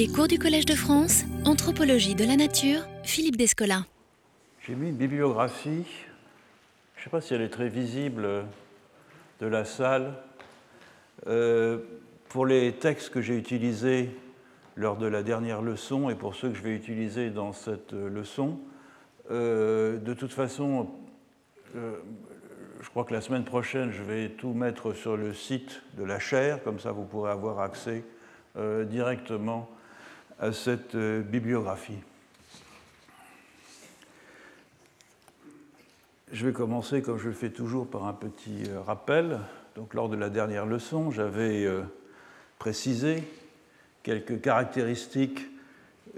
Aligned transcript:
Les 0.00 0.08
cours 0.08 0.28
du 0.28 0.38
Collège 0.38 0.64
de 0.64 0.74
France, 0.74 1.24
Anthropologie 1.44 2.14
de 2.14 2.24
la 2.24 2.34
Nature, 2.34 2.88
Philippe 3.02 3.36
Descola. 3.36 3.84
J'ai 4.62 4.74
mis 4.74 4.88
une 4.88 4.96
bibliographie, 4.96 5.84
je 6.94 7.00
ne 7.00 7.04
sais 7.04 7.10
pas 7.10 7.20
si 7.20 7.34
elle 7.34 7.42
est 7.42 7.50
très 7.50 7.68
visible 7.68 8.46
de 9.40 9.46
la 9.46 9.66
salle, 9.66 10.14
euh, 11.26 11.80
pour 12.30 12.46
les 12.46 12.72
textes 12.72 13.10
que 13.10 13.20
j'ai 13.20 13.36
utilisés 13.36 14.08
lors 14.74 14.96
de 14.96 15.04
la 15.04 15.22
dernière 15.22 15.60
leçon 15.60 16.08
et 16.08 16.14
pour 16.14 16.34
ceux 16.34 16.48
que 16.48 16.54
je 16.56 16.62
vais 16.62 16.74
utiliser 16.74 17.28
dans 17.28 17.52
cette 17.52 17.92
leçon. 17.92 18.58
Euh, 19.30 19.98
de 19.98 20.14
toute 20.14 20.32
façon, 20.32 20.88
euh, 21.76 21.98
je 22.80 22.88
crois 22.88 23.04
que 23.04 23.12
la 23.12 23.20
semaine 23.20 23.44
prochaine, 23.44 23.92
je 23.92 24.02
vais 24.02 24.30
tout 24.30 24.54
mettre 24.54 24.94
sur 24.94 25.18
le 25.18 25.34
site 25.34 25.82
de 25.98 26.04
la 26.04 26.18
chaire, 26.18 26.64
comme 26.64 26.80
ça 26.80 26.90
vous 26.90 27.04
pourrez 27.04 27.32
avoir 27.32 27.60
accès 27.60 28.02
directement 28.88 29.68
à 30.40 30.52
cette 30.52 30.94
euh, 30.94 31.20
bibliographie. 31.20 31.98
Je 36.32 36.46
vais 36.46 36.52
commencer, 36.52 37.02
comme 37.02 37.18
je 37.18 37.28
le 37.28 37.34
fais 37.34 37.50
toujours, 37.50 37.86
par 37.86 38.06
un 38.06 38.14
petit 38.14 38.64
euh, 38.68 38.80
rappel. 38.80 39.38
Donc, 39.76 39.94
lors 39.94 40.08
de 40.08 40.16
la 40.16 40.30
dernière 40.30 40.66
leçon, 40.66 41.10
j'avais 41.10 41.68
précisé 42.58 43.22
quelques 44.02 44.40
caractéristiques 44.40 45.46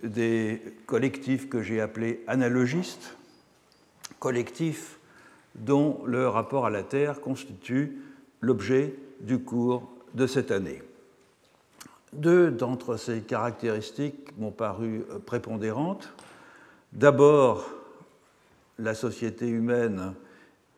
des 0.02 0.62
collectifs 0.86 1.48
que 1.48 1.60
j'ai 1.60 1.80
appelés 1.80 2.24
analogistes, 2.26 3.16
collectifs 4.18 4.98
dont 5.54 6.02
le 6.06 6.28
rapport 6.28 6.64
à 6.64 6.70
la 6.70 6.82
Terre 6.82 7.20
constitue 7.20 7.98
l'objet 8.40 8.94
du 9.20 9.38
cours 9.38 9.90
de 10.14 10.26
cette 10.26 10.50
année. 10.50 10.82
Deux 12.12 12.50
d'entre 12.50 12.96
ces 12.96 13.22
caractéristiques 13.22 14.36
m'ont 14.38 14.50
paru 14.50 15.04
prépondérantes. 15.24 16.12
D'abord, 16.92 17.70
la 18.78 18.94
société 18.94 19.48
humaine 19.48 20.14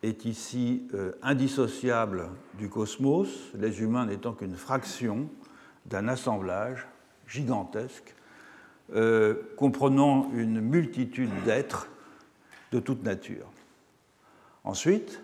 est 0.03 0.25
ici 0.25 0.87
euh, 0.93 1.13
indissociable 1.21 2.29
du 2.57 2.69
cosmos, 2.69 3.29
les 3.55 3.81
humains 3.81 4.05
n'étant 4.05 4.33
qu'une 4.33 4.55
fraction 4.55 5.27
d'un 5.85 6.07
assemblage 6.07 6.87
gigantesque 7.27 8.15
euh, 8.93 9.35
comprenant 9.57 10.29
une 10.33 10.61
multitude 10.61 11.31
d'êtres 11.43 11.87
de 12.71 12.79
toute 12.79 13.03
nature. 13.03 13.47
Ensuite, 14.63 15.21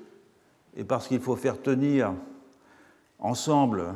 et 0.75 0.83
parce 0.83 1.07
qu'il 1.07 1.19
faut 1.19 1.35
faire 1.35 1.61
tenir 1.61 2.13
ensemble 3.19 3.93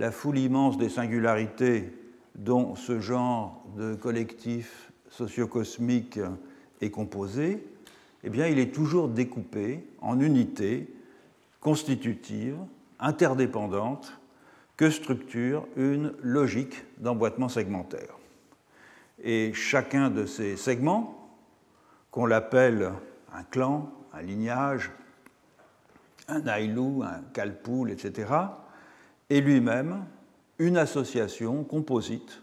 la 0.00 0.10
foule 0.10 0.38
immense 0.38 0.78
des 0.78 0.88
singularités 0.88 1.92
dont 2.34 2.74
ce 2.74 3.00
genre 3.00 3.62
de 3.76 3.94
collectif 3.94 4.90
sociocosmique 5.10 6.18
est 6.80 6.90
composé, 6.90 7.62
eh 8.24 8.30
bien, 8.30 8.46
il 8.46 8.58
est 8.58 8.74
toujours 8.74 9.08
découpé 9.08 9.84
en 10.00 10.18
unités 10.18 10.88
constitutives, 11.60 12.56
interdépendantes, 12.98 14.18
que 14.78 14.88
structure 14.88 15.66
une 15.76 16.14
logique 16.22 16.82
d'emboîtement 16.96 17.50
segmentaire. 17.50 18.16
Et 19.22 19.52
chacun 19.52 20.08
de 20.08 20.24
ces 20.24 20.56
segments, 20.56 21.30
qu'on 22.10 22.24
l'appelle 22.24 22.90
un 23.34 23.42
clan, 23.42 23.92
un 24.14 24.22
lignage, 24.22 24.92
un 26.26 26.46
aïlou, 26.46 27.02
un 27.02 27.20
calpoul, 27.34 27.90
etc., 27.90 28.28
est 29.30 29.40
lui-même 29.40 30.04
une 30.58 30.76
association 30.76 31.64
composite 31.64 32.42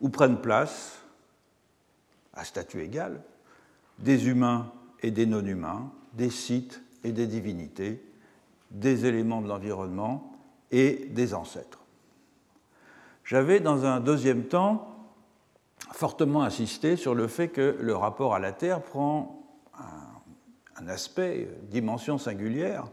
où 0.00 0.08
prennent 0.08 0.40
place, 0.40 1.02
à 2.32 2.44
statut 2.44 2.80
égal, 2.80 3.20
des 3.98 4.28
humains 4.28 4.72
et 5.02 5.10
des 5.10 5.26
non-humains, 5.26 5.92
des 6.14 6.30
sites 6.30 6.82
et 7.04 7.12
des 7.12 7.26
divinités, 7.26 8.02
des 8.70 9.04
éléments 9.04 9.42
de 9.42 9.48
l'environnement 9.48 10.32
et 10.70 11.08
des 11.10 11.34
ancêtres. 11.34 11.80
J'avais, 13.24 13.60
dans 13.60 13.84
un 13.84 14.00
deuxième 14.00 14.44
temps, 14.44 14.88
fortement 15.92 16.42
insisté 16.42 16.96
sur 16.96 17.14
le 17.14 17.28
fait 17.28 17.48
que 17.48 17.76
le 17.78 17.94
rapport 17.94 18.34
à 18.34 18.38
la 18.38 18.52
Terre 18.52 18.82
prend 18.82 19.44
un 20.76 20.88
aspect, 20.88 21.48
une 21.62 21.68
dimension 21.68 22.18
singulière 22.18 22.86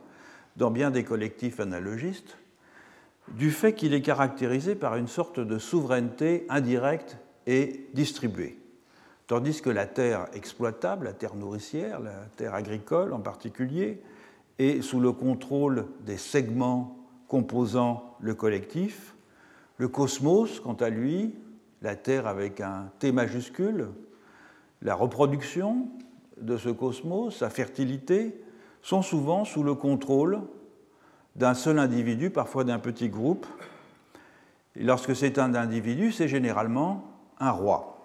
dans 0.58 0.70
bien 0.70 0.92
des 0.92 1.04
collectifs 1.04 1.60
analogistes, 1.60 2.38
du 3.38 3.52
fait 3.52 3.74
qu'il 3.74 3.94
est 3.94 4.02
caractérisé 4.02 4.76
par 4.76 4.96
une 4.96 5.08
sorte 5.08 5.40
de 5.40 5.58
souveraineté 5.58 6.46
indirecte 6.50 7.18
et 7.48 7.88
distribuée. 7.94 8.60
Tandis 9.28 9.62
que 9.62 9.70
la 9.70 9.86
terre 9.86 10.28
exploitable, 10.34 11.06
la 11.06 11.14
terre 11.14 11.36
nourricière, 11.36 12.00
la 12.00 12.26
terre 12.36 12.56
agricole 12.56 13.14
en 13.14 13.20
particulier, 13.20 14.02
est 14.58 14.82
sous 14.82 15.00
le 15.00 15.12
contrôle 15.12 15.86
des 16.06 16.18
segments 16.18 16.98
composant 17.28 18.18
le 18.20 18.34
collectif, 18.34 19.16
le 19.78 19.88
cosmos, 19.88 20.60
quant 20.60 20.74
à 20.74 20.90
lui, 20.90 21.36
la 21.82 21.96
terre 21.96 22.28
avec 22.28 22.60
un 22.60 22.92
T 23.00 23.12
majuscule, 23.12 23.90
la 24.82 24.96
reproduction, 24.96 25.88
de 26.42 26.58
ce 26.58 26.70
cosmos, 26.70 27.38
sa 27.38 27.50
fertilité, 27.50 28.42
sont 28.82 29.02
souvent 29.02 29.46
sous 29.46 29.64
le 29.64 29.76
contrôle 29.76 30.42
d'un 31.40 31.54
seul 31.54 31.80
individu, 31.80 32.30
parfois 32.30 32.66
d'un 32.66 32.80
petit 32.80 33.08
groupe. 33.08 33.48
Et 34.76 34.84
lorsque 34.84 35.16
c'est 35.16 35.40
un 35.40 35.56
individu, 35.56 36.12
c'est 36.12 36.28
généralement 36.28 37.06
un 37.40 37.52
roi. 37.52 38.04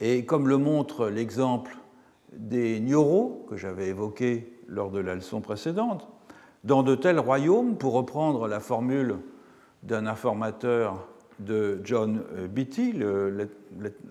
Et 0.00 0.26
comme 0.26 0.46
le 0.46 0.58
montre 0.58 1.08
l'exemple 1.08 1.74
des 2.34 2.80
Nyoros 2.80 3.46
que 3.48 3.56
j'avais 3.56 3.88
évoqué 3.88 4.60
lors 4.68 4.90
de 4.90 4.98
la 4.98 5.14
leçon 5.14 5.40
précédente, 5.40 6.06
dans 6.64 6.82
de 6.82 6.94
tels 6.94 7.18
royaumes, 7.18 7.78
pour 7.78 7.94
reprendre 7.94 8.46
la 8.46 8.60
formule 8.60 9.16
d'un 9.82 10.06
informateur 10.06 11.08
de 11.38 11.80
John 11.82 12.22
euh, 12.34 12.46
Beatty, 12.46 12.92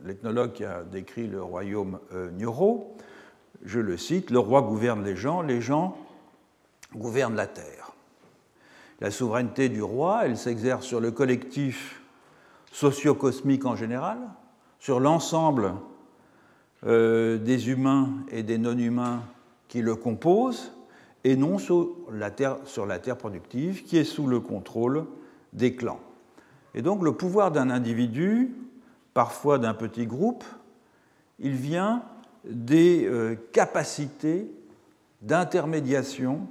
l'ethnologue 0.04 0.54
qui 0.54 0.66
a 0.66 0.84
décrit 0.84 1.28
le 1.28 1.44
royaume 1.44 2.00
euh, 2.14 2.32
Nyoro. 2.32 2.98
Je 3.64 3.80
le 3.80 3.96
cite, 3.98 4.32
le 4.32 4.40
roi 4.40 4.64
gouverne 4.64 5.04
les 5.04 5.16
gens, 5.16 5.44
les 5.44 5.62
gens 5.62 5.96
gouvernent 6.96 7.36
la 7.36 7.48
terre. 7.48 7.92
La 9.02 9.12
souveraineté 9.12 9.70
du 9.70 9.84
roi, 9.84 10.22
elle 10.26 10.38
s'exerce 10.38 10.86
sur 10.86 11.00
le 11.00 11.12
collectif 11.12 12.02
socio-cosmique 12.72 13.66
en 13.66 13.76
général, 13.76 14.18
sur 14.80 15.00
l'ensemble 15.00 15.74
euh, 16.86 17.38
des 17.38 17.70
humains 17.70 18.10
et 18.30 18.44
des 18.44 18.58
non-humains 18.58 19.22
qui 19.68 19.82
le 19.82 19.96
composent, 19.96 20.72
et 21.24 21.36
non 21.36 21.58
sur 21.58 21.90
la, 22.12 22.30
terre, 22.32 22.58
sur 22.66 22.86
la 22.86 23.00
terre 23.00 23.18
productive 23.18 23.84
qui 23.84 23.98
est 23.98 24.04
sous 24.04 24.28
le 24.28 24.40
contrôle 24.40 25.06
des 25.54 25.76
clans. 25.76 26.00
Et 26.76 26.82
donc 26.82 27.04
le 27.04 27.14
pouvoir 27.14 27.52
d'un 27.52 27.70
individu, 27.70 28.54
parfois 29.14 29.58
d'un 29.58 29.74
petit 29.74 30.06
groupe, 30.06 30.44
il 31.40 31.54
vient 31.54 32.04
des 32.44 33.06
euh, 33.06 33.36
capacités 33.52 34.52
d'intermédiation 35.22 36.48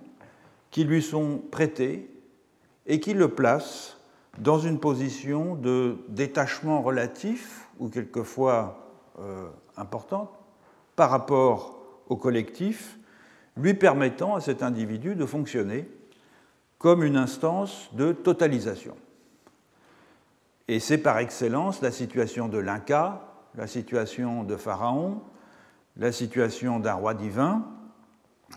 qui 0.75 0.83
lui 0.83 1.03
sont 1.03 1.41
prêtées 1.53 2.11
et 2.87 2.99
qui 2.99 3.15
le 3.15 3.29
placent 3.29 3.97
dans 4.39 4.59
une 4.59 4.81
position 4.81 5.55
de 5.55 5.99
détachement 6.09 6.83
relatif 6.83 7.69
ou 7.79 7.89
quelquefois 7.89 8.91
euh, 9.21 9.47
importante 9.77 10.33
par 10.97 11.11
rapport 11.11 11.79
au 12.09 12.17
collectif, 12.17 12.99
lui 13.57 13.75
permettant 13.75 14.35
à 14.35 14.41
cet 14.41 14.65
individu 14.65 15.15
de 15.15 15.25
fonctionner 15.25 15.89
comme 16.79 17.05
une 17.05 17.17
instance 17.17 17.89
de 17.93 18.11
totalisation. 18.11 18.97
Et 20.67 20.81
c'est 20.81 20.99
par 20.99 21.21
excellence 21.21 21.83
la 21.83 21.93
situation 21.93 22.49
de 22.49 22.59
l'Inca, 22.59 23.23
la 23.55 23.69
situation 23.69 24.43
de 24.43 24.57
Pharaon, 24.57 25.23
la 25.97 26.11
situation 26.11 26.81
d'un 26.81 26.95
roi 26.95 27.15
divin, 27.15 27.65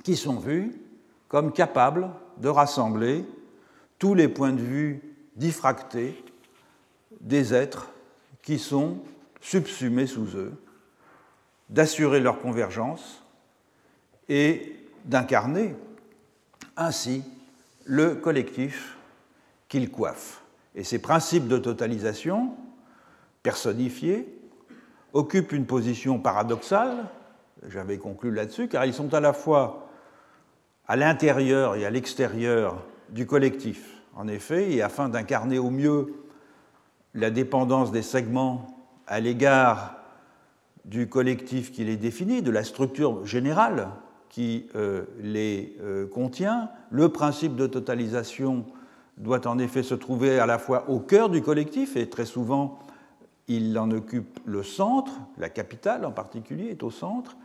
qui 0.03 0.15
sont 0.15 0.39
vus 0.39 0.81
comme 1.27 1.51
capables 1.51 2.09
de 2.37 2.49
rassembler 2.49 3.25
tous 3.99 4.13
les 4.13 4.27
points 4.27 4.53
de 4.53 4.61
vue 4.61 5.01
diffractés 5.35 6.23
des 7.21 7.53
êtres 7.53 7.91
qui 8.41 8.59
sont 8.59 8.99
subsumés 9.41 10.07
sous 10.07 10.35
eux, 10.35 10.53
d'assurer 11.69 12.19
leur 12.19 12.39
convergence 12.39 13.23
et 14.29 14.75
d'incarner 15.05 15.75
ainsi 16.75 17.23
le 17.85 18.15
collectif 18.15 18.97
qu'ils 19.67 19.91
coiffent. 19.91 20.41
Et 20.75 20.83
ces 20.83 20.99
principes 20.99 21.47
de 21.47 21.57
totalisation, 21.57 22.55
personnifiés, 23.43 24.33
occupent 25.13 25.51
une 25.51 25.65
position 25.65 26.19
paradoxale, 26.19 27.05
j'avais 27.67 27.97
conclu 27.97 28.31
là-dessus, 28.31 28.67
car 28.67 28.85
ils 28.85 28.93
sont 28.93 29.13
à 29.13 29.19
la 29.19 29.33
fois 29.33 29.86
à 30.87 30.95
l'intérieur 30.95 31.75
et 31.75 31.85
à 31.85 31.89
l'extérieur 31.89 32.83
du 33.09 33.25
collectif. 33.25 33.95
En 34.15 34.27
effet, 34.27 34.71
et 34.71 34.81
afin 34.81 35.09
d'incarner 35.09 35.59
au 35.59 35.69
mieux 35.69 36.13
la 37.13 37.29
dépendance 37.29 37.91
des 37.91 38.01
segments 38.01 38.67
à 39.05 39.19
l'égard 39.19 39.95
du 40.85 41.07
collectif 41.07 41.71
qui 41.71 41.83
les 41.83 41.97
définit, 41.97 42.41
de 42.41 42.51
la 42.51 42.63
structure 42.63 43.25
générale 43.25 43.89
qui 44.29 44.67
euh, 44.75 45.03
les 45.19 45.75
euh, 45.81 46.07
contient. 46.07 46.69
Le 46.89 47.09
principe 47.09 47.55
de 47.55 47.67
totalisation 47.67 48.65
doit 49.17 49.47
en 49.47 49.59
effet 49.59 49.83
se 49.83 49.95
trouver 49.95 50.39
à 50.39 50.45
la 50.45 50.57
fois 50.57 50.89
au 50.89 50.99
cœur 50.99 51.29
du 51.29 51.41
collectif, 51.41 51.95
et 51.95 52.09
très 52.09 52.25
souvent 52.25 52.79
il 53.47 53.77
en 53.79 53.89
occupe 53.91 54.39
le 54.45 54.63
centre, 54.63 55.11
la 55.37 55.49
capitale 55.49 56.05
en 56.05 56.11
particulier 56.11 56.69
est 56.69 56.83
au 56.83 56.91
centre, 56.91 57.37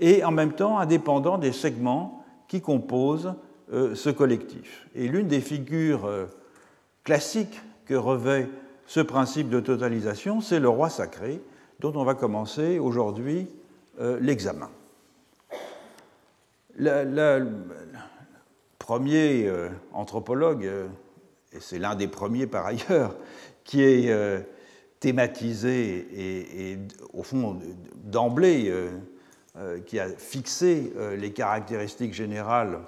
et 0.00 0.24
en 0.24 0.32
même 0.32 0.52
temps 0.52 0.78
indépendant 0.78 1.38
des 1.38 1.52
segments 1.52 2.23
qui 2.48 2.60
composent 2.60 3.34
euh, 3.72 3.94
ce 3.94 4.10
collectif. 4.10 4.86
Et 4.94 5.08
l'une 5.08 5.28
des 5.28 5.40
figures 5.40 6.08
classiques 7.02 7.60
que 7.86 7.94
revêt 7.94 8.48
ce 8.86 9.00
principe 9.00 9.48
de 9.48 9.60
totalisation, 9.60 10.40
c'est 10.40 10.60
le 10.60 10.68
roi 10.68 10.90
sacré, 10.90 11.40
dont 11.80 11.92
on 11.96 12.04
va 12.04 12.14
commencer 12.14 12.78
aujourd'hui 12.78 13.48
l'examen 14.20 14.70
le 16.76 17.46
premier 18.78 19.46
euh, 19.46 19.68
anthropologue, 19.92 20.66
euh, 20.66 20.86
et 21.52 21.60
c'est 21.60 21.78
l'un 21.78 21.94
des 21.94 22.08
premiers 22.08 22.46
par 22.46 22.66
ailleurs, 22.66 23.16
qui 23.64 23.82
est 23.82 24.10
euh, 24.10 24.40
thématisé 25.00 26.06
et, 26.16 26.78
au 27.12 27.22
fond 27.22 27.58
d'emblée 27.96 28.72
qui 29.86 30.00
a 30.00 30.08
fixé 30.08 30.92
les 31.16 31.32
caractéristiques 31.32 32.14
générales 32.14 32.80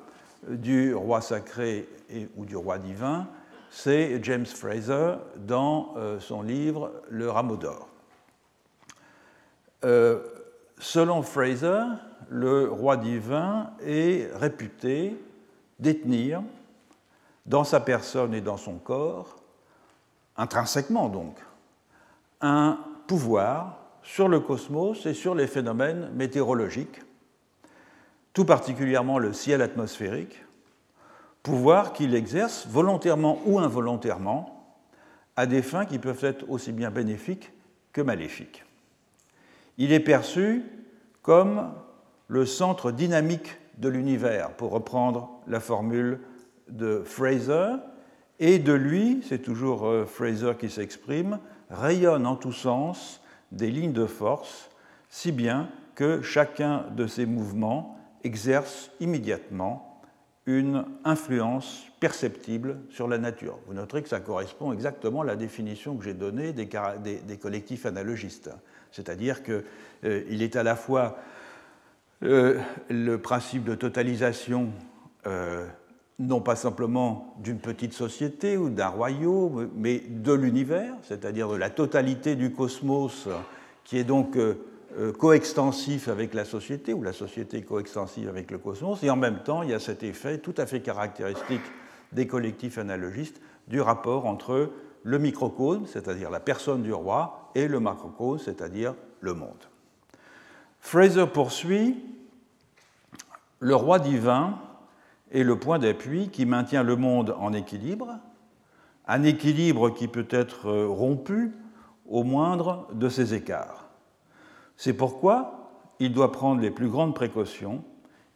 du 0.49 0.95
roi 0.95 1.21
sacré 1.21 1.89
ou 2.37 2.45
du 2.45 2.57
roi 2.57 2.79
divin, 2.79 3.29
c'est 3.71 4.23
James 4.25 4.47
Fraser 4.47 5.15
dans 5.37 5.95
son 6.19 6.43
livre 6.43 6.93
Le 7.09 7.31
rameau 7.31 7.57
d'or. 7.57 7.89
selon 10.79 11.23
Fraser, 11.23 11.83
le 12.29 12.69
roi 12.69 12.97
divin 12.97 13.71
est 13.85 14.29
réputé 14.35 15.17
détenir 15.79 16.43
dans 17.45 17.65
sa 17.65 17.81
personne 17.81 18.35
et 18.35 18.41
dans 18.41 18.57
son 18.57 18.75
corps, 18.79 19.37
intrinsèquement 20.37 21.09
donc, 21.09 21.39
un 22.41 22.79
pouvoir 23.07 23.79
sur 24.07 24.29
le 24.29 24.39
cosmos 24.39 25.05
et 25.05 25.15
sur 25.15 25.35
les 25.35 25.49
phénomènes 25.49 26.11
météorologiques, 26.15 27.03
tout 28.33 28.45
particulièrement 28.45 29.19
le 29.19 29.33
ciel 29.33 29.61
atmosphérique, 29.61 30.45
pouvoir 31.43 31.93
qu'il 31.93 32.15
exerce 32.15 32.67
volontairement 32.69 33.41
ou 33.45 33.59
involontairement 33.59 34.75
à 35.35 35.47
des 35.47 35.61
fins 35.61 35.85
qui 35.85 35.99
peuvent 35.99 36.25
être 36.25 36.49
aussi 36.49 36.73
bien 36.73 36.91
bénéfiques 36.91 37.53
que 37.93 38.01
maléfiques. 38.01 38.65
Il 39.77 39.93
est 39.93 40.01
perçu 40.01 40.63
comme 41.23 41.73
le 42.29 42.47
centre 42.47 42.93
dynamique 42.93 43.59
de 43.79 43.89
l'univers, 43.89 44.53
pour 44.53 44.71
reprendre 44.71 45.31
la 45.49 45.61
formule 45.61 46.21
de 46.69 47.03
Fraser, 47.05 47.75
et 48.39 48.59
de 48.59 48.73
lui, 48.73 49.23
c'est 49.29 49.43
toujours 49.43 49.87
euh, 49.87 50.05
Fraser 50.05 50.53
qui 50.59 50.71
s'exprime, 50.71 51.39
rayonne 51.71 52.27
en 52.27 52.37
tous 52.37 52.53
sens 52.53 53.21
des 53.53 53.71
lignes 53.71 53.93
de 53.93 54.07
force, 54.07 54.71
si 55.09 55.33
bien 55.33 55.69
que 55.95 56.23
chacun 56.23 56.85
de 56.97 57.07
ces 57.07 57.27
mouvements 57.27 57.99
exerce 58.25 58.91
immédiatement 59.01 60.03
une 60.47 60.85
influence 61.05 61.87
perceptible 61.99 62.79
sur 62.91 63.09
la 63.09 63.19
nature. 63.19 63.59
Vous 63.67 63.75
noterez 63.75 64.03
que 64.03 64.09
ça 64.09 64.21
correspond 64.21 64.73
exactement 64.73 65.23
à 65.23 65.25
la 65.25 65.37
définition 65.37 65.97
que 65.97 66.05
j'ai 66.05 66.15
donnée 66.15 66.53
des, 66.53 66.69
collectifs 67.39 67.85
analogistes, 67.85 68.51
c'est-à-dire 68.93 69.43
qu'il 69.43 69.65
euh, 70.05 70.25
est 70.31 70.55
à 70.55 70.63
la 70.63 70.77
fois 70.77 71.19
euh, 72.23 72.61
le 72.89 73.19
principe 73.19 73.65
de 73.65 73.75
totalisation, 73.75 74.71
euh, 75.27 75.67
non 76.19 76.41
pas 76.41 76.57
simplement 76.57 77.35
d'une 77.39 77.59
petite 77.59 77.93
société 77.93 78.57
ou 78.57 78.71
d'un 78.71 78.89
royaume, 78.89 79.69
mais 79.75 79.99
de 79.99 80.33
l'univers, 80.33 80.95
c'est-à-dire 81.03 81.49
de 81.49 81.57
la 81.57 81.71
totalité 81.71 82.37
du 82.37 82.53
cosmos, 82.53 83.29
qui 83.85 83.99
est 83.99 84.05
donc 84.05 84.37
euh, 84.37 85.13
coextensif 85.19 86.09
avec 86.09 86.33
la 86.33 86.45
société, 86.45 86.95
ou 86.95 87.03
la 87.03 87.13
société 87.13 87.63
coextensive 87.63 88.29
avec 88.29 88.51
le 88.51 88.59
cosmos, 88.59 89.03
et 89.03 89.11
en 89.11 89.17
même 89.17 89.43
temps, 89.43 89.63
il 89.63 89.71
y 89.71 89.75
a 89.75 89.81
cet 89.81 90.03
effet 90.03 90.39
tout 90.39 90.55
à 90.57 90.67
fait 90.67 90.81
caractéristique 90.81 91.61
des 92.13 92.27
collectifs 92.27 92.79
analogistes 92.79 93.41
du 93.69 93.81
rapport 93.81 94.27
entre 94.27 94.71
le 95.03 95.19
microcosme, 95.19 95.85
c'est-à-dire 95.87 96.31
la 96.31 96.41
personne 96.41 96.83
du 96.83 96.93
roi, 96.93 97.51
et 97.55 97.69
le 97.69 97.79
macrocosme, 97.79 98.45
c'est-à-dire 98.45 98.95
le 99.21 99.35
monde. 99.35 99.65
Fraser 100.81 101.27
poursuit 101.27 101.97
Le 103.59 103.75
roi 103.75 103.99
divin 103.99 104.59
est 105.33 105.43
le 105.43 105.59
point 105.59 105.79
d'appui 105.79 106.29
qui 106.29 106.47
maintient 106.47 106.83
le 106.83 106.97
monde 106.97 107.35
en 107.39 107.53
équilibre, 107.53 108.19
un 109.07 109.23
équilibre 109.23 109.91
qui 109.91 110.09
peut 110.09 110.29
être 110.31 110.71
rompu 110.87 111.53
au 112.09 112.23
moindre 112.23 112.89
de 112.93 113.09
ses 113.09 113.35
écarts. 113.35 113.89
C'est 114.77 114.93
pourquoi 114.93 115.71
il 115.99 116.13
doit 116.13 116.33
prendre 116.33 116.61
les 116.61 116.71
plus 116.71 116.89
grandes 116.89 117.15
précautions 117.15 117.83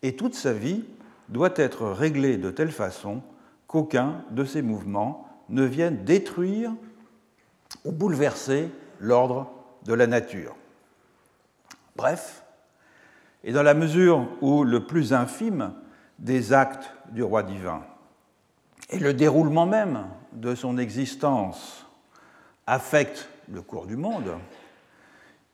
et 0.02 0.16
toute 0.16 0.34
sa 0.34 0.52
vie 0.52 0.84
doit 1.28 1.52
être 1.56 1.86
réglée 1.86 2.36
de 2.36 2.50
telle 2.50 2.72
façon 2.72 3.22
qu'aucun 3.66 4.24
de 4.30 4.44
ses 4.44 4.62
mouvements 4.62 5.28
ne 5.48 5.64
vienne 5.64 6.04
détruire 6.04 6.72
ou 7.84 7.92
bouleverser 7.92 8.68
l'ordre 8.98 9.50
de 9.84 9.94
la 9.94 10.06
nature. 10.06 10.56
Bref, 11.96 12.44
et 13.44 13.52
dans 13.52 13.62
la 13.62 13.74
mesure 13.74 14.26
où 14.40 14.64
le 14.64 14.86
plus 14.86 15.12
infime 15.12 15.72
des 16.20 16.52
actes 16.52 16.92
du 17.10 17.22
roi 17.22 17.42
divin 17.42 17.82
et 18.90 18.98
le 18.98 19.14
déroulement 19.14 19.66
même 19.66 20.06
de 20.32 20.54
son 20.54 20.78
existence 20.78 21.86
affectent 22.66 23.28
le 23.50 23.62
cours 23.62 23.86
du 23.86 23.96
monde, 23.96 24.30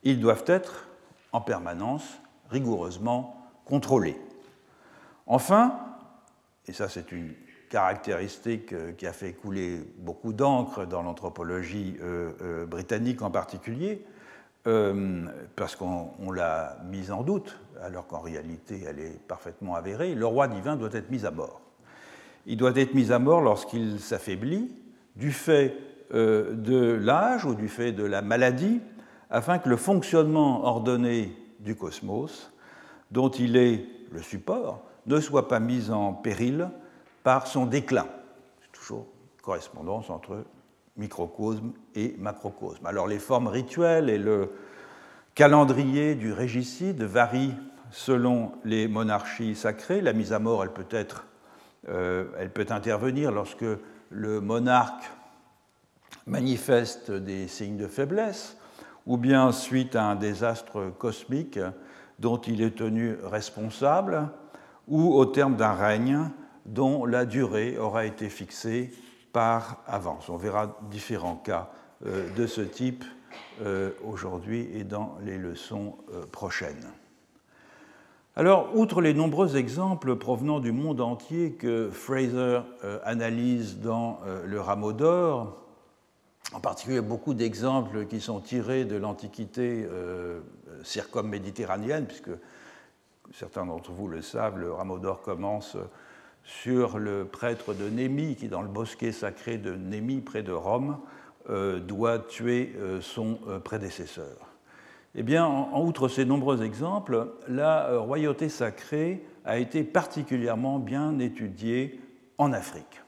ils 0.02 0.20
doivent 0.20 0.44
être 0.46 0.86
en 1.32 1.40
permanence 1.40 2.18
rigoureusement 2.50 3.46
contrôlés. 3.64 4.18
Enfin, 5.26 5.78
et 6.66 6.72
ça 6.72 6.88
c'est 6.88 7.12
une 7.12 7.34
caractéristique 7.68 8.72
euh, 8.72 8.92
qui 8.92 9.06
a 9.06 9.12
fait 9.12 9.32
couler 9.32 9.80
beaucoup 9.98 10.32
d'encre 10.32 10.86
dans 10.86 11.02
l'anthropologie 11.02 11.96
euh, 12.00 12.32
euh, 12.42 12.66
britannique 12.66 13.22
en 13.22 13.30
particulier, 13.30 14.04
parce 15.54 15.76
qu'on 15.76 16.32
l'a 16.32 16.78
mise 16.90 17.12
en 17.12 17.22
doute, 17.22 17.56
alors 17.82 18.06
qu'en 18.06 18.20
réalité 18.20 18.84
elle 18.88 19.00
est 19.00 19.20
parfaitement 19.26 19.74
avérée, 19.74 20.14
le 20.14 20.26
roi 20.26 20.48
divin 20.48 20.76
doit 20.76 20.92
être 20.92 21.10
mis 21.10 21.24
à 21.26 21.30
mort. 21.30 21.60
Il 22.46 22.56
doit 22.56 22.76
être 22.76 22.94
mis 22.94 23.12
à 23.12 23.18
mort 23.18 23.40
lorsqu'il 23.40 24.00
s'affaiblit 24.00 24.74
du 25.16 25.32
fait 25.32 25.76
euh, 26.14 26.54
de 26.54 26.92
l'âge 26.92 27.44
ou 27.44 27.54
du 27.54 27.68
fait 27.68 27.92
de 27.92 28.04
la 28.04 28.22
maladie, 28.22 28.80
afin 29.30 29.58
que 29.58 29.68
le 29.68 29.76
fonctionnement 29.76 30.64
ordonné 30.64 31.36
du 31.58 31.74
cosmos, 31.74 32.52
dont 33.10 33.28
il 33.28 33.56
est 33.56 33.84
le 34.12 34.22
support, 34.22 34.84
ne 35.06 35.20
soit 35.20 35.48
pas 35.48 35.58
mis 35.58 35.90
en 35.90 36.12
péril 36.12 36.68
par 37.24 37.46
son 37.46 37.66
déclin. 37.66 38.06
C'est 38.62 38.72
toujours 38.78 39.06
correspondance 39.42 40.10
entre 40.10 40.44
microcosme 40.96 41.72
et 41.94 42.14
macrocosme. 42.18 42.86
Alors 42.86 43.08
les 43.08 43.18
formes 43.18 43.48
rituelles 43.48 44.08
et 44.10 44.18
le 44.18 44.52
calendrier 45.36 46.14
du 46.14 46.32
régicide 46.32 47.02
varient 47.02 47.54
selon 47.90 48.52
les 48.64 48.88
monarchies 48.88 49.54
sacrées. 49.54 50.00
La 50.00 50.14
mise 50.14 50.32
à 50.32 50.38
mort, 50.38 50.64
elle 50.64 50.72
peut, 50.72 50.88
être, 50.90 51.26
euh, 51.88 52.24
elle 52.38 52.50
peut 52.50 52.66
intervenir 52.70 53.30
lorsque 53.30 53.66
le 54.10 54.40
monarque 54.40 55.04
manifeste 56.26 57.10
des 57.10 57.48
signes 57.48 57.76
de 57.76 57.86
faiblesse, 57.86 58.56
ou 59.04 59.18
bien 59.18 59.52
suite 59.52 59.94
à 59.94 60.04
un 60.04 60.16
désastre 60.16 60.90
cosmique 60.98 61.60
dont 62.18 62.38
il 62.38 62.62
est 62.62 62.76
tenu 62.78 63.16
responsable, 63.22 64.30
ou 64.88 65.14
au 65.14 65.26
terme 65.26 65.56
d'un 65.56 65.74
règne 65.74 66.30
dont 66.64 67.04
la 67.04 67.26
durée 67.26 67.76
aura 67.76 68.06
été 68.06 68.30
fixée 68.30 68.90
par 69.34 69.82
avance. 69.86 70.30
On 70.30 70.38
verra 70.38 70.78
différents 70.90 71.36
cas 71.36 71.70
euh, 72.06 72.26
de 72.34 72.46
ce 72.46 72.62
type 72.62 73.04
euh, 73.62 73.90
aujourd'hui 74.04 74.68
et 74.74 74.84
dans 74.84 75.16
les 75.22 75.38
leçons 75.38 75.96
euh, 76.12 76.26
prochaines. 76.26 76.86
Alors, 78.34 78.76
outre 78.76 79.00
les 79.00 79.14
nombreux 79.14 79.56
exemples 79.56 80.16
provenant 80.16 80.60
du 80.60 80.72
monde 80.72 81.00
entier 81.00 81.52
que 81.52 81.88
Fraser 81.90 82.60
analyse 83.02 83.78
dans 83.80 84.20
Le 84.44 84.60
Rameau 84.60 84.92
d'Or, 84.92 85.56
en 86.52 86.60
particulier 86.60 87.00
beaucoup 87.00 87.32
d'exemples 87.32 88.04
qui 88.04 88.20
sont 88.20 88.40
tirés 88.40 88.84
de 88.84 88.96
l'Antiquité 88.96 89.88
circum-méditerranéenne, 90.82 92.04
puisque 92.04 92.28
certains 93.32 93.64
d'entre 93.64 93.90
vous 93.92 94.06
le 94.06 94.20
savent, 94.20 94.58
le 94.58 94.70
Rameau 94.70 94.98
d'Or 94.98 95.22
commence 95.22 95.78
sur 96.46 96.98
le 96.98 97.24
prêtre 97.24 97.74
de 97.74 97.88
Némi, 97.88 98.36
qui 98.36 98.48
dans 98.48 98.62
le 98.62 98.68
bosquet 98.68 99.12
sacré 99.12 99.58
de 99.58 99.74
Némi, 99.74 100.20
près 100.20 100.42
de 100.42 100.52
Rome, 100.52 100.98
doit 101.48 102.18
tuer 102.18 102.74
son 103.00 103.38
prédécesseur. 103.62 104.36
Eh 105.14 105.22
bien, 105.22 105.46
en, 105.46 105.82
outre 105.82 106.08
ces 106.08 106.24
nombreux 106.24 106.62
exemples, 106.62 107.28
la 107.48 107.98
royauté 107.98 108.48
sacrée 108.48 109.24
a 109.44 109.58
été 109.58 109.84
particulièrement 109.84 110.78
bien 110.78 111.18
étudiée 111.18 112.00
en 112.38 112.52
Afrique. 112.52 113.02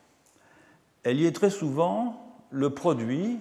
Elle 1.02 1.21
y 1.21 1.26
est 1.26 1.33
très 1.33 1.50
souvent 1.50 2.38
le 2.50 2.71
produit, 2.71 3.38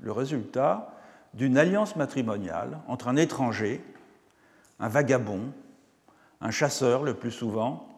le 0.00 0.12
résultat 0.12 0.94
d'une 1.34 1.56
alliance 1.56 1.96
matrimoniale 1.96 2.78
entre 2.88 3.08
un 3.08 3.16
étranger, 3.16 3.80
un 4.78 4.88
vagabond, 4.88 5.52
un 6.40 6.50
chasseur 6.50 7.02
le 7.02 7.14
plus 7.14 7.30
souvent, 7.30 7.88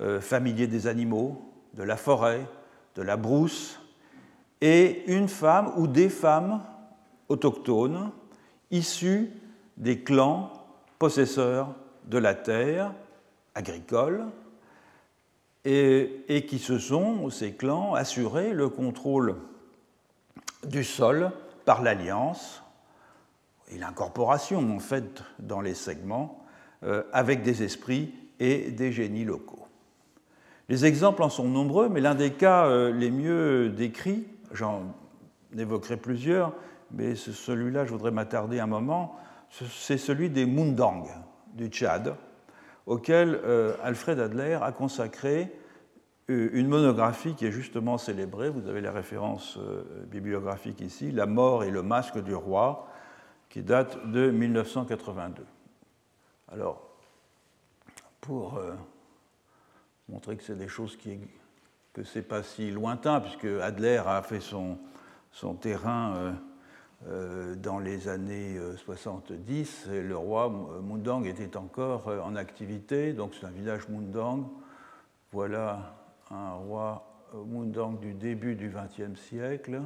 euh, 0.00 0.20
familier 0.20 0.66
des 0.66 0.86
animaux, 0.86 1.42
de 1.74 1.82
la 1.82 1.96
forêt, 1.96 2.46
de 2.94 3.02
la 3.02 3.16
brousse, 3.16 3.80
et 4.60 5.04
une 5.06 5.28
femme 5.28 5.72
ou 5.76 5.86
des 5.86 6.08
femmes 6.08 6.62
autochtones 7.28 8.10
issues 8.70 9.30
des 9.76 10.00
clans 10.00 10.50
possesseurs 10.98 11.74
de 12.06 12.18
la 12.18 12.34
terre 12.34 12.92
agricole 13.54 14.26
et, 15.64 16.46
qui 16.48 16.58
se 16.60 16.78
sont, 16.78 17.28
ces 17.28 17.52
clans, 17.52 17.94
assurés 17.94 18.52
le 18.52 18.68
contrôle 18.68 19.34
du 20.64 20.84
sol 20.84 21.32
par 21.64 21.82
l'alliance 21.82 22.62
et 23.72 23.78
l'incorporation 23.78 24.76
en 24.76 24.78
fait 24.78 25.22
dans 25.40 25.60
les 25.60 25.74
segments 25.74 26.44
euh, 26.84 27.02
avec 27.12 27.42
des 27.42 27.64
esprits 27.64 28.14
et 28.38 28.70
des 28.70 28.92
génies 28.92 29.24
locaux. 29.24 29.66
Les 30.68 30.84
exemples 30.84 31.22
en 31.22 31.30
sont 31.30 31.48
nombreux, 31.48 31.88
mais 31.88 32.00
l'un 32.00 32.14
des 32.14 32.32
cas 32.32 32.66
euh, 32.66 32.92
les 32.92 33.10
mieux 33.10 33.68
décrits, 33.68 34.24
j'en 34.56 34.94
évoquerai 35.56 35.96
plusieurs, 35.96 36.52
mais 36.90 37.14
celui-là 37.14 37.84
je 37.84 37.92
voudrais 37.92 38.10
m'attarder 38.10 38.58
un 38.58 38.66
moment, 38.66 39.16
c'est 39.50 39.98
celui 39.98 40.30
des 40.30 40.46
Mundang 40.46 41.06
du 41.54 41.68
Tchad, 41.68 42.16
auquel 42.86 43.40
euh, 43.44 43.76
Alfred 43.82 44.18
Adler 44.18 44.58
a 44.60 44.72
consacré 44.72 45.52
une 46.28 46.66
monographie 46.66 47.36
qui 47.36 47.46
est 47.46 47.52
justement 47.52 47.98
célébrée, 47.98 48.50
vous 48.50 48.66
avez 48.68 48.80
la 48.80 48.90
référence 48.90 49.60
bibliographique 50.10 50.80
ici, 50.80 51.12
La 51.12 51.26
mort 51.26 51.62
et 51.62 51.70
le 51.70 51.84
masque 51.84 52.20
du 52.20 52.34
roi, 52.34 52.88
qui 53.48 53.62
date 53.62 54.10
de 54.10 54.30
1982. 54.30 55.46
Alors, 56.48 56.86
pour 58.20 58.56
euh, 58.58 58.74
montrer 60.08 60.36
que 60.36 60.42
c'est 60.42 60.56
des 60.56 60.68
choses 60.68 60.96
qui, 60.96 61.18
que 61.96 62.04
c'est 62.04 62.20
pas 62.20 62.42
si 62.42 62.70
lointain, 62.70 63.22
puisque 63.22 63.46
Adler 63.46 64.02
a 64.06 64.20
fait 64.20 64.40
son, 64.40 64.76
son 65.32 65.54
terrain 65.54 66.14
euh, 66.14 66.32
euh, 67.08 67.54
dans 67.54 67.78
les 67.78 68.08
années 68.08 68.58
70, 68.84 69.88
et 69.90 70.02
le 70.02 70.14
roi 70.14 70.52
Mundang 70.82 71.24
était 71.24 71.56
encore 71.56 72.08
en 72.22 72.36
activité, 72.36 73.14
donc 73.14 73.32
c'est 73.34 73.46
un 73.46 73.50
village 73.50 73.88
Mundang. 73.88 74.46
Voilà 75.32 75.96
un 76.30 76.52
roi 76.52 77.24
Mundang 77.46 77.98
du 77.98 78.12
début 78.12 78.56
du 78.56 78.68
XXe 78.68 79.18
siècle. 79.18 79.80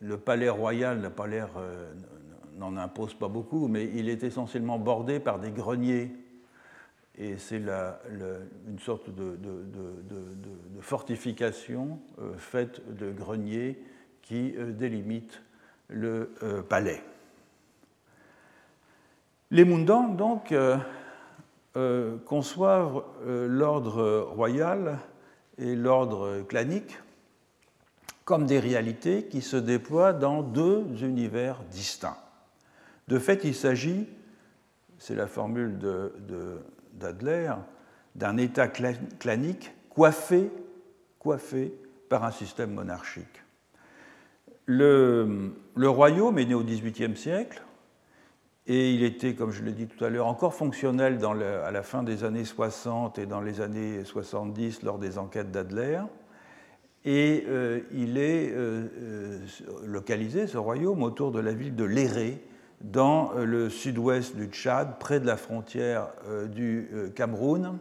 Le 0.00 0.18
palais 0.18 0.48
royal 0.48 0.98
n'a 0.98 1.10
pas 1.10 1.28
l'air 1.28 1.50
n'en 2.58 2.76
impose 2.76 3.14
pas 3.14 3.28
beaucoup, 3.28 3.68
mais 3.68 3.88
il 3.94 4.08
est 4.08 4.24
essentiellement 4.24 4.80
bordé 4.80 5.20
par 5.20 5.38
des 5.38 5.52
greniers. 5.52 6.12
Et 7.18 7.36
c'est 7.36 7.58
une 7.58 8.78
sorte 8.78 9.10
de, 9.10 9.36
fortification 10.80 12.00
euh, 12.18 12.32
faite 12.36 12.80
de 12.96 13.10
greniers 13.10 13.78
qui 14.22 14.54
euh, 14.56 14.72
délimite 14.72 15.42
le 15.88 16.32
euh, 16.42 16.62
palais. 16.62 17.02
Les 19.50 19.64
Mundang, 19.64 20.16
donc, 20.16 20.54
conçoivent 22.24 23.02
l'ordre 23.26 24.20
royal 24.20 24.98
et 25.58 25.74
l'ordre 25.74 26.42
clanique 26.42 26.96
comme 28.24 28.46
des 28.46 28.60
réalités 28.60 29.24
qui 29.24 29.42
se 29.42 29.56
déploient 29.56 30.12
dans 30.12 30.42
deux 30.42 30.84
univers 31.02 31.64
distincts. 31.72 32.16
De 33.08 33.18
fait, 33.18 33.42
il 33.42 33.56
s'agit, 33.56 34.06
c'est 34.98 35.16
la 35.16 35.26
formule 35.26 35.78
d'Adler, 37.00 37.52
d'un 38.14 38.36
État 38.36 38.68
clanique 38.68 39.72
coiffé, 39.88 40.50
coiffé 41.18 41.74
par 42.08 42.24
un 42.24 42.30
système 42.30 42.72
monarchique. 42.72 43.42
Le, 44.66 45.52
royaume 45.76 46.38
est 46.38 46.44
né 46.44 46.54
au 46.54 46.62
XVIIIe 46.62 47.16
siècle 47.16 47.62
et 48.66 48.94
il 48.94 49.02
était, 49.02 49.34
comme 49.34 49.50
je 49.50 49.64
l'ai 49.64 49.72
dit 49.72 49.88
tout 49.88 50.04
à 50.04 50.10
l'heure, 50.10 50.28
encore 50.28 50.54
fonctionnel 50.54 51.18
à 51.24 51.70
la 51.72 51.82
fin 51.82 52.04
des 52.04 52.22
années 52.22 52.44
60 52.44 53.18
et 53.18 53.26
dans 53.26 53.40
les 53.40 53.60
années 53.60 54.04
70 54.04 54.82
lors 54.82 54.98
des 54.98 55.18
enquêtes 55.18 55.50
d'Adler. 55.50 56.00
Et 57.04 57.44
euh, 57.48 57.80
il 57.92 58.18
est 58.18 58.50
euh, 58.52 58.86
euh, 59.00 59.46
localisé, 59.86 60.46
ce 60.46 60.58
royaume, 60.58 61.02
autour 61.02 61.32
de 61.32 61.40
la 61.40 61.52
ville 61.52 61.74
de 61.74 61.84
Léré, 61.84 62.44
dans 62.80 63.32
euh, 63.34 63.44
le 63.44 63.70
sud-ouest 63.70 64.36
du 64.36 64.46
Tchad, 64.46 64.98
près 64.98 65.20
de 65.20 65.26
la 65.26 65.36
frontière 65.36 66.08
euh, 66.26 66.46
du 66.46 66.88
euh, 66.92 67.10
Cameroun, 67.10 67.78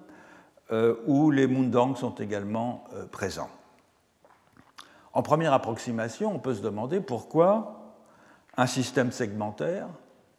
où 1.08 1.32
les 1.32 1.48
Mundang 1.48 1.96
sont 1.96 2.14
également 2.14 2.84
présents. 3.12 3.50
En 5.14 5.24
première 5.24 5.52
approximation, 5.52 6.32
on 6.32 6.38
peut 6.38 6.54
se 6.54 6.62
demander 6.62 7.00
pourquoi 7.00 7.96
un 8.56 8.68
système 8.68 9.12
segmentaire, 9.12 9.88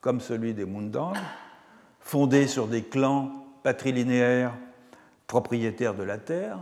comme 0.00 0.20
celui 0.20 0.54
des 0.54 0.64
Mundang, 0.64 1.16
fondé 1.98 2.46
sur 2.46 2.68
des 2.68 2.84
clans 2.84 3.44
patrilinéaires 3.64 4.54
propriétaires 5.26 5.96
de 5.96 6.04
la 6.04 6.18
terre, 6.18 6.60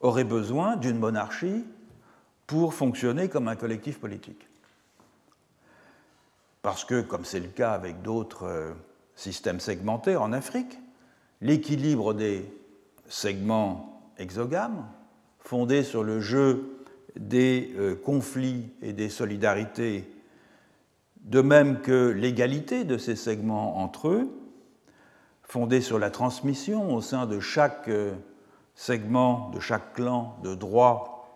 aurait 0.00 0.24
besoin 0.24 0.76
d'une 0.76 0.98
monarchie 0.98 1.66
pour 2.46 2.72
fonctionner 2.72 3.28
comme 3.28 3.48
un 3.48 3.56
collectif 3.56 4.00
politique 4.00 4.48
parce 6.62 6.84
que, 6.84 7.00
comme 7.00 7.24
c'est 7.24 7.40
le 7.40 7.48
cas 7.48 7.72
avec 7.72 8.02
d'autres 8.02 8.46
euh, 8.46 8.72
systèmes 9.16 9.60
segmentaires 9.60 10.22
en 10.22 10.32
Afrique, 10.32 10.78
l'équilibre 11.40 12.14
des 12.14 12.50
segments 13.08 14.00
exogames, 14.16 14.86
fondés 15.40 15.82
sur 15.82 16.04
le 16.04 16.20
jeu 16.20 16.84
des 17.16 17.74
euh, 17.76 17.96
conflits 17.96 18.72
et 18.80 18.92
des 18.92 19.08
solidarités, 19.08 20.08
de 21.22 21.40
même 21.40 21.80
que 21.80 22.08
l'égalité 22.08 22.84
de 22.84 22.96
ces 22.96 23.16
segments 23.16 23.78
entre 23.78 24.08
eux, 24.08 24.30
fondés 25.42 25.80
sur 25.80 25.98
la 25.98 26.10
transmission 26.10 26.94
au 26.94 27.00
sein 27.00 27.26
de 27.26 27.40
chaque 27.40 27.88
euh, 27.88 28.14
segment, 28.76 29.50
de 29.50 29.58
chaque 29.58 29.94
clan, 29.94 30.38
de 30.44 30.54
droits 30.54 31.32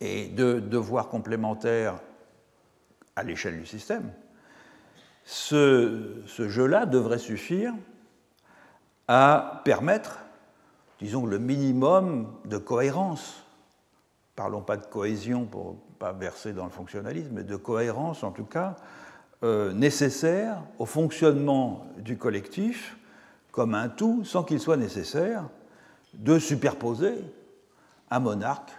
et 0.00 0.28
de 0.28 0.58
devoirs 0.58 1.08
complémentaires 1.08 2.00
à 3.14 3.22
l'échelle 3.22 3.58
du 3.58 3.66
système, 3.66 4.10
ce, 5.28 6.22
jeu-là 6.38 6.86
devrait 6.86 7.18
suffire 7.18 7.74
à 9.08 9.60
permettre, 9.62 10.20
disons, 11.00 11.26
le 11.26 11.38
minimum 11.38 12.32
de 12.46 12.56
cohérence. 12.56 13.44
Parlons 14.36 14.62
pas 14.62 14.78
de 14.78 14.86
cohésion 14.86 15.44
pour 15.44 15.72
ne 15.72 15.98
pas 15.98 16.12
verser 16.12 16.54
dans 16.54 16.64
le 16.64 16.70
fonctionnalisme, 16.70 17.32
mais 17.32 17.44
de 17.44 17.56
cohérence 17.56 18.24
en 18.24 18.30
tout 18.30 18.46
cas 18.46 18.76
euh, 19.42 19.74
nécessaire 19.74 20.62
au 20.78 20.86
fonctionnement 20.86 21.86
du 21.98 22.16
collectif 22.16 22.96
comme 23.52 23.74
un 23.74 23.90
tout, 23.90 24.24
sans 24.24 24.44
qu'il 24.44 24.60
soit 24.60 24.78
nécessaire 24.78 25.44
de 26.14 26.38
superposer 26.38 27.16
un 28.10 28.20
monarque 28.20 28.72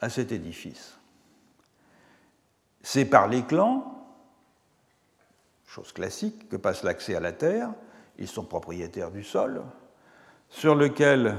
à 0.00 0.08
cet 0.08 0.32
édifice. 0.32 0.98
C'est 2.82 3.04
par 3.04 3.28
les 3.28 3.42
clans 3.44 3.95
chose 5.76 5.92
classique, 5.92 6.48
que 6.48 6.56
passe 6.56 6.84
l'accès 6.84 7.14
à 7.14 7.20
la 7.20 7.32
terre. 7.32 7.70
Ils 8.18 8.28
sont 8.28 8.44
propriétaires 8.44 9.10
du 9.10 9.22
sol, 9.22 9.62
sur 10.48 10.74
lequel 10.74 11.36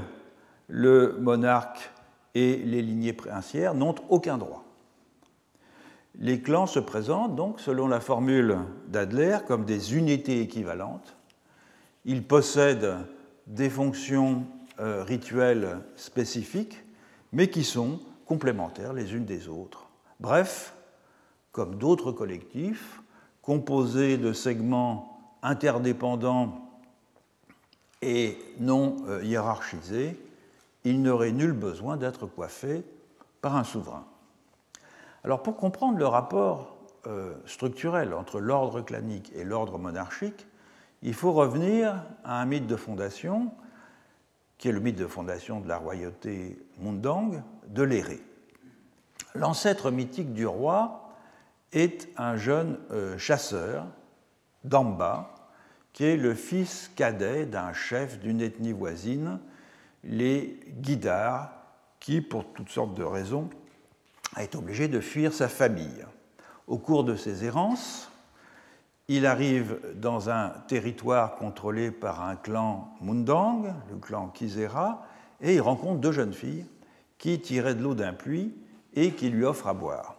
le 0.68 1.16
monarque 1.18 1.90
et 2.36 2.56
les 2.56 2.80
lignées 2.82 3.12
princières 3.12 3.74
n'ont 3.74 3.96
aucun 4.08 4.38
droit. 4.38 4.64
Les 6.20 6.40
clans 6.40 6.66
se 6.66 6.78
présentent 6.78 7.34
donc, 7.34 7.58
selon 7.58 7.88
la 7.88 7.98
formule 7.98 8.58
d'Adler, 8.86 9.38
comme 9.48 9.64
des 9.64 9.96
unités 9.96 10.40
équivalentes. 10.40 11.16
Ils 12.04 12.22
possèdent 12.22 12.94
des 13.48 13.70
fonctions 13.70 14.44
euh, 14.78 15.02
rituelles 15.02 15.80
spécifiques, 15.96 16.84
mais 17.32 17.50
qui 17.50 17.64
sont 17.64 17.98
complémentaires 18.24 18.92
les 18.92 19.14
unes 19.14 19.24
des 19.24 19.48
autres. 19.48 19.88
Bref, 20.20 20.74
comme 21.50 21.74
d'autres 21.74 22.12
collectifs, 22.12 23.00
composé 23.48 24.18
de 24.18 24.34
segments 24.34 25.18
interdépendants 25.42 26.68
et 28.02 28.36
non 28.60 28.96
euh, 29.08 29.24
hiérarchisés, 29.24 30.20
il 30.84 31.00
n'aurait 31.00 31.32
nul 31.32 31.52
besoin 31.52 31.96
d'être 31.96 32.26
coiffé 32.26 32.84
par 33.40 33.56
un 33.56 33.64
souverain. 33.64 34.04
Alors 35.24 35.42
pour 35.42 35.56
comprendre 35.56 35.96
le 35.96 36.06
rapport 36.06 36.76
euh, 37.06 37.32
structurel 37.46 38.12
entre 38.12 38.38
l'ordre 38.38 38.82
clanique 38.82 39.32
et 39.34 39.44
l'ordre 39.44 39.78
monarchique, 39.78 40.46
il 41.00 41.14
faut 41.14 41.32
revenir 41.32 42.04
à 42.24 42.42
un 42.42 42.44
mythe 42.44 42.66
de 42.66 42.76
fondation, 42.76 43.50
qui 44.58 44.68
est 44.68 44.72
le 44.72 44.80
mythe 44.80 44.98
de 44.98 45.06
fondation 45.06 45.60
de 45.60 45.68
la 45.68 45.78
royauté 45.78 46.58
Mundang, 46.80 47.42
de 47.68 47.82
l'Éré. 47.82 48.20
L'ancêtre 49.34 49.90
mythique 49.90 50.34
du 50.34 50.46
roi 50.46 51.07
est 51.72 52.08
un 52.16 52.36
jeune 52.36 52.78
euh, 52.90 53.18
chasseur, 53.18 53.86
Damba, 54.64 55.34
qui 55.92 56.04
est 56.04 56.16
le 56.16 56.34
fils 56.34 56.90
cadet 56.94 57.46
d'un 57.46 57.72
chef 57.72 58.18
d'une 58.20 58.40
ethnie 58.40 58.72
voisine, 58.72 59.38
les 60.04 60.60
Guidars, 60.80 61.50
qui, 62.00 62.20
pour 62.20 62.52
toutes 62.52 62.70
sortes 62.70 62.94
de 62.94 63.04
raisons, 63.04 63.50
été 64.38 64.56
obligé 64.56 64.88
de 64.88 65.00
fuir 65.00 65.32
sa 65.32 65.48
famille. 65.48 66.04
Au 66.66 66.78
cours 66.78 67.04
de 67.04 67.16
ses 67.16 67.44
errances, 67.44 68.10
il 69.08 69.26
arrive 69.26 69.80
dans 69.94 70.28
un 70.28 70.50
territoire 70.68 71.36
contrôlé 71.36 71.90
par 71.90 72.22
un 72.22 72.36
clan 72.36 72.94
Mundang, 73.00 73.74
le 73.90 73.96
clan 73.96 74.28
Kizera, 74.28 75.06
et 75.40 75.54
il 75.54 75.60
rencontre 75.60 76.00
deux 76.00 76.12
jeunes 76.12 76.34
filles 76.34 76.66
qui 77.16 77.40
tiraient 77.40 77.74
de 77.74 77.82
l'eau 77.82 77.94
d'un 77.94 78.12
puits 78.12 78.54
et 78.94 79.12
qui 79.12 79.30
lui 79.30 79.44
offrent 79.44 79.68
à 79.68 79.74
boire. 79.74 80.17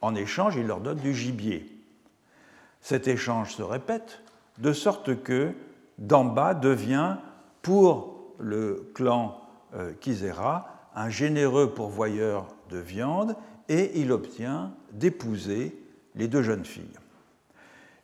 En 0.00 0.14
échange, 0.14 0.56
il 0.56 0.66
leur 0.66 0.80
donne 0.80 0.98
du 0.98 1.14
gibier. 1.14 1.66
Cet 2.80 3.08
échange 3.08 3.54
se 3.54 3.62
répète, 3.62 4.20
de 4.58 4.72
sorte 4.72 5.22
que 5.22 5.52
Damba 5.98 6.54
devient, 6.54 7.16
pour 7.62 8.34
le 8.38 8.90
clan 8.94 9.40
euh, 9.74 9.92
Kizera, 10.00 10.90
un 10.94 11.10
généreux 11.10 11.74
pourvoyeur 11.74 12.46
de 12.70 12.78
viande 12.78 13.36
et 13.68 14.00
il 14.00 14.12
obtient 14.12 14.72
d'épouser 14.92 15.76
les 16.14 16.28
deux 16.28 16.42
jeunes 16.42 16.64
filles. 16.64 16.98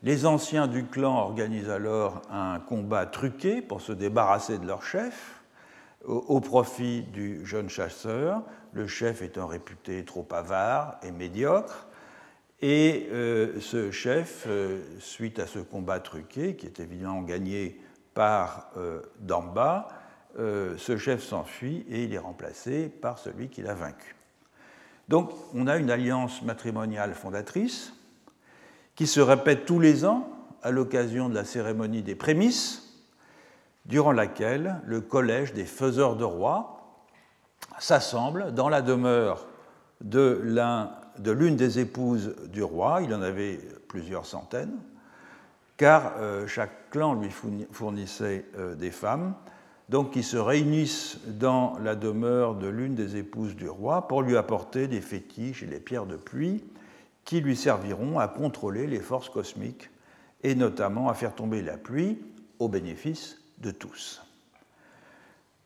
Les 0.02 0.26
anciens 0.26 0.66
du 0.66 0.84
clan 0.84 1.16
organisent 1.16 1.70
alors 1.70 2.20
un 2.30 2.60
combat 2.60 3.06
truqué 3.06 3.62
pour 3.62 3.80
se 3.80 3.92
débarrasser 3.92 4.58
de 4.58 4.66
leur 4.66 4.82
chef 4.82 5.33
au 6.06 6.40
profit 6.40 7.02
du 7.02 7.44
jeune 7.46 7.68
chasseur, 7.68 8.42
le 8.72 8.86
chef 8.86 9.22
étant 9.22 9.46
réputé 9.46 10.04
trop 10.04 10.26
avare 10.32 10.98
et 11.02 11.10
médiocre. 11.10 11.86
Et 12.60 13.08
euh, 13.12 13.60
ce 13.60 13.90
chef, 13.90 14.44
euh, 14.46 14.80
suite 14.98 15.38
à 15.38 15.46
ce 15.46 15.58
combat 15.58 16.00
truqué, 16.00 16.56
qui 16.56 16.66
est 16.66 16.80
évidemment 16.80 17.22
gagné 17.22 17.80
par 18.14 18.70
euh, 18.76 19.00
Damba, 19.20 19.88
ce 20.36 20.96
chef 20.98 21.22
s'enfuit 21.22 21.86
et 21.88 22.02
il 22.02 22.12
est 22.12 22.18
remplacé 22.18 22.88
par 22.88 23.18
celui 23.18 23.50
qui 23.50 23.62
l'a 23.62 23.74
vaincu. 23.74 24.16
Donc 25.08 25.30
on 25.54 25.68
a 25.68 25.76
une 25.76 25.92
alliance 25.92 26.42
matrimoniale 26.42 27.14
fondatrice 27.14 27.92
qui 28.96 29.06
se 29.06 29.20
répète 29.20 29.64
tous 29.64 29.78
les 29.78 30.04
ans 30.04 30.28
à 30.64 30.72
l'occasion 30.72 31.28
de 31.28 31.36
la 31.36 31.44
cérémonie 31.44 32.02
des 32.02 32.16
prémices, 32.16 32.83
durant 33.86 34.12
laquelle 34.12 34.80
le 34.86 35.00
collège 35.00 35.52
des 35.52 35.64
faiseurs 35.64 36.16
de 36.16 36.24
rois 36.24 37.00
s'assemble 37.78 38.52
dans 38.54 38.68
la 38.68 38.82
demeure 38.82 39.46
de 40.00 40.40
l'une 41.30 41.56
des 41.56 41.78
épouses 41.78 42.34
du 42.46 42.62
roi, 42.62 43.00
il 43.02 43.14
en 43.14 43.22
avait 43.22 43.58
plusieurs 43.88 44.26
centaines, 44.26 44.76
car 45.76 46.14
euh, 46.18 46.46
chaque 46.46 46.90
clan 46.90 47.14
lui 47.14 47.30
fournissait 47.70 48.46
euh, 48.56 48.74
des 48.74 48.90
femmes, 48.90 49.34
donc 49.88 50.16
ils 50.16 50.24
se 50.24 50.36
réunissent 50.36 51.18
dans 51.26 51.78
la 51.78 51.94
demeure 51.94 52.54
de 52.54 52.68
l'une 52.68 52.94
des 52.94 53.16
épouses 53.16 53.54
du 53.54 53.68
roi 53.68 54.08
pour 54.08 54.22
lui 54.22 54.36
apporter 54.36 54.88
des 54.88 55.00
fétiches 55.00 55.62
et 55.62 55.66
des 55.66 55.80
pierres 55.80 56.06
de 56.06 56.16
pluie 56.16 56.64
qui 57.24 57.40
lui 57.40 57.56
serviront 57.56 58.18
à 58.18 58.28
contrôler 58.28 58.86
les 58.86 59.00
forces 59.00 59.28
cosmiques 59.28 59.90
et 60.42 60.54
notamment 60.54 61.08
à 61.08 61.14
faire 61.14 61.34
tomber 61.34 61.62
la 61.62 61.76
pluie 61.76 62.18
au 62.58 62.68
bénéfice 62.68 63.43
tous. 63.70 64.22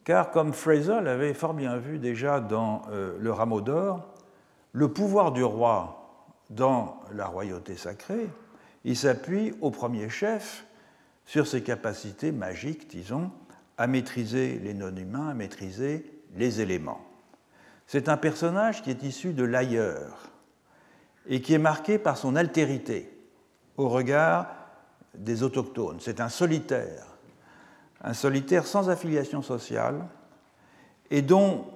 Car 0.04 0.30
comme 0.30 0.52
Fraser 0.52 1.00
l'avait 1.02 1.34
fort 1.34 1.54
bien 1.54 1.76
vu 1.76 1.98
déjà 1.98 2.40
dans 2.40 2.82
euh, 2.90 3.16
Le 3.20 3.32
Rameau 3.32 3.60
d'Or, 3.60 4.14
le 4.72 4.88
pouvoir 4.88 5.32
du 5.32 5.44
roi 5.44 6.34
dans 6.50 7.00
la 7.12 7.26
royauté 7.26 7.76
sacrée, 7.76 8.28
il 8.84 8.96
s'appuie 8.96 9.54
au 9.60 9.70
premier 9.70 10.08
chef 10.08 10.64
sur 11.26 11.46
ses 11.46 11.62
capacités 11.62 12.32
magiques, 12.32 12.88
disons, 12.88 13.30
à 13.76 13.86
maîtriser 13.86 14.58
les 14.58 14.72
non-humains, 14.72 15.28
à 15.28 15.34
maîtriser 15.34 16.10
les 16.36 16.60
éléments. 16.60 17.00
C'est 17.86 18.08
un 18.08 18.16
personnage 18.16 18.82
qui 18.82 18.90
est 18.90 19.02
issu 19.02 19.32
de 19.32 19.44
l'ailleurs 19.44 20.30
et 21.26 21.42
qui 21.42 21.54
est 21.54 21.58
marqué 21.58 21.98
par 21.98 22.16
son 22.16 22.36
altérité 22.36 23.14
au 23.76 23.88
regard 23.88 24.46
des 25.14 25.42
autochtones. 25.42 25.98
C'est 26.00 26.20
un 26.20 26.28
solitaire 26.28 27.07
un 28.02 28.14
solitaire 28.14 28.66
sans 28.66 28.90
affiliation 28.90 29.42
sociale 29.42 30.06
et 31.10 31.22
dont, 31.22 31.66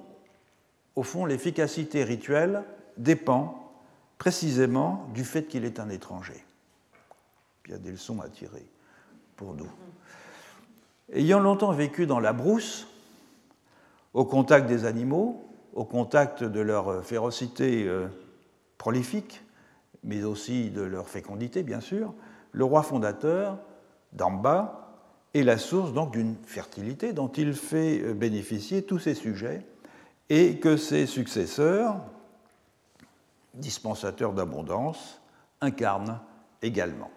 au 0.95 1.03
fond, 1.03 1.25
l'efficacité 1.25 2.03
rituelle 2.03 2.63
dépend 2.97 3.71
précisément 4.17 5.07
du 5.13 5.25
fait 5.25 5.43
qu'il 5.43 5.65
est 5.65 5.79
un 5.79 5.89
étranger. 5.89 6.45
Il 7.65 7.71
y 7.71 7.73
a 7.73 7.77
des 7.77 7.91
leçons 7.91 8.21
à 8.21 8.29
tirer 8.29 8.65
pour 9.35 9.53
nous. 9.55 9.69
Ayant 11.11 11.39
longtemps 11.39 11.71
vécu 11.71 12.05
dans 12.05 12.19
la 12.19 12.33
brousse, 12.33 12.87
au 14.13 14.25
contact 14.25 14.67
des 14.67 14.85
animaux, 14.85 15.43
au 15.73 15.85
contact 15.85 16.43
de 16.43 16.59
leur 16.59 17.03
férocité 17.03 17.87
euh, 17.87 18.07
prolifique, 18.77 19.43
mais 20.03 20.23
aussi 20.23 20.69
de 20.69 20.81
leur 20.81 21.09
fécondité, 21.09 21.63
bien 21.63 21.79
sûr, 21.79 22.13
le 22.51 22.63
roi 22.63 22.83
fondateur, 22.83 23.57
Damba, 24.11 24.82
est 25.33 25.43
la 25.43 25.57
source 25.57 25.93
donc 25.93 26.11
d'une 26.11 26.35
fertilité 26.45 27.13
dont 27.13 27.29
il 27.29 27.53
fait 27.53 28.01
euh, 28.01 28.13
bénéficier 28.13 28.83
tous 28.83 28.99
ses 28.99 29.15
sujets 29.15 29.65
et 30.29 30.59
que 30.59 30.77
ses 30.77 31.05
successeurs, 31.05 31.97
dispensateurs 33.53 34.33
d'abondance, 34.33 35.21
incarnent 35.61 36.19
également. 36.61 37.11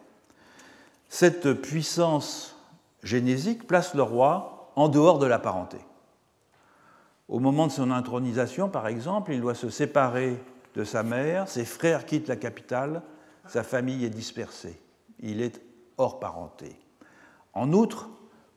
Cette 1.09 1.53
puissance 1.53 2.57
génésique 3.03 3.67
place 3.67 3.95
le 3.95 4.03
roi 4.03 4.73
en 4.77 4.89
dehors 4.89 5.19
de 5.19 5.27
la 5.27 5.39
parenté. 5.39 5.79
Au 7.29 7.39
moment 7.41 7.67
de 7.67 7.73
son 7.73 7.91
intronisation, 7.91 8.69
par 8.69 8.87
exemple, 8.87 9.33
il 9.33 9.41
doit 9.41 9.55
se 9.55 9.71
séparer 9.71 10.41
de 10.75 10.85
sa 10.85 11.03
mère, 11.03 11.49
ses 11.49 11.65
frères 11.65 12.07
quittent 12.07 12.29
la 12.29 12.37
capitale, 12.37 13.03
sa 13.47 13.63
famille 13.63 14.05
est 14.05 14.11
dispersée, 14.11 14.81
il 15.21 15.41
est 15.41 15.61
hors 15.97 16.21
parenté. 16.21 16.77
En 17.57 17.73
outre, 17.73 18.11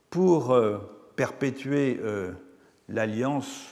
pour 0.09 0.51
euh, 0.51 0.77
perpétuer 1.15 2.01
euh, 2.03 2.33
l'alliance 2.89 3.69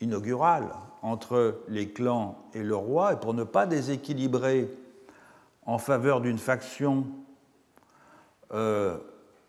inaugurale 0.00 0.68
entre 1.02 1.62
les 1.66 1.88
clans 1.88 2.38
et 2.54 2.62
le 2.62 2.76
roi, 2.76 3.14
et 3.14 3.16
pour 3.16 3.34
ne 3.34 3.42
pas 3.42 3.66
déséquilibrer 3.66 4.70
en 5.66 5.78
faveur 5.78 6.20
d'une 6.20 6.38
faction 6.38 7.06
euh, 8.54 8.98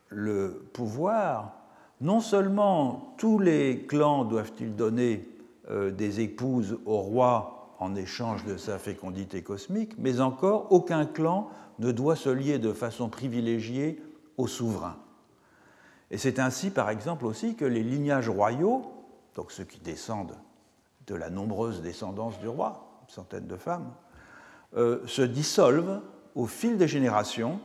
le 0.10 0.68
pouvoir, 0.74 1.54
non 2.02 2.20
seulement 2.20 3.14
tous 3.20 3.38
les 3.38 3.86
clans 3.86 4.26
doivent-ils 4.26 4.76
donner 4.76 5.30
des 5.70 6.22
épouses 6.22 6.80
au 6.86 6.98
roi 6.98 7.76
en 7.80 7.96
échange 7.96 8.46
de 8.46 8.58
sa 8.58 8.80
fécondité 8.80 9.44
cosmique, 9.44 9.94
mais 10.00 10.22
encore 10.22 10.72
aucun 10.72 11.06
clan 11.06 11.50
ne 11.80 11.92
doit 11.92 12.16
se 12.16 12.30
lier 12.30 12.58
de 12.58 12.72
façon 12.72 13.10
privilégiée 13.10 14.02
au 14.38 14.48
souverain. 14.48 14.98
Et 16.10 16.18
c'est 16.18 16.40
ainsi, 16.40 16.70
par 16.70 16.90
exemple, 16.90 17.26
aussi 17.26 17.56
que 17.56 17.66
les 17.66 17.84
lignages 17.84 18.30
royaux, 18.30 18.94
donc 19.36 19.52
ceux 19.52 19.66
qui 19.66 19.80
descendent 19.80 20.38
de 21.08 21.16
la 21.16 21.30
nombreuse 21.30 21.82
descendance 21.82 22.40
du 22.40 22.48
roi, 22.48 23.02
une 23.04 23.14
centaine 23.14 23.48
de 23.48 23.58
femmes, 23.58 23.92
euh, 24.76 25.06
se 25.06 25.22
dissolvent 25.22 26.02
au 26.36 26.46
fil 26.46 26.78
des 26.78 26.88
générations, 26.88 27.60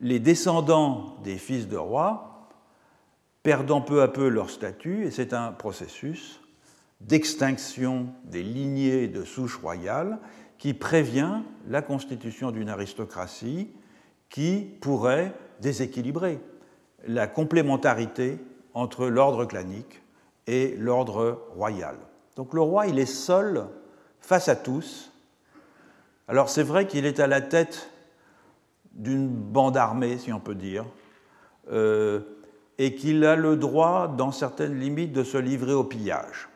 les 0.00 0.20
descendants 0.20 1.16
des 1.24 1.38
fils 1.38 1.68
de 1.68 1.76
rois 1.76 2.48
perdant 3.42 3.80
peu 3.80 4.02
à 4.02 4.08
peu 4.08 4.28
leur 4.28 4.50
statut, 4.50 5.04
et 5.04 5.10
c'est 5.10 5.32
un 5.32 5.52
processus 5.52 6.40
d'extinction 7.00 8.08
des 8.24 8.42
lignées 8.42 9.08
de 9.08 9.24
souches 9.24 9.56
royales 9.56 10.18
qui 10.58 10.74
prévient 10.74 11.42
la 11.66 11.80
constitution 11.80 12.50
d'une 12.50 12.68
aristocratie 12.68 13.70
qui 14.28 14.76
pourrait 14.80 15.32
déséquilibrer 15.60 16.40
la 17.06 17.26
complémentarité 17.26 18.38
entre 18.74 19.06
l'ordre 19.06 19.44
clanique 19.44 20.02
et 20.46 20.76
l'ordre 20.76 21.46
royal. 21.54 21.96
Donc 22.36 22.54
le 22.54 22.60
roi, 22.60 22.86
il 22.86 22.98
est 22.98 23.06
seul 23.06 23.66
face 24.20 24.48
à 24.48 24.56
tous. 24.56 25.12
Alors 26.28 26.48
c'est 26.48 26.62
vrai 26.62 26.86
qu'il 26.86 27.06
est 27.06 27.20
à 27.20 27.26
la 27.26 27.40
tête 27.40 27.90
d'une 28.92 29.28
bande 29.28 29.76
armée, 29.76 30.18
si 30.18 30.32
on 30.32 30.40
peut 30.40 30.54
dire, 30.54 30.84
euh, 31.70 32.20
et 32.78 32.94
qu'il 32.94 33.24
a 33.24 33.36
le 33.36 33.56
droit, 33.56 34.08
dans 34.08 34.32
certaines 34.32 34.78
limites, 34.78 35.12
de 35.12 35.24
se 35.24 35.38
livrer 35.38 35.72
au 35.72 35.84
pillage. 35.84 36.48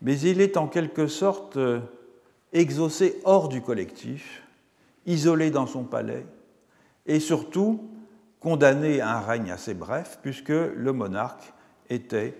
Mais 0.00 0.18
il 0.18 0.40
est 0.40 0.56
en 0.56 0.66
quelque 0.66 1.06
sorte 1.06 1.56
euh, 1.56 1.80
exaucé 2.52 3.20
hors 3.24 3.48
du 3.48 3.62
collectif, 3.62 4.42
isolé 5.06 5.50
dans 5.50 5.66
son 5.66 5.84
palais, 5.84 6.26
et 7.06 7.20
surtout 7.20 7.91
condamné 8.42 9.00
à 9.00 9.16
un 9.16 9.20
règne 9.20 9.50
assez 9.50 9.74
bref, 9.74 10.18
puisque 10.22 10.48
le 10.48 10.92
monarque 10.92 11.52
était, 11.88 12.36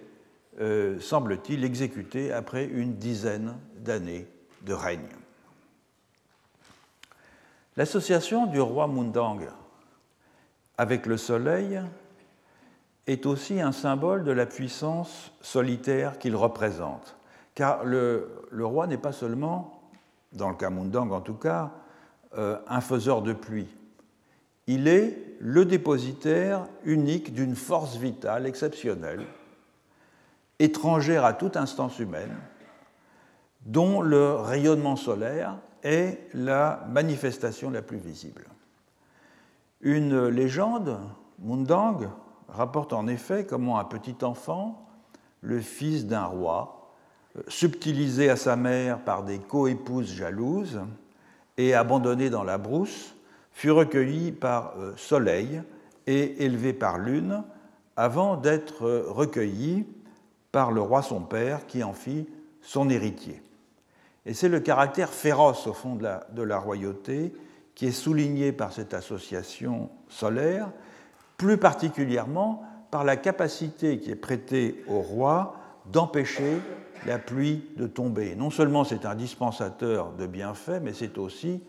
euh, 0.60 1.00
semble-t-il, 1.00 1.64
exécuté 1.64 2.32
après 2.32 2.64
une 2.66 2.96
dizaine 2.96 3.56
d'années 3.78 4.26
de 4.62 4.74
règne. 4.74 5.08
L'association 7.76 8.46
du 8.46 8.60
roi 8.60 8.86
Mundang 8.86 9.46
avec 10.76 11.06
le 11.06 11.16
soleil 11.16 11.80
est 13.06 13.24
aussi 13.24 13.60
un 13.60 13.72
symbole 13.72 14.24
de 14.24 14.32
la 14.32 14.46
puissance 14.46 15.32
solitaire 15.40 16.18
qu'il 16.18 16.36
représente. 16.36 17.16
Car 17.54 17.84
le, 17.84 18.28
roi 18.52 18.86
n'est 18.86 18.98
pas 18.98 19.12
seulement, 19.12 19.80
dans 20.32 20.50
le 20.50 20.56
cas 20.56 20.70
Mundang 20.70 21.12
en 21.12 21.20
tout 21.20 21.34
cas, 21.34 21.70
euh, 22.36 22.58
un 22.68 22.80
faiseur 22.80 23.22
de 23.22 23.32
pluie. 23.32 23.68
Il 24.66 24.88
est 24.88 25.31
le 25.44 25.64
dépositaire 25.64 26.68
unique 26.84 27.34
d'une 27.34 27.56
force 27.56 27.96
vitale 27.96 28.46
exceptionnelle, 28.46 29.26
étrangère 30.60 31.24
à 31.24 31.32
toute 31.32 31.56
instance 31.56 31.98
humaine, 31.98 32.36
dont 33.66 34.00
le 34.02 34.34
rayonnement 34.34 34.94
solaire 34.94 35.58
est 35.82 36.28
la 36.32 36.86
manifestation 36.88 37.70
la 37.70 37.82
plus 37.82 37.98
visible. 37.98 38.46
Une 39.80 40.28
légende, 40.28 41.00
Mundang, 41.40 42.08
rapporte 42.48 42.92
en 42.92 43.08
effet 43.08 43.44
comment 43.44 43.80
un 43.80 43.84
petit 43.84 44.24
enfant, 44.24 44.88
le 45.40 45.60
fils 45.60 46.06
d'un 46.06 46.24
roi, 46.24 46.94
subtilisé 47.48 48.30
à 48.30 48.36
sa 48.36 48.54
mère 48.54 49.00
par 49.00 49.24
des 49.24 49.40
coépouses 49.40 50.14
jalouses 50.14 50.82
et 51.56 51.74
abandonné 51.74 52.30
dans 52.30 52.44
la 52.44 52.58
brousse, 52.58 53.16
fut 53.52 53.70
recueilli 53.70 54.32
par 54.32 54.74
euh, 54.78 54.92
Soleil 54.96 55.62
et 56.06 56.44
élevé 56.44 56.72
par 56.72 56.98
Lune 56.98 57.42
avant 57.96 58.36
d'être 58.36 58.88
recueilli 59.08 59.86
par 60.50 60.72
le 60.72 60.80
roi 60.80 61.02
son 61.02 61.20
père 61.20 61.66
qui 61.66 61.82
en 61.82 61.92
fit 61.92 62.26
son 62.60 62.88
héritier. 62.88 63.42
Et 64.24 64.34
c'est 64.34 64.48
le 64.48 64.60
caractère 64.60 65.10
féroce 65.10 65.66
au 65.66 65.72
fond 65.72 65.96
de 65.96 66.42
la 66.42 66.58
royauté 66.58 67.32
qui 67.74 67.86
est 67.86 67.92
souligné 67.92 68.52
par 68.52 68.72
cette 68.72 68.94
association 68.94 69.90
solaire, 70.08 70.70
plus 71.36 71.58
particulièrement 71.58 72.62
par 72.90 73.04
la 73.04 73.16
capacité 73.16 73.98
qui 73.98 74.10
est 74.10 74.16
prêtée 74.16 74.84
au 74.86 75.00
roi 75.00 75.56
d'empêcher 75.86 76.60
la 77.06 77.18
pluie 77.18 77.64
de 77.76 77.86
tomber. 77.86 78.36
Non 78.36 78.50
seulement 78.50 78.84
c'est 78.84 79.06
un 79.06 79.14
dispensateur 79.14 80.12
de 80.12 80.26
bienfaits, 80.26 80.80
mais 80.82 80.92
c'est 80.92 81.18
aussi 81.18 81.62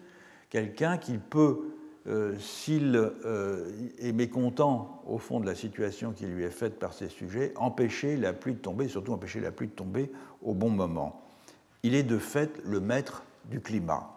quelqu'un 0.49 0.97
qui 0.97 1.17
peut, 1.17 1.72
euh, 2.05 2.37
s'il 2.37 2.95
euh, 2.97 3.71
est 3.97 4.11
mécontent 4.11 5.01
au 5.07 5.17
fond 5.17 5.39
de 5.39 5.45
la 5.45 5.55
situation 5.55 6.11
qui 6.11 6.25
lui 6.25 6.43
est 6.43 6.49
faite 6.49 6.77
par 6.77 6.93
ses 6.93 7.07
sujets, 7.07 7.53
empêcher 7.55 8.17
la 8.17 8.33
pluie 8.33 8.53
de 8.53 8.59
tomber, 8.59 8.89
surtout 8.89 9.13
empêcher 9.13 9.39
la 9.39 9.51
pluie 9.51 9.67
de 9.67 9.73
tomber 9.73 10.11
au 10.41 10.53
bon 10.53 10.69
moment. 10.69 11.21
Il 11.83 11.95
est 11.95 12.03
de 12.03 12.17
fait 12.17 12.61
le 12.65 12.81
maître 12.81 13.23
du 13.45 13.61
climat. 13.61 14.09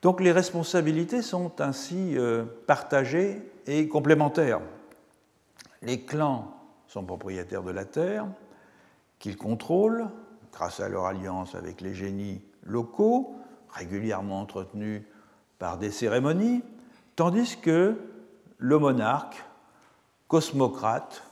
Donc 0.00 0.22
les 0.22 0.32
responsabilités 0.32 1.20
sont 1.20 1.60
ainsi 1.60 2.16
euh, 2.16 2.44
partagées 2.66 3.42
et 3.66 3.86
complémentaires. 3.86 4.60
Les 5.82 6.00
clans 6.00 6.54
sont 6.86 7.04
propriétaires 7.04 7.62
de 7.62 7.70
la 7.70 7.84
terre, 7.84 8.26
qu'ils 9.18 9.36
contrôlent 9.36 10.06
grâce 10.52 10.80
à 10.80 10.88
leur 10.88 11.04
alliance 11.04 11.54
avec 11.54 11.82
les 11.82 11.92
génies 11.92 12.40
locaux, 12.62 13.34
régulièrement 13.68 14.40
entretenus 14.40 15.02
par 15.58 15.76
des 15.76 15.90
cérémonies, 15.90 16.62
tandis 17.18 17.56
que 17.56 17.96
le 18.58 18.78
monarque, 18.78 19.42
cosmocrate, 20.28 21.24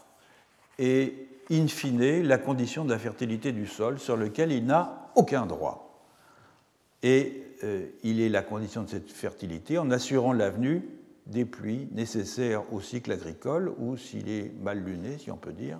est 0.81 1.14
in 1.49 1.68
fine 1.68 2.22
la 2.22 2.38
condition 2.38 2.85
de 2.85 2.90
la 2.90 2.99
fertilité 2.99 3.53
du 3.53 3.68
sol 3.68 4.01
sur 4.01 4.16
lequel 4.16 4.51
il 4.51 4.66
n'a 4.66 5.11
aucun 5.14 5.46
droit. 5.46 6.05
Et 7.05 7.44
euh, 7.62 7.87
il 8.03 8.20
est 8.20 8.29
la 8.29 8.42
condition 8.42 8.83
de 8.83 8.88
cette 8.88 9.12
fertilité 9.12 9.79
en 9.79 9.92
assurant 9.92 10.33
l'avenue 10.33 10.88
des 11.27 11.44
pluies 11.44 11.87
nécessaires 11.92 12.64
au 12.72 12.81
cycle 12.81 13.12
agricole 13.12 13.72
ou, 13.79 13.96
s'il 13.96 14.29
est 14.29 14.53
mal 14.61 14.83
luné, 14.83 15.18
si 15.18 15.31
on 15.31 15.37
peut 15.37 15.53
dire, 15.53 15.79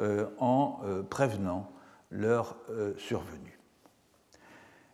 euh, 0.00 0.26
en 0.38 0.80
euh, 0.84 1.04
prévenant 1.04 1.70
leur 2.10 2.56
survenue. 2.96 3.53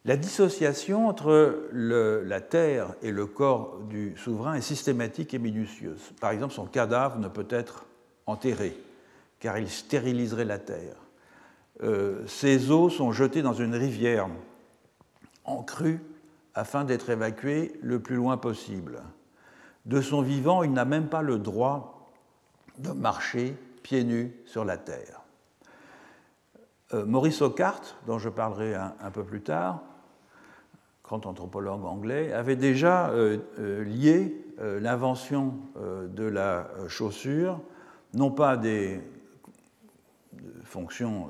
La 0.05 0.17
dissociation 0.17 1.09
entre 1.09 1.69
la 1.73 2.41
terre 2.41 2.95
et 3.03 3.13
le 3.13 3.27
corps 3.27 3.81
du 3.89 4.17
souverain 4.17 4.55
est 4.55 4.63
systématique 4.63 5.35
et 5.35 5.39
minutieuse. 5.39 6.13
Par 6.21 6.31
exemple, 6.31 6.55
son 6.55 6.65
cadavre 6.65 7.19
ne 7.19 7.29
peut 7.29 7.47
être 7.51 7.85
enterré, 8.27 8.77
car 9.41 9.59
il 9.59 9.69
stériliserait 9.69 10.47
la 10.47 10.59
terre. 10.59 10.97
ses 12.27 12.71
os 12.71 12.95
sont 12.95 13.13
jetés 13.13 13.43
dans 13.43 13.53
une 13.53 13.75
rivière 13.75 14.29
en 15.45 15.63
crue 15.63 16.01
afin 16.55 16.85
d'être 16.85 17.11
évacué 17.11 17.79
le 17.83 18.01
plus 18.01 18.17
loin 18.17 18.37
possible. 18.37 19.03
De 19.87 20.01
son 20.01 20.23
vivant, 20.23 20.63
il 20.63 20.73
n'a 20.73 20.85
même 20.85 21.09
pas 21.09 21.23
le 21.23 21.39
droit 21.39 22.13
de 22.79 22.91
marcher 22.91 23.57
pieds 23.83 24.05
nus 24.05 24.35
sur 24.47 24.65
la 24.65 24.77
terre. 24.77 25.23
Euh, 26.93 27.05
Maurice 27.07 27.41
Ockart, 27.41 27.97
dont 28.07 28.19
je 28.19 28.29
parlerai 28.29 28.75
un, 28.75 29.11
peu 29.13 29.25
plus 29.25 29.43
tard, 29.43 29.83
grand 31.11 31.27
anthropologue 31.27 31.85
anglais, 31.85 32.33
avait 32.33 32.57
déjà 32.57 33.11
euh, 33.11 33.39
euh, 33.59 33.85
lié 33.85 34.37
l'invention 34.83 35.55
de 35.79 36.25
la 36.25 36.69
chaussure, 36.87 37.63
non 38.13 38.31
pas 38.31 38.59
des 38.59 39.01
fonctions 40.65 41.29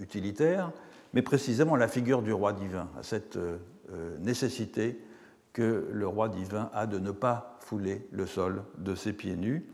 utilitaires, 0.00 0.72
mais 1.14 1.22
précisément 1.22 1.76
la 1.76 1.86
figure 1.86 2.22
du 2.22 2.32
roi 2.32 2.52
divin, 2.52 2.88
à 2.98 3.04
cette 3.04 3.38
euh, 3.92 4.16
nécessité 4.18 5.00
que 5.52 5.88
le 5.92 6.08
roi 6.08 6.28
divin 6.28 6.70
a 6.74 6.88
de 6.88 6.98
ne 6.98 7.12
pas 7.12 7.56
fouler 7.60 8.08
le 8.10 8.26
sol 8.26 8.64
de 8.78 8.96
ses 8.96 9.12
pieds 9.12 9.36
nus. 9.36 9.64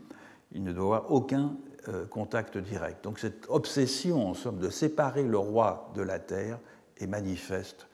Il 0.51 0.63
ne 0.63 0.71
doit 0.71 0.97
avoir 0.97 1.11
aucun 1.11 1.55
euh, 1.87 2.05
contact 2.05 2.59
direct. 2.59 3.03
Donc 3.03 3.17
cette 3.17 3.47
obsession, 3.49 4.29
en 4.29 4.35
somme, 4.35 4.59
de 4.59 4.69
séparer 4.69 5.23
le 5.23 5.39
roi 5.39 5.91
de 5.95 6.03
la 6.03 6.19
terre 6.19 6.59
est 6.97 7.07
manifeste, 7.07 7.87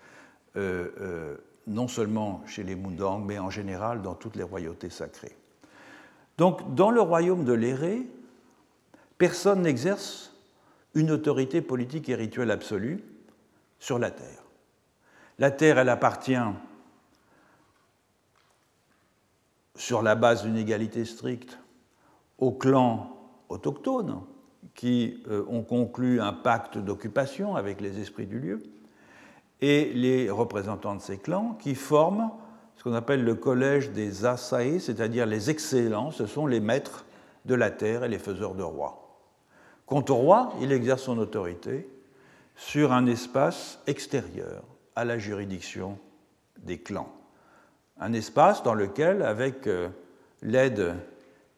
euh, 0.55 1.37
non 1.67 1.87
seulement 1.87 2.41
chez 2.45 2.63
les 2.63 2.75
Mundang, 2.75 3.23
mais 3.25 3.39
en 3.39 3.49
général 3.49 4.01
dans 4.01 4.15
toutes 4.15 4.35
les 4.35 4.43
royautés 4.43 4.89
sacrées. 4.89 5.35
Donc 6.37 6.73
dans 6.75 6.91
le 6.91 7.01
royaume 7.01 7.43
de 7.43 7.53
l'Éré, 7.53 8.07
personne 9.17 9.61
n'exerce 9.61 10.33
une 10.95 11.11
autorité 11.11 11.61
politique 11.61 12.09
et 12.09 12.15
rituelle 12.15 12.51
absolue 12.51 13.03
sur 13.79 13.99
la 13.99 14.11
terre. 14.11 14.43
La 15.37 15.51
terre, 15.51 15.77
elle 15.77 15.89
appartient 15.89 16.35
sur 19.75 20.01
la 20.01 20.15
base 20.15 20.43
d'une 20.43 20.57
égalité 20.57 21.05
stricte 21.05 21.57
aux 22.37 22.51
clans 22.51 23.15
autochtones 23.47 24.21
qui 24.75 25.23
euh, 25.29 25.45
ont 25.47 25.63
conclu 25.63 26.19
un 26.19 26.33
pacte 26.33 26.77
d'occupation 26.77 27.55
avec 27.55 27.79
les 27.79 27.99
esprits 27.99 28.27
du 28.27 28.39
lieu, 28.39 28.63
et 29.61 29.91
les 29.93 30.29
représentants 30.29 30.95
de 30.95 31.01
ces 31.01 31.17
clans 31.17 31.57
qui 31.59 31.75
forment 31.75 32.31
ce 32.79 32.83
qu'on 32.83 32.93
appelle 32.93 33.25
le 33.25 33.35
collège 33.35 33.91
des 33.91 34.25
Asae, 34.25 34.79
c'est-à-dire 34.79 35.25
les 35.25 35.49
excellents, 35.49 36.11
ce 36.11 36.25
sont 36.25 36.47
les 36.47 36.61
maîtres 36.61 37.05
de 37.45 37.55
la 37.55 37.71
terre 37.71 38.05
et 38.05 38.07
les 38.07 38.19
faiseurs 38.19 38.55
de 38.55 38.63
rois. 38.63 39.19
Quant 39.85 40.05
au 40.07 40.15
roi, 40.15 40.53
il 40.61 40.71
exerce 40.71 41.03
son 41.03 41.17
autorité 41.17 41.89
sur 42.55 42.93
un 42.93 43.05
espace 43.05 43.79
extérieur, 43.87 44.63
à 44.95 45.03
la 45.03 45.17
juridiction 45.17 45.97
des 46.59 46.77
clans. 46.77 47.11
Un 47.99 48.13
espace 48.13 48.63
dans 48.63 48.73
lequel, 48.73 49.23
avec 49.23 49.67
euh, 49.67 49.89
l'aide 50.41 50.95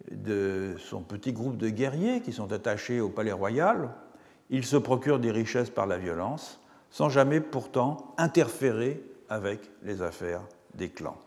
de 0.10 0.76
son 0.80 1.02
petit 1.02 1.34
groupe 1.34 1.58
de 1.58 1.70
guerriers 1.70 2.22
qui 2.22 2.32
sont 2.32 2.52
attachés 2.52 3.00
au 3.00 3.10
palais 3.10 3.32
royal, 3.32 3.90
il 4.50 4.66
se 4.66 4.78
procure 4.78 5.20
des 5.20 5.32
richesses 5.32 5.70
par 5.70 5.86
la 5.86 5.98
violence, 5.98 6.61
sans 6.92 7.10
jamais 7.10 7.40
pourtant 7.40 8.14
interférer 8.18 9.04
avec 9.30 9.62
les 9.84 10.02
affaires 10.02 10.42
des 10.76 10.90
clans. 10.90 11.18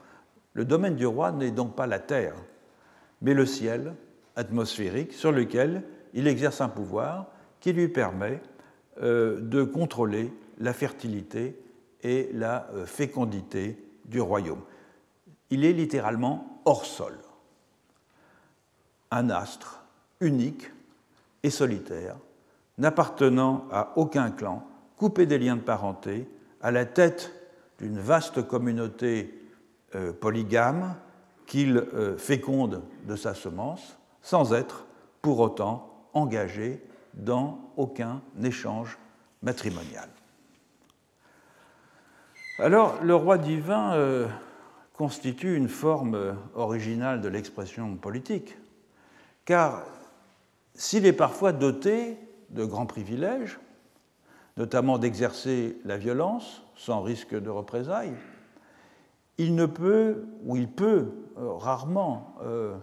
Le 0.53 0.65
domaine 0.65 0.95
du 0.95 1.07
roi 1.07 1.33
n'est 1.33 1.51
donc 1.51 1.75
pas 1.75 1.87
la 1.87 1.99
terre, 1.99 2.35
mais 3.23 3.35
le 3.35 3.47
ciel 3.47 3.95
atmosphérique 4.37 5.13
sur 5.13 5.33
lequel 5.33 5.83
il 6.13 6.29
exerce 6.29 6.61
un 6.61 6.69
pouvoir 6.69 7.27
qui 7.61 7.73
lui 7.73 7.89
permet 7.89 8.41
euh, 9.03 9.41
de 9.41 9.65
contrôler 9.65 10.33
la 10.59 10.73
fertilité 10.73 11.59
et 12.03 12.31
la 12.33 12.69
euh, 12.75 12.87
fécondité 12.87 13.83
du 14.05 14.21
royaume. 14.21 14.61
Il 15.51 15.65
est 15.65 15.73
littéralement 15.73 16.61
hors 16.65 16.85
sol, 16.85 17.17
un 19.11 19.31
astre 19.31 19.83
unique 20.21 20.71
et 21.43 21.51
solitaire, 21.51 22.17
n'appartenant 22.79 23.67
à 23.71 23.93
aucun 23.97 24.31
clan, 24.31 24.67
coupé 24.97 25.27
des 25.27 25.39
liens 25.39 25.57
de 25.57 25.61
parenté, 25.61 26.29
à 26.61 26.71
la 26.71 26.85
tête 26.85 27.33
d'une 27.79 27.99
vaste 27.99 28.47
communauté 28.47 29.35
euh, 29.95 30.13
polygame 30.13 30.97
qu'il 31.47 31.77
euh, 31.77 32.17
féconde 32.17 32.83
de 33.07 33.17
sa 33.17 33.35
semence 33.35 33.99
sans 34.23 34.55
être 34.55 34.87
pour 35.21 35.41
autant 35.41 36.09
engagé 36.15 36.83
dans 37.15 37.59
aucun 37.77 38.23
échange 38.43 38.99
matrimonial. 39.43 40.09
Alors, 42.59 43.03
le 43.03 43.15
roi 43.15 43.37
divin 43.37 43.95
euh, 43.95 44.27
constitue 44.95 45.57
une 45.57 45.69
forme 45.69 46.37
originale 46.55 47.21
de 47.21 47.29
l'expression 47.29 47.97
politique, 47.97 48.57
car 49.45 49.85
s'il 50.75 51.05
est 51.05 51.13
parfois 51.13 51.53
doté 51.53 52.17
de 52.51 52.65
grands 52.65 52.87
privilèges, 52.87 53.59
notamment 54.57 54.99
d'exercer 54.99 55.79
la 55.85 55.97
violence 55.97 56.63
sans 56.77 57.03
risque 57.03 57.35
de 57.35 57.51
représailles, 57.51 58.15
il 59.39 59.55
ne 59.55 59.67
peut, 59.67 60.27
ou 60.45 60.57
il 60.57 60.69
peut 60.69 61.11
euh, 61.39 61.53
rarement 61.53 62.37
euh, 62.43 62.77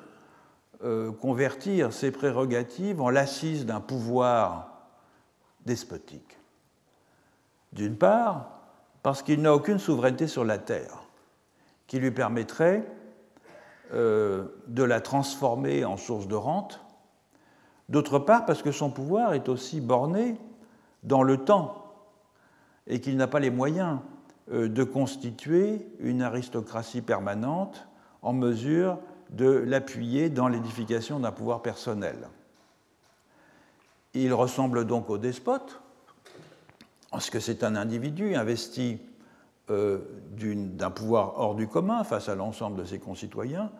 euh, 0.83 1.11
convertir 1.11 1.93
ses 1.93 2.11
prérogatives 2.11 3.01
en 3.01 3.09
l'assise 3.09 3.65
d'un 3.65 3.79
pouvoir 3.79 4.89
despotique. 5.65 6.37
D'une 7.71 7.97
part, 7.97 8.59
parce 9.01 9.21
qu'il 9.21 9.41
n'a 9.41 9.55
aucune 9.55 9.79
souveraineté 9.79 10.27
sur 10.27 10.43
la 10.43 10.57
terre 10.57 11.03
qui 11.87 11.99
lui 11.99 12.11
permettrait 12.11 12.85
de 13.93 14.83
la 14.83 15.01
transformer 15.01 15.83
en 15.83 15.97
source 15.97 16.25
de 16.25 16.35
rente. 16.35 16.79
D'autre 17.89 18.19
part, 18.19 18.45
parce 18.45 18.61
que 18.61 18.71
son 18.71 18.89
pouvoir 18.89 19.33
est 19.33 19.49
aussi 19.49 19.81
borné 19.81 20.37
dans 21.03 21.23
le 21.23 21.37
temps 21.37 21.93
et 22.87 22.99
qu'il 22.99 23.17
n'a 23.17 23.27
pas 23.27 23.39
les 23.39 23.49
moyens 23.49 23.99
euh, 24.51 24.67
de 24.67 24.83
constituer 24.83 25.87
une 25.99 26.21
aristocratie 26.21 27.01
permanente 27.01 27.87
en 28.21 28.33
mesure 28.33 28.99
de 29.29 29.49
l'appuyer 29.49 30.29
dans 30.29 30.47
l'édification 30.47 31.19
d'un 31.19 31.31
pouvoir 31.31 31.61
personnel. 31.61 32.27
Il 34.13 34.33
ressemble 34.33 34.85
donc 34.85 35.09
au 35.09 35.17
despote, 35.17 35.81
parce 37.11 37.29
que 37.29 37.39
c'est 37.39 37.63
un 37.63 37.75
individu 37.75 38.35
investi 38.35 38.99
euh, 39.69 39.99
d'un 40.37 40.91
pouvoir 40.91 41.39
hors 41.39 41.55
du 41.55 41.67
commun 41.67 42.03
face 42.03 42.27
à 42.27 42.35
l'ensemble 42.35 42.79
de 42.79 42.83
ses 42.83 42.99
concitoyens, 42.99 43.71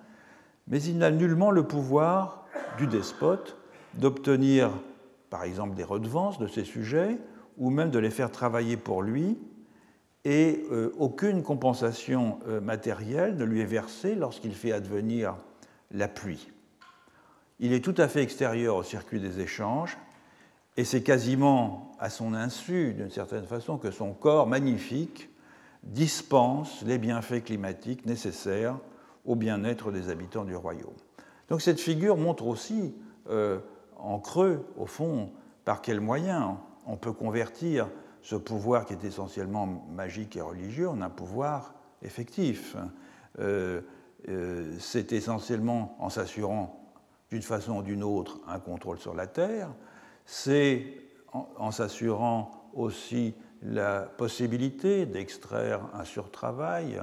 mais 0.67 0.81
il 0.81 0.97
n'a 0.97 1.11
nullement 1.11 1.51
le 1.51 1.63
pouvoir 1.63 2.45
du 2.77 2.87
despote 2.87 3.57
d'obtenir, 3.95 4.71
par 5.31 5.43
exemple, 5.43 5.73
des 5.73 5.83
redevances 5.83 6.37
de 6.37 6.45
ses 6.45 6.65
sujets, 6.65 7.17
ou 7.57 7.71
même 7.71 7.89
de 7.89 7.97
les 7.97 8.11
faire 8.11 8.29
travailler 8.29 8.77
pour 8.77 9.01
lui 9.01 9.39
et 10.23 10.63
euh, 10.71 10.93
aucune 10.99 11.41
compensation 11.41 12.39
euh, 12.47 12.61
matérielle 12.61 13.35
ne 13.37 13.43
lui 13.43 13.61
est 13.61 13.65
versée 13.65 14.13
lorsqu'il 14.13 14.53
fait 14.53 14.71
advenir 14.71 15.35
la 15.89 16.07
pluie. 16.07 16.51
Il 17.59 17.73
est 17.73 17.83
tout 17.83 17.95
à 17.97 18.07
fait 18.07 18.21
extérieur 18.21 18.75
au 18.75 18.83
circuit 18.83 19.19
des 19.19 19.39
échanges, 19.39 19.97
et 20.77 20.83
c'est 20.83 21.03
quasiment 21.03 21.91
à 21.99 22.09
son 22.09 22.33
insu, 22.33 22.93
d'une 22.93 23.09
certaine 23.09 23.45
façon, 23.45 23.77
que 23.77 23.91
son 23.91 24.13
corps 24.13 24.47
magnifique 24.47 25.29
dispense 25.83 26.83
les 26.85 26.97
bienfaits 26.97 27.43
climatiques 27.43 28.05
nécessaires 28.05 28.77
au 29.25 29.35
bien-être 29.35 29.91
des 29.91 30.09
habitants 30.09 30.45
du 30.45 30.55
royaume. 30.55 30.93
Donc 31.49 31.61
cette 31.61 31.79
figure 31.79 32.15
montre 32.17 32.45
aussi 32.45 32.93
euh, 33.29 33.59
en 34.01 34.19
creux, 34.19 34.65
au 34.77 34.85
fond, 34.85 35.31
par 35.65 35.81
quels 35.81 36.01
moyens 36.01 36.55
on 36.85 36.97
peut 36.97 37.13
convertir 37.13 37.89
ce 38.21 38.35
pouvoir 38.35 38.85
qui 38.85 38.93
est 38.93 39.03
essentiellement 39.03 39.65
magique 39.65 40.35
et 40.35 40.41
religieux 40.41 40.89
en 40.89 41.01
un 41.01 41.09
pouvoir 41.09 41.73
effectif. 42.01 42.75
Euh, 43.39 43.81
euh, 44.29 44.75
c'est 44.79 45.13
essentiellement 45.13 45.95
en 45.99 46.09
s'assurant 46.09 46.93
d'une 47.29 47.41
façon 47.41 47.77
ou 47.77 47.81
d'une 47.81 48.03
autre 48.03 48.39
un 48.47 48.59
contrôle 48.59 48.99
sur 48.99 49.15
la 49.15 49.25
Terre, 49.25 49.69
c'est 50.25 50.85
en, 51.31 51.71
s'assurant 51.71 52.69
aussi 52.73 53.33
la 53.63 54.01
possibilité 54.01 55.05
d'extraire 55.05 55.81
un 55.93 56.03
surtravail 56.03 57.01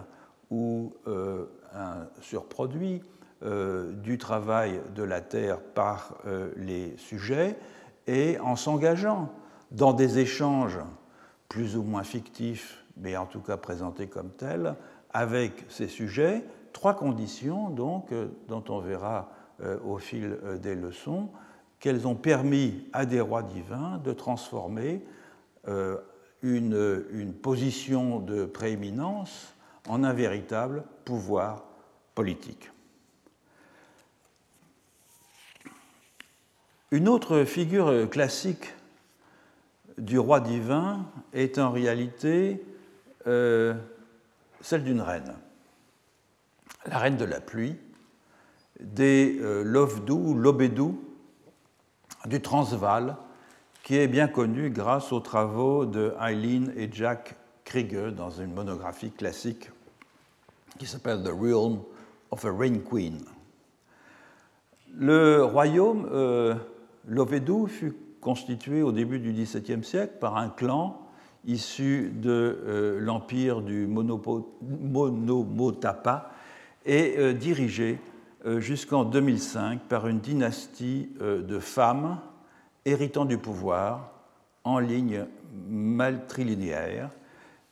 ou 0.50 0.92
euh, 1.06 1.46
un 1.74 2.08
surproduit 2.20 3.02
du 3.42 4.18
travail 4.18 4.80
de 4.94 5.02
la 5.02 5.20
Terre 5.20 5.60
par 5.60 6.18
les 6.56 6.96
sujets 6.96 7.56
et 8.08 8.38
en 8.40 8.56
s'engageant 8.56 9.32
dans 9.70 9.92
des 9.92 10.18
échanges 10.18 10.78
plus 11.48 11.76
ou 11.76 11.82
moins 11.82 12.02
fictifs, 12.02 12.84
mais 12.96 13.16
en 13.16 13.26
tout 13.26 13.40
cas 13.40 13.56
présentés 13.56 14.06
comme 14.06 14.30
tels, 14.30 14.74
avec 15.12 15.64
ces 15.68 15.88
sujets, 15.88 16.44
trois 16.72 16.94
conditions 16.94 17.70
donc, 17.70 18.12
euh, 18.12 18.28
dont 18.48 18.64
on 18.68 18.78
verra 18.78 19.30
euh, 19.62 19.78
au 19.84 19.98
fil 19.98 20.38
euh, 20.44 20.58
des 20.58 20.74
leçons, 20.74 21.30
qu'elles 21.80 22.06
ont 22.06 22.14
permis 22.14 22.86
à 22.92 23.06
des 23.06 23.20
rois 23.20 23.42
divins 23.42 24.00
de 24.02 24.12
transformer 24.12 25.04
une 26.42 27.34
position 27.40 28.18
de 28.18 28.46
prééminence 28.46 29.54
en 29.88 30.02
un 30.02 30.12
véritable 30.12 30.82
pouvoir 31.04 31.64
politique. 32.16 32.70
Une 36.90 37.08
autre 37.08 37.44
figure 37.44 38.08
classique 38.08 38.72
du 39.98 40.18
roi 40.18 40.40
divin 40.40 41.04
est 41.34 41.58
en 41.58 41.70
réalité 41.70 42.64
euh, 43.26 43.74
celle 44.62 44.84
d'une 44.84 45.02
reine, 45.02 45.34
la 46.86 46.98
reine 46.98 47.16
de 47.16 47.26
la 47.26 47.40
pluie, 47.40 47.76
des 48.80 49.38
euh, 49.40 49.62
Lovdou, 49.64 50.34
Lobédou, 50.34 51.04
du 52.24 52.40
Transvaal, 52.40 53.16
qui 53.82 53.96
est 53.96 54.08
bien 54.08 54.28
connu 54.28 54.70
grâce 54.70 55.12
aux 55.12 55.20
travaux 55.20 55.84
de 55.84 56.14
Eileen 56.20 56.72
et 56.76 56.88
Jack 56.90 57.36
Krieger 57.64 58.12
dans 58.12 58.30
une 58.30 58.54
monographie 58.54 59.10
classique 59.10 59.70
qui 60.78 60.86
s'appelle 60.86 61.22
The 61.22 61.32
Realm 61.38 61.80
of 62.30 62.44
a 62.44 62.50
Rain 62.50 62.78
Queen. 62.78 63.24
Le 64.96 65.44
royaume 65.44 66.08
euh, 66.10 66.54
Lovedou 67.08 67.66
fut 67.66 67.94
constitué 68.20 68.82
au 68.82 68.92
début 68.92 69.18
du 69.18 69.32
XVIIe 69.32 69.82
siècle 69.82 70.18
par 70.20 70.36
un 70.36 70.50
clan 70.50 71.00
issu 71.46 72.12
de 72.14 72.60
euh, 72.66 73.00
l'empire 73.00 73.62
du 73.62 73.86
Monomotapa 73.86 76.30
et 76.84 77.14
euh, 77.18 77.32
dirigé 77.32 77.98
euh, 78.44 78.60
jusqu'en 78.60 79.04
2005 79.04 79.80
par 79.88 80.06
une 80.06 80.20
dynastie 80.20 81.08
de 81.20 81.58
femmes 81.58 82.18
héritant 82.84 83.24
du 83.24 83.38
pouvoir 83.38 84.12
en 84.64 84.78
ligne 84.78 85.24
maltrilinéaire, 85.68 87.08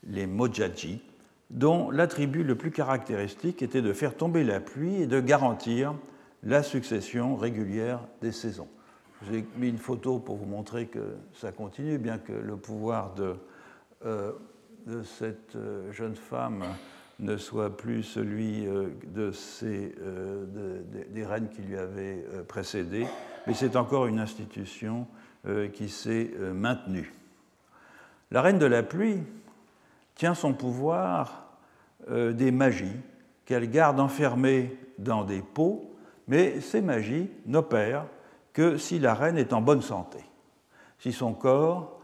les 0.09 0.27
Mojaji, 0.27 1.03
dont 1.51 1.91
l'attribut 1.91 2.43
le 2.43 2.55
plus 2.55 2.71
caractéristique 2.71 3.63
était 3.63 3.83
de 3.83 3.93
faire 3.93 4.17
tomber 4.17 4.45
la 4.45 4.61
pluie 4.61 5.03
et 5.03 5.07
de 5.07 5.21
garantir 5.21 5.93
la 6.43 6.63
succession 6.63 7.37
régulière 7.37 8.01
des 8.23 8.33
saisons. 8.33 8.69
J'ai 9.29 9.45
mis 9.57 9.71
une 9.71 9.79
photo 9.79 10.21
pour 10.21 10.37
vous 10.37 10.47
montrer 10.47 10.87
que 10.87 11.17
ça 11.33 11.51
continue, 11.51 11.99
bien 11.99 12.19
que 12.19 12.33
le 12.33 12.57
pouvoir 12.57 13.13
de, 13.15 13.35
euh, 14.05 14.33
cette 15.05 15.57
euh, 15.57 15.91
jeune 15.91 16.15
femme 16.15 16.63
ne 17.19 17.37
soit 17.37 17.77
plus 17.77 18.05
celui 18.05 18.67
euh, 18.67 18.91
de 19.07 19.33
ces, 19.33 19.95
des 21.11 21.25
reines 21.25 21.49
qui 21.49 21.63
lui 21.63 21.77
avaient 21.77 22.25
précédé, 22.47 23.07
mais 23.47 23.55
c'est 23.55 23.75
encore 23.75 24.07
une 24.07 24.21
institution 24.21 25.07
qui 25.73 25.89
s'est 25.89 26.33
maintenue. 26.55 27.13
La 28.33 28.43
reine 28.43 28.59
de 28.59 28.67
la 28.67 28.83
pluie 28.83 29.23
tient 30.17 30.35
son 30.35 30.53
pouvoir 30.53 31.47
des 32.09 32.51
magies 32.51 32.97
qu'elle 33.45 33.71
garde 33.71 34.01
enfermées 34.01 34.77
dans 34.99 35.25
des 35.25 35.41
pots, 35.41 35.95
mais 36.27 36.61
ces 36.61 36.81
magies 36.81 37.31
n'opèrent 37.47 38.07
que 38.57 38.79
si 38.79 38.99
la 38.99 39.13
reine 39.13 39.37
est 39.37 39.53
en 39.53 39.61
bonne 39.61 39.83
santé, 39.83 40.17
si 40.99 41.13
son 41.13 41.35
corps 41.35 42.01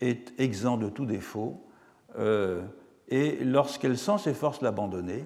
est 0.00 0.32
exempt 0.38 0.76
de 0.76 0.88
tout 0.88 1.04
défaut, 1.04 1.66
euh, 2.16 2.62
et 3.08 3.42
lorsqu'elle 3.42 3.98
sent 3.98 4.18
ses 4.18 4.32
forces 4.32 4.62
l'abandonner, 4.62 5.24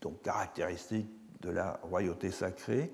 donc 0.00 0.20
caractéristique 0.22 1.06
de 1.40 1.50
la 1.50 1.78
royauté 1.84 2.32
sacrée, 2.32 2.92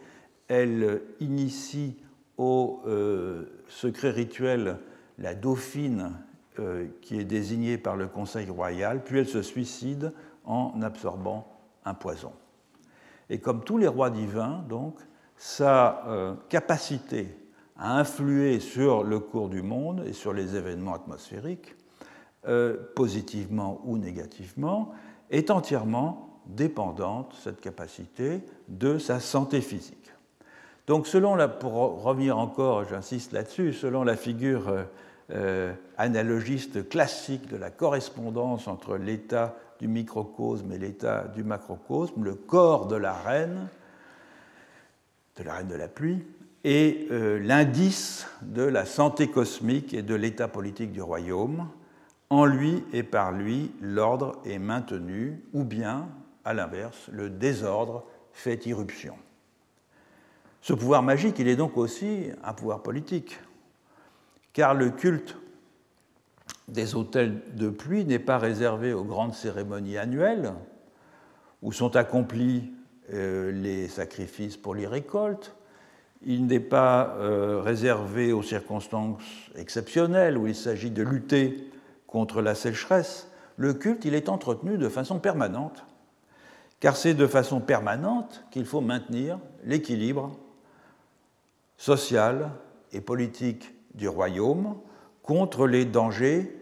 elle 0.48 1.00
initie 1.18 1.96
au 2.36 2.82
euh, 2.86 3.46
secret 3.68 4.10
rituel 4.10 4.76
la 5.16 5.34
dauphine 5.34 6.12
euh, 6.58 6.88
qui 7.00 7.18
est 7.18 7.24
désignée 7.24 7.78
par 7.78 7.96
le 7.96 8.06
Conseil 8.06 8.50
royal, 8.50 9.02
puis 9.02 9.20
elle 9.20 9.28
se 9.28 9.40
suicide 9.40 10.12
en 10.44 10.82
absorbant 10.82 11.58
un 11.86 11.94
poison. 11.94 12.32
Et 13.30 13.38
comme 13.38 13.64
tous 13.64 13.78
les 13.78 13.88
rois 13.88 14.10
divins, 14.10 14.62
donc, 14.68 14.98
sa 15.38 16.04
euh, 16.06 16.34
capacité 16.50 17.34
à 17.78 17.98
influer 17.98 18.60
sur 18.60 19.04
le 19.04 19.20
cours 19.20 19.48
du 19.48 19.62
monde 19.62 20.04
et 20.06 20.12
sur 20.12 20.32
les 20.32 20.56
événements 20.56 20.94
atmosphériques 20.94 21.74
positivement 22.94 23.82
ou 23.84 23.98
négativement, 23.98 24.94
est 25.28 25.50
entièrement 25.50 26.40
dépendante, 26.46 27.34
cette 27.42 27.60
capacité, 27.60 28.40
de 28.68 28.98
sa 28.98 29.20
santé 29.20 29.60
physique. 29.60 30.12
Donc, 30.86 31.06
selon 31.06 31.34
la, 31.34 31.48
pour 31.48 32.02
revenir 32.02 32.38
encore, 32.38 32.84
j'insiste 32.84 33.32
là-dessus, 33.32 33.74
selon 33.74 34.04
la 34.04 34.16
figure 34.16 34.86
euh, 35.30 35.74
analogiste 35.98 36.88
classique 36.88 37.48
de 37.48 37.58
la 37.58 37.70
correspondance 37.70 38.66
entre 38.66 38.96
l'état 38.96 39.54
du 39.78 39.86
microcosme 39.86 40.72
et 40.72 40.78
l'état 40.78 41.24
du 41.24 41.44
macrocosme, 41.44 42.24
le 42.24 42.34
corps 42.34 42.86
de 42.86 42.96
la 42.96 43.12
reine, 43.12 43.68
de 45.38 45.44
la 45.44 45.54
reine 45.54 45.68
de 45.68 45.74
la 45.74 45.88
pluie, 45.88 46.24
est 46.64 47.10
euh, 47.10 47.38
l'indice 47.38 48.26
de 48.42 48.62
la 48.62 48.84
santé 48.84 49.28
cosmique 49.28 49.94
et 49.94 50.02
de 50.02 50.14
l'état 50.14 50.48
politique 50.48 50.92
du 50.92 51.02
royaume. 51.02 51.68
En 52.30 52.44
lui 52.44 52.84
et 52.92 53.02
par 53.02 53.32
lui, 53.32 53.70
l'ordre 53.80 54.40
est 54.44 54.58
maintenu, 54.58 55.42
ou 55.52 55.64
bien, 55.64 56.08
à 56.44 56.52
l'inverse, 56.52 57.08
le 57.10 57.30
désordre 57.30 58.04
fait 58.32 58.66
irruption. 58.66 59.14
Ce 60.60 60.72
pouvoir 60.72 61.02
magique, 61.02 61.38
il 61.38 61.48
est 61.48 61.56
donc 61.56 61.76
aussi 61.76 62.30
un 62.42 62.52
pouvoir 62.52 62.82
politique 62.82 63.38
car 64.58 64.74
le 64.74 64.90
culte 64.90 65.36
des 66.66 66.96
hôtels 66.96 67.40
de 67.54 67.68
pluie 67.68 68.04
n'est 68.04 68.18
pas 68.18 68.38
réservé 68.38 68.92
aux 68.92 69.04
grandes 69.04 69.34
cérémonies 69.34 69.96
annuelles 69.96 70.52
où 71.62 71.70
sont 71.70 71.94
accomplis 71.94 72.64
euh, 72.64 72.77
les 73.10 73.88
sacrifices 73.88 74.56
pour 74.56 74.74
les 74.74 74.86
récoltes. 74.86 75.54
Il 76.22 76.46
n'est 76.46 76.60
pas 76.60 77.14
euh, 77.18 77.60
réservé 77.60 78.32
aux 78.32 78.42
circonstances 78.42 79.22
exceptionnelles 79.54 80.36
où 80.36 80.46
il 80.46 80.54
s'agit 80.54 80.90
de 80.90 81.02
lutter 81.02 81.70
contre 82.06 82.42
la 82.42 82.54
sécheresse. 82.54 83.28
Le 83.56 83.74
culte, 83.74 84.04
il 84.04 84.14
est 84.14 84.28
entretenu 84.28 84.78
de 84.78 84.88
façon 84.88 85.20
permanente, 85.20 85.84
car 86.80 86.96
c'est 86.96 87.14
de 87.14 87.26
façon 87.26 87.60
permanente 87.60 88.44
qu'il 88.50 88.66
faut 88.66 88.80
maintenir 88.80 89.38
l'équilibre 89.64 90.36
social 91.76 92.50
et 92.92 93.00
politique 93.00 93.74
du 93.94 94.08
royaume 94.08 94.76
contre 95.22 95.66
les 95.66 95.84
dangers 95.84 96.56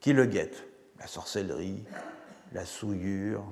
qui 0.00 0.12
le 0.12 0.26
guettent, 0.26 0.66
la 1.00 1.06
sorcellerie, 1.06 1.82
la 2.52 2.64
souillure, 2.64 3.44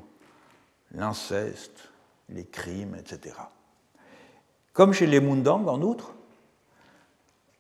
l'inceste, 0.93 1.92
les 2.33 2.45
crimes, 2.45 2.97
etc. 2.99 3.37
Comme 4.73 4.93
chez 4.93 5.07
les 5.07 5.21
Mundang, 5.21 5.67
en 5.69 5.83
outre, 5.83 6.15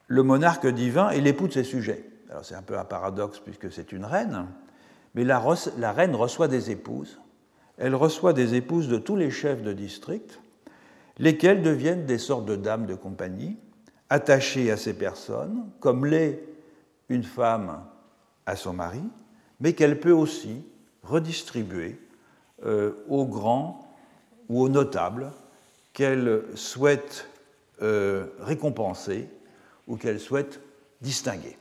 le 0.06 0.22
monarque 0.22 0.66
divin 0.66 1.11
est 1.11 1.20
l'époux 1.20 1.48
de 1.48 1.52
ses 1.52 1.64
sujets. 1.64 2.04
Alors 2.30 2.44
c'est 2.44 2.54
un 2.54 2.62
peu 2.62 2.78
un 2.78 2.85
paradoxe 2.85 3.38
puisque 3.38 3.70
c'est 3.70 3.92
une 3.92 4.04
reine, 4.04 4.46
mais 5.14 5.24
la, 5.24 5.38
reine 5.38 6.14
reçoit 6.14 6.48
des 6.48 6.70
épouses. 6.70 7.18
Elle 7.78 7.94
reçoit 7.94 8.32
des 8.32 8.54
épouses 8.54 8.88
de 8.88 8.98
tous 8.98 9.16
les 9.16 9.30
chefs 9.30 9.62
de 9.62 9.72
district, 9.72 10.40
lesquelles 11.18 11.62
deviennent 11.62 12.06
des 12.06 12.18
sortes 12.18 12.46
de 12.46 12.56
dames 12.56 12.87
de 12.87 12.94
compagnie, 12.94 13.58
attachée 14.08 14.70
à 14.70 14.76
ces 14.76 14.94
personnes, 14.94 15.70
comme 15.80 16.06
l'est 16.06 16.42
une 17.08 17.24
femme 17.24 17.85
à 18.46 18.56
son 18.56 18.72
mari, 18.72 19.02
mais 19.61 19.74
qu'elle 19.74 20.00
peut 20.00 20.12
aussi 20.12 20.64
redistribuer 21.02 22.00
euh, 22.64 22.92
aux 23.08 23.26
grands 23.26 23.91
ou 24.52 24.60
aux 24.60 24.68
notables 24.68 25.32
qu'elle 25.94 26.42
souhaite 26.54 27.26
euh, 27.80 28.26
récompenser 28.40 29.28
ou 29.88 29.96
qu'elle 29.96 30.20
souhaite 30.20 30.60
distinguer. 31.00 31.56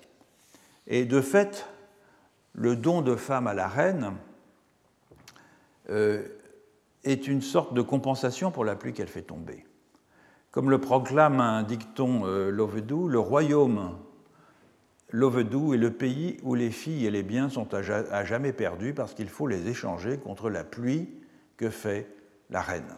Et 0.87 1.05
de 1.05 1.21
fait, 1.21 1.65
le 2.53 2.75
don 2.75 3.01
de 3.01 3.15
femme 3.15 3.47
à 3.47 3.53
la 3.53 3.69
reine 3.69 4.11
euh, 5.89 6.21
est 7.05 7.27
une 7.27 7.41
sorte 7.41 7.73
de 7.73 7.81
compensation 7.81 8.51
pour 8.51 8.65
la 8.65 8.75
pluie 8.75 8.91
qu'elle 8.91 9.07
fait 9.07 9.21
tomber. 9.21 9.65
Comme 10.51 10.69
le 10.69 10.81
proclame 10.81 11.39
un 11.39 11.63
dicton 11.63 12.23
euh, 12.25 12.51
Lovedou, 12.51 13.07
le 13.07 13.19
royaume 13.19 13.97
Lovedou 15.11 15.73
est 15.73 15.77
le 15.77 15.93
pays 15.93 16.37
où 16.43 16.55
les 16.55 16.71
filles 16.71 17.05
et 17.05 17.11
les 17.11 17.23
biens 17.23 17.49
sont 17.49 17.73
à 17.73 18.25
jamais 18.25 18.51
perdus 18.51 18.93
parce 18.93 19.13
qu'il 19.13 19.29
faut 19.29 19.47
les 19.47 19.67
échanger 19.67 20.17
contre 20.17 20.49
la 20.49 20.65
pluie 20.65 21.09
que 21.55 21.69
fait 21.69 22.20
la 22.51 22.61
reine. 22.61 22.95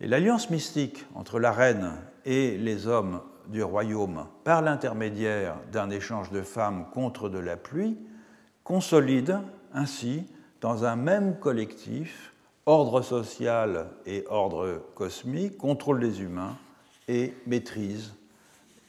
Et 0.00 0.06
l'alliance 0.06 0.50
mystique 0.50 1.04
entre 1.14 1.38
la 1.38 1.52
reine 1.52 1.92
et 2.24 2.56
les 2.56 2.86
hommes 2.86 3.20
du 3.48 3.62
royaume 3.62 4.26
par 4.44 4.62
l'intermédiaire 4.62 5.56
d'un 5.72 5.90
échange 5.90 6.30
de 6.30 6.42
femmes 6.42 6.86
contre 6.92 7.28
de 7.28 7.38
la 7.38 7.56
pluie 7.56 7.96
consolide 8.64 9.38
ainsi 9.72 10.26
dans 10.60 10.84
un 10.84 10.96
même 10.96 11.38
collectif 11.38 12.32
ordre 12.66 13.00
social 13.00 13.86
et 14.06 14.24
ordre 14.28 14.82
cosmique, 14.94 15.56
contrôle 15.56 16.00
des 16.00 16.20
humains 16.20 16.56
et 17.06 17.34
maîtrise 17.46 18.14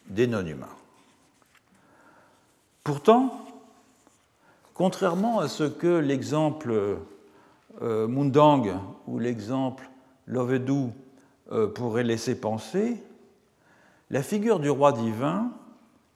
des 0.08 0.26
non-humains. 0.26 0.66
Pourtant, 2.84 3.46
contrairement 4.74 5.40
à 5.40 5.48
ce 5.48 5.64
que 5.64 6.00
l'exemple 6.00 6.98
euh, 7.82 8.08
Mundang 8.08 8.80
ou 9.08 9.20
l'exemple 9.20 9.90
Lovedou 10.28 10.92
euh, 11.52 11.68
pourrait 11.68 12.04
laisser 12.04 12.40
penser, 12.40 13.02
la 14.10 14.22
figure 14.22 14.60
du 14.60 14.70
roi 14.70 14.92
divin, 14.92 15.52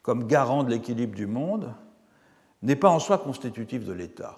comme 0.02 0.28
garant 0.28 0.64
de 0.64 0.70
l'équilibre 0.70 1.16
du 1.16 1.28
monde, 1.28 1.74
n'est 2.62 2.76
pas 2.76 2.90
en 2.90 3.00
soi 3.00 3.18
constitutive 3.18 3.86
de 3.86 3.94
l'État. 3.94 4.38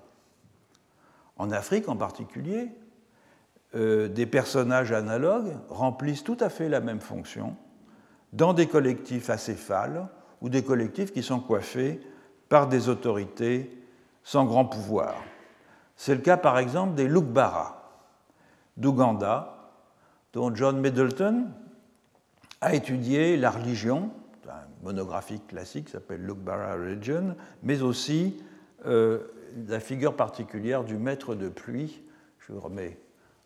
En 1.38 1.52
Afrique 1.52 1.89
en 1.89 1.96
particulier, 1.96 2.70
euh, 3.76 4.08
des 4.08 4.26
personnages 4.26 4.92
analogues 4.92 5.58
remplissent 5.70 6.24
tout 6.24 6.38
à 6.39 6.50
fait 6.50 6.70
la 6.70 6.80
même 6.80 7.00
fonction 7.00 7.56
dans 8.32 8.54
des 8.54 8.68
collectifs 8.68 9.30
acéphales 9.30 10.08
ou 10.42 10.50
des 10.50 10.63
collectifs 10.63 11.12
qui 11.12 11.24
sont 11.24 11.39
coiffés 11.39 12.00
par 12.50 12.68
des 12.68 12.89
autorités 12.89 13.76
sans 14.24 14.46
grand 14.46 14.66
pouvoir. 14.66 15.16
C'est 15.96 16.16
le 16.16 16.22
cas 16.22 16.38
par 16.38 16.60
exemple 16.60 16.96
des 16.96 17.08
Lukbara 17.08 17.83
d'Ouganda, 18.78 19.72
dont 20.34 20.54
John 20.54 20.80
Middleton 20.80 21.48
a 22.62 22.74
étudié 22.74 23.38
la 23.38 23.52
religion, 23.52 24.12
un 24.50 24.86
monographique 24.86 25.48
classique 25.48 25.90
s'appelle 25.90 26.26
Lukbara 26.26 26.74
Religion, 26.74 27.36
mais 27.62 27.82
aussi 27.82 28.42
euh, 28.86 29.20
la 29.68 29.80
figure 29.80 30.16
particulière 30.16 30.84
du 30.84 30.98
maître 30.98 31.36
de 31.36 31.50
pluie. 31.50 32.02
Je 32.40 32.54
vous 32.54 32.60
remets 32.60 32.98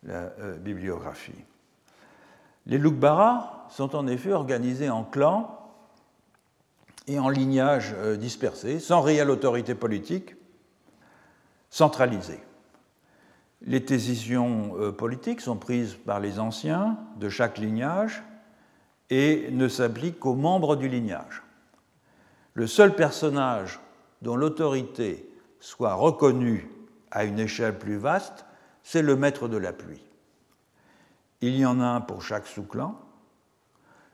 la 0.03 0.31
euh, 0.39 0.57
bibliographie. 0.57 1.45
Les 2.65 2.77
Lukbara 2.77 3.67
sont 3.69 3.95
en 3.95 4.07
effet 4.07 4.33
organisés 4.33 4.89
en 4.89 5.03
clans 5.03 5.71
et 7.07 7.19
en 7.19 7.29
lignages 7.29 7.93
euh, 7.97 8.17
dispersés, 8.17 8.79
sans 8.79 9.01
réelle 9.01 9.29
autorité 9.29 9.75
politique, 9.75 10.35
centralisée. 11.69 12.39
Les 13.61 13.79
décisions 13.79 14.75
euh, 14.77 14.91
politiques 14.91 15.41
sont 15.41 15.57
prises 15.57 15.95
par 15.95 16.19
les 16.19 16.39
anciens 16.39 16.97
de 17.17 17.29
chaque 17.29 17.57
lignage 17.57 18.23
et 19.09 19.49
ne 19.51 19.67
s'appliquent 19.67 20.19
qu'aux 20.19 20.35
membres 20.35 20.75
du 20.75 20.87
lignage. 20.87 21.43
Le 22.53 22.67
seul 22.67 22.95
personnage 22.95 23.79
dont 24.21 24.35
l'autorité 24.35 25.29
soit 25.59 25.93
reconnue 25.93 26.69
à 27.11 27.23
une 27.23 27.39
échelle 27.39 27.77
plus 27.77 27.97
vaste 27.97 28.45
c'est 28.87 29.01
le 29.01 29.17
maître 29.17 29.49
de 29.49 29.57
la 29.57 29.73
pluie. 29.73 30.01
Il 31.41 31.57
y 31.57 31.65
en 31.65 31.81
a 31.81 31.85
un 31.85 31.99
pour 31.99 32.21
chaque 32.21 32.47
sous-clan, 32.47 32.97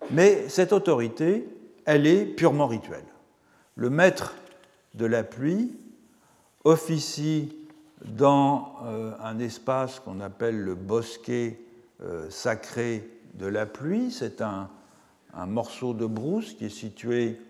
mais 0.09 0.49
cette 0.49 0.73
autorité, 0.73 1.47
elle 1.85 2.07
est 2.07 2.25
purement 2.25 2.65
rituelle. 2.65 3.05
Le 3.75 3.91
maître 3.91 4.33
de 4.95 5.05
la 5.05 5.23
pluie 5.23 5.77
officie 6.63 7.55
dans 8.05 8.75
euh, 8.83 9.13
un 9.21 9.39
espace 9.39 9.99
qu'on 9.99 10.19
appelle 10.19 10.59
le 10.59 10.75
bosquet 10.75 11.59
euh, 12.01 12.29
sacré 12.29 13.09
de 13.35 13.47
la 13.47 13.65
pluie. 13.65 14.11
C'est 14.11 14.41
un, 14.41 14.69
morceau 15.47 15.93
de 15.93 16.05
brousse 16.05 16.53
qui 16.53 16.65
est 16.65 16.69
situé 16.69 17.41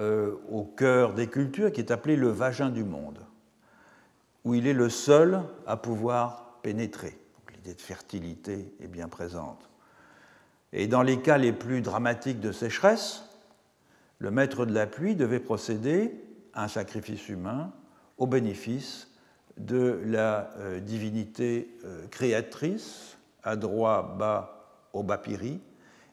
euh, 0.00 0.34
au 0.50 0.64
cœur 0.64 1.14
des 1.14 1.28
cultures, 1.28 1.70
qui 1.70 1.80
est 1.80 1.92
appelé 1.92 2.16
le 2.16 2.28
vagin 2.28 2.70
du 2.70 2.82
monde, 2.82 3.20
où 4.44 4.54
il 4.54 4.66
est 4.66 4.72
le 4.72 4.88
seul 4.88 5.40
à 5.66 5.76
pouvoir 5.76 6.58
pénétrer. 6.62 7.16
L'idée 7.54 7.74
de 7.74 7.80
fertilité 7.80 8.74
est 8.80 8.88
bien 8.88 9.06
présente. 9.08 9.70
Et 10.72 10.88
dans 10.88 11.02
les 11.02 11.20
cas 11.20 11.38
les 11.38 11.52
plus 11.52 11.82
dramatiques 11.82 12.40
de 12.40 12.52
sécheresse, 12.52 13.24
le 14.18 14.30
maître 14.30 14.66
de 14.66 14.72
la 14.72 14.86
pluie 14.86 15.14
devait 15.14 15.40
procéder 15.40 16.20
à 16.52 16.64
un 16.64 16.68
sacrifice 16.68 17.28
humain 17.28 17.72
au 18.18 18.26
bénéfice 18.26 19.09
de 19.66 20.00
la 20.06 20.50
euh, 20.58 20.80
divinité 20.80 21.76
euh, 21.84 22.06
créatrice, 22.10 23.18
à 23.42 23.56
droit 23.56 24.16
bas 24.18 24.66
au 24.92 25.02
Bapiri. 25.02 25.60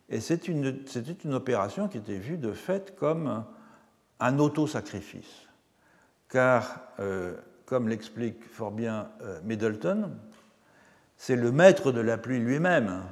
Et 0.09 0.21
c'était 0.21 0.51
une, 0.51 1.33
opération 1.33 1.87
qui 1.87 1.97
était 1.97 2.17
vue 2.17 2.37
de 2.37 2.53
fait 2.53 2.95
comme 2.95 3.43
un 4.19 4.39
auto-sacrifice. 4.39 5.47
car, 6.29 6.81
euh, 6.99 7.35
comme 7.65 7.89
l'explique 7.89 8.43
fort 8.49 8.71
bien 8.71 9.09
Middleton, 9.43 10.11
c'est 11.17 11.35
le 11.35 11.51
maître 11.51 11.91
de 11.91 11.99
la 11.99 12.17
pluie 12.17 12.39
lui-même 12.39 13.03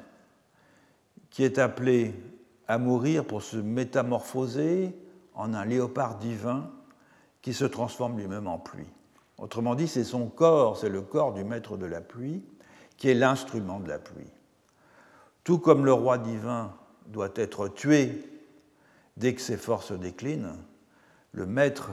qui 1.29 1.43
est 1.43 1.59
appelé 1.59 2.13
à 2.67 2.77
mourir 2.77 3.25
pour 3.25 3.41
se 3.41 3.57
métamorphoser 3.57 4.95
en 5.33 5.53
un 5.53 5.65
léopard 5.65 6.17
divin 6.17 6.71
qui 7.41 7.53
se 7.53 7.65
transforme 7.65 8.17
lui-même 8.17 8.47
en 8.47 8.57
pluie. 8.57 8.87
Autrement 9.37 9.75
dit, 9.75 9.87
c'est 9.87 10.03
son 10.03 10.27
corps, 10.27 10.77
c'est 10.77 10.89
le 10.89 11.01
corps 11.01 11.33
du 11.33 11.43
maître 11.43 11.77
de 11.77 11.85
la 11.85 12.01
pluie 12.01 12.43
qui 12.97 13.09
est 13.09 13.13
l'instrument 13.13 13.79
de 13.79 13.89
la 13.89 13.99
pluie. 13.99 14.31
Tout 15.43 15.59
comme 15.59 15.85
le 15.85 15.93
roi 15.93 16.17
divin 16.17 16.73
doit 17.07 17.31
être 17.35 17.67
tué 17.67 18.23
dès 19.17 19.35
que 19.35 19.41
ses 19.41 19.57
forces 19.57 19.91
déclinent, 19.91 20.55
le 21.33 21.45
maître 21.45 21.91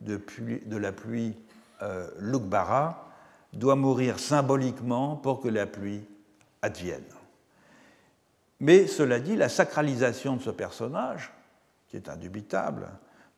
de, 0.00 0.20
la 0.76 0.92
pluie, 0.92 1.36
euh, 1.82 2.08
Lukbara, 2.18 3.08
doit 3.52 3.76
mourir 3.76 4.18
symboliquement 4.18 5.16
pour 5.16 5.40
que 5.40 5.48
la 5.48 5.66
pluie 5.66 6.04
advienne. 6.62 7.04
Mais 8.60 8.86
cela 8.86 9.20
dit, 9.20 9.36
la 9.36 9.48
sacralisation 9.48 10.36
de 10.36 10.42
ce 10.42 10.50
personnage, 10.50 11.32
qui 11.88 11.96
est 11.96 12.08
indubitable, 12.08 12.88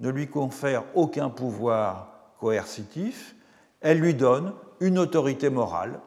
ne 0.01 0.11
lui 0.11 0.29
confère 0.29 0.85
aucun 0.95 1.31
pouvoir 1.31 2.35
coercitif, 2.39 3.37
elle 3.83 3.99
lui 3.99 4.15
donne 4.15 4.53
une 4.81 4.99
autorité 4.99 5.51
morale 5.51 6.01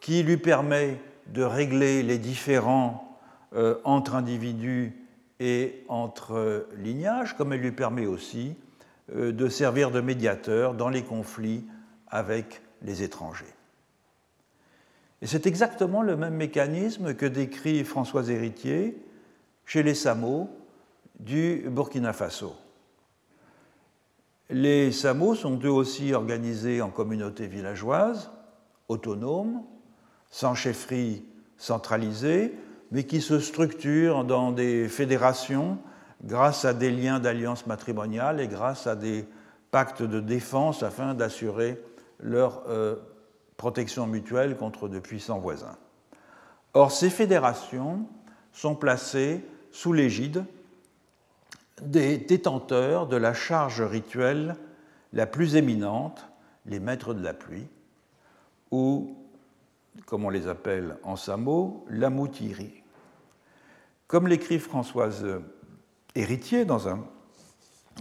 qui 0.00 0.22
lui 0.22 0.36
permet 0.36 1.00
de 1.28 1.42
régler 1.42 2.02
les 2.02 2.18
différends 2.18 3.18
euh, 3.54 3.76
entre 3.84 4.14
individus 4.14 4.92
et 5.40 5.84
entre 5.88 6.66
lignages, 6.76 7.36
comme 7.36 7.52
elle 7.52 7.60
lui 7.60 7.72
permet 7.72 8.06
aussi 8.06 8.54
euh, 9.14 9.32
de 9.32 9.48
servir 9.48 9.90
de 9.90 10.00
médiateur 10.00 10.74
dans 10.74 10.88
les 10.88 11.02
conflits 11.02 11.64
avec 12.08 12.62
les 12.82 13.02
étrangers. 13.02 13.44
Et 15.22 15.26
c'est 15.26 15.46
exactement 15.46 16.02
le 16.02 16.16
même 16.16 16.34
mécanisme 16.34 17.14
que 17.14 17.26
décrit 17.26 17.82
François 17.84 18.28
Héritier 18.28 19.02
chez 19.64 19.82
les 19.82 19.94
Samo 19.94 20.50
du 21.18 21.64
Burkina 21.70 22.12
Faso. 22.12 22.54
Les 24.50 24.92
Samo 24.92 25.34
sont 25.34 25.58
eux 25.64 25.70
aussi 25.70 26.12
organisés 26.12 26.82
en 26.82 26.90
communautés 26.90 27.46
villageoises, 27.46 28.30
autonomes, 28.88 29.62
sans 30.30 30.54
chefferie 30.54 31.24
centralisée, 31.56 32.54
mais 32.90 33.04
qui 33.04 33.20
se 33.20 33.38
structurent 33.38 34.24
dans 34.24 34.52
des 34.52 34.88
fédérations 34.88 35.78
grâce 36.22 36.64
à 36.64 36.74
des 36.74 36.90
liens 36.90 37.20
d'alliance 37.20 37.66
matrimoniale 37.66 38.40
et 38.40 38.48
grâce 38.48 38.86
à 38.86 38.96
des 38.96 39.26
pactes 39.70 40.02
de 40.02 40.20
défense 40.20 40.82
afin 40.82 41.14
d'assurer 41.14 41.80
leur 42.20 42.62
euh, 42.68 42.96
protection 43.56 44.06
mutuelle 44.06 44.56
contre 44.56 44.88
de 44.88 44.98
puissants 44.98 45.38
voisins. 45.38 45.76
Or, 46.74 46.92
ces 46.92 47.10
fédérations 47.10 48.06
sont 48.52 48.74
placées 48.74 49.44
sous 49.70 49.92
l'égide 49.92 50.44
des 51.82 52.18
détenteurs 52.18 53.06
de 53.06 53.16
la 53.16 53.34
charge 53.34 53.82
rituelle 53.82 54.56
la 55.12 55.26
plus 55.26 55.56
éminente, 55.56 56.26
les 56.66 56.80
maîtres 56.80 57.14
de 57.14 57.22
la 57.22 57.34
pluie, 57.34 57.68
ou, 58.70 59.16
comme 60.06 60.24
on 60.24 60.30
les 60.30 60.48
appelle 60.48 60.96
en 61.02 61.16
samo, 61.16 61.84
l'amoutiri. 61.88 62.82
Comme 64.06 64.28
l'écrit 64.28 64.58
Françoise 64.58 65.26
Héritier 66.14 66.64
dans 66.64 66.88
un 66.88 67.04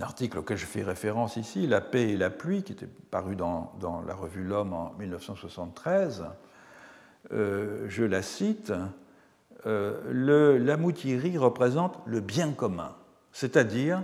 article 0.02 0.40
auquel 0.40 0.58
je 0.58 0.66
fais 0.66 0.84
référence 0.84 1.38
ici, 1.38 1.68
La 1.68 1.82
paix 1.82 2.10
et 2.10 2.18
la 2.18 2.30
pluie, 2.30 2.64
qui 2.64 2.74
était 2.74 2.88
paru 2.88 3.36
dans, 3.36 3.72
la 4.06 4.16
revue 4.16 4.44
L'Homme 4.44 4.74
en 4.74 4.94
1973, 5.00 6.26
euh, 7.32 7.86
je 7.88 8.04
la 8.04 8.22
cite, 8.22 8.74
euh, 9.66 10.58
l'amoutiri 10.60 11.38
représente 11.38 12.00
le 12.06 12.20
bien 12.20 12.52
commun 12.52 12.96
c'est-à-dire 13.34 14.04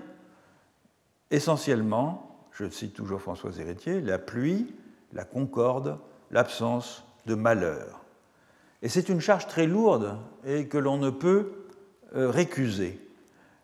essentiellement, 1.32 2.48
je 2.52 2.70
cite 2.70 2.94
toujours 2.94 3.22
François 3.22 3.52
Héritier, 3.58 4.02
la 4.02 4.18
pluie, 4.18 4.76
la 5.14 5.24
concorde, 5.24 5.98
l'absence 6.32 7.06
de 7.26 7.36
malheur. 7.36 8.04
Et 8.82 8.90
c'est 8.90 9.10
une 9.10 9.22
charge 9.22 9.48
très 9.48 9.68
lourde 9.68 10.18
et 10.46 10.68
que 10.68 10.78
l'on 10.78 10.98
ne 10.98 11.10
peut 11.10 11.54
euh, 12.16 12.30
récuser. 12.30 13.00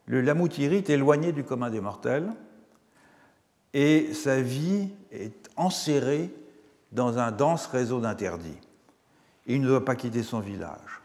Le 0.06 0.22
Lamoutiri 0.22 0.78
est 0.78 0.90
éloigné 0.90 1.32
du 1.32 1.44
commun 1.44 1.70
des 1.70 1.82
mortels 1.82 2.32
et 3.74 4.14
sa 4.14 4.42
vie 4.42 4.90
est 5.12 5.50
enserrée 5.58 6.30
dans 6.92 7.18
un 7.18 7.32
dense 7.32 7.66
réseau 7.68 8.00
d'interdits. 8.00 8.60
Il 9.48 9.62
ne 9.62 9.68
doit 9.68 9.86
pas 9.86 9.96
quitter 9.96 10.22
son 10.22 10.40
village. 10.40 11.02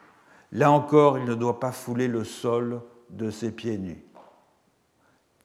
Là 0.53 0.71
encore, 0.71 1.19
il 1.19 1.25
ne 1.25 1.35
doit 1.35 1.61
pas 1.61 1.73
fouler 1.73 2.09
le 2.09 2.25
sol 2.25 2.81
de 3.11 3.31
ses 3.31 3.53
pieds 3.53 3.79
nus. 3.79 4.05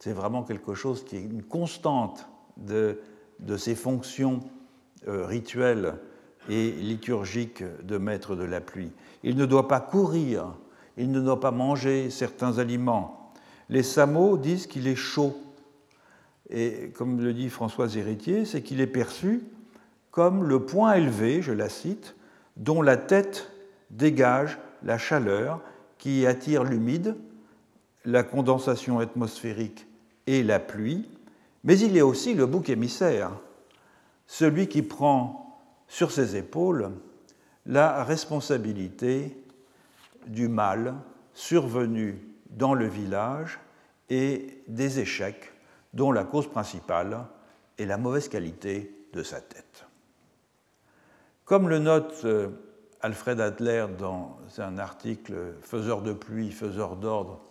C'est 0.06 0.14
vraiment 0.14 0.44
quelque 0.44 0.76
chose 0.76 1.04
qui 1.04 1.16
est 1.16 1.24
une 1.24 1.42
constante 1.42 2.30
de, 2.58 3.00
de 3.40 3.58
ces 3.58 3.74
fonctions 3.74 4.42
euh, 5.08 5.26
rituelles 5.26 5.96
et 6.48 6.70
liturgiques 6.70 7.64
de 7.82 7.98
maître 7.98 8.36
de 8.36 8.44
la 8.44 8.62
pluie. 8.62 8.92
Il 9.24 9.36
ne 9.36 9.48
doit 9.48 9.68
pas 9.68 9.80
courir, 9.80 10.46
il 10.96 11.10
ne 11.10 11.20
doit 11.20 11.40
pas 11.40 11.50
manger 11.50 12.12
certains 12.12 12.60
aliments. 12.60 13.34
Les 13.68 13.82
Samos 13.82 14.38
disent 14.38 14.68
qu'il 14.68 14.88
est 14.88 14.96
chaud. 14.96 15.36
Et 16.52 16.92
comme 16.96 17.20
le 17.20 17.34
dit 17.34 17.50
Françoise 17.50 17.98
Héritier, 17.98 18.46
c'est 18.46 18.62
qu'il 18.62 18.82
est 18.82 18.86
perçu 18.86 19.42
comme 20.12 20.44
le 20.44 20.60
point 20.68 20.94
élevé, 20.94 21.42
je 21.42 21.52
la 21.52 21.68
cite, 21.68 22.16
dont 22.58 22.84
la 22.84 22.98
tête 22.98 23.52
dégage 23.90 24.60
la 24.84 25.00
chaleur 25.00 25.62
qui 25.98 26.28
attire 26.28 26.64
l'humide 26.64 27.16
la 28.06 28.22
condensation 28.22 29.00
atmosphérique 29.00 29.88
et 30.28 30.44
la 30.44 30.60
pluie, 30.60 31.10
mais 31.64 31.80
il 31.80 31.98
a 32.00 32.06
aussi 32.06 32.34
le 32.34 32.46
bouc 32.46 32.70
émissaire, 32.70 33.32
celui 34.28 34.68
qui 34.68 34.82
prend 34.82 35.60
sur 35.88 36.12
ses 36.12 36.36
épaules 36.36 36.92
la 37.66 38.04
responsabilité 38.04 39.38
du 40.28 40.48
mal 40.48 40.96
survenu 41.34 42.20
dans 42.50 42.74
le 42.74 42.88
village 42.88 43.60
et 44.10 44.64
des 44.68 45.00
échecs 45.00 45.54
dont 45.94 46.12
la 46.12 46.24
cause 46.24 46.48
principale 46.48 47.26
est 47.78 47.86
la 47.86 47.98
mauvaise 47.98 48.30
qualité 48.30 49.08
de 49.14 49.24
sa 49.24 49.42
tête. 49.42 49.86
Comme 51.46 51.70
le 51.70 51.80
note 51.80 52.22
euh, 52.26 52.50
Alfred 53.02 53.40
Adler 53.40 53.86
dans 53.98 54.38
un 54.58 54.78
article 54.78 55.54
Faiseur 55.62 56.02
de 56.02 56.14
pluie, 56.14 56.52
faiseur 56.52 56.96
d'ordre 56.96 57.42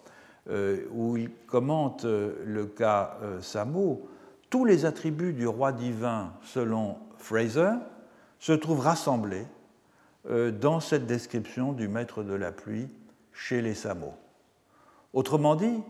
où 0.92 1.16
il 1.16 1.30
commente 1.46 2.04
euh, 2.04 2.34
le 2.44 2.66
cas 2.66 3.16
euh, 3.22 3.40
Samo, 3.40 4.08
tous 4.50 4.64
les 4.64 4.84
attributs 4.84 5.32
du 5.32 5.46
roi 5.46 5.72
divin, 5.72 6.32
selon 6.42 6.96
Fraser, 7.18 7.72
se 8.38 8.52
trouvent 8.52 8.80
rassemblés 8.80 9.46
dans 10.60 10.80
cette 10.80 11.06
description 11.06 11.72
du 11.72 11.86
maître 11.86 12.22
de 12.22 12.34
la 12.34 12.50
pluie 12.50 12.88
chez 13.32 13.60
les 13.60 13.74
Samo. 13.74 14.14
Autrement 15.12 15.54
dit, 15.54 15.82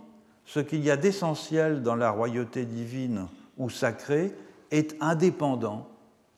ce 0.45 0.61
qu'il 0.61 0.83
y 0.83 0.91
a 0.91 0.97
d'essentiel 0.97 1.83
dans 1.83 1.95
la 1.95 2.11
royauté 2.11 2.65
divine 2.65 3.27
ou 3.59 3.71
sacrée 3.71 4.35
est 4.71 4.97
indépendant, 5.01 5.89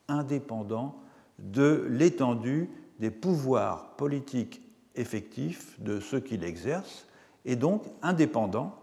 indépendant 0.07 0.95
de 1.39 1.87
l'étendue 1.89 2.69
des 2.99 3.11
pouvoirs 3.11 3.95
politiques 3.95 4.61
effectifs 4.95 5.79
de 5.79 5.99
ceux 5.99 6.19
qui 6.19 6.37
l'exercent 6.37 7.07
et 7.45 7.55
donc 7.55 7.83
indépendant 8.01 8.79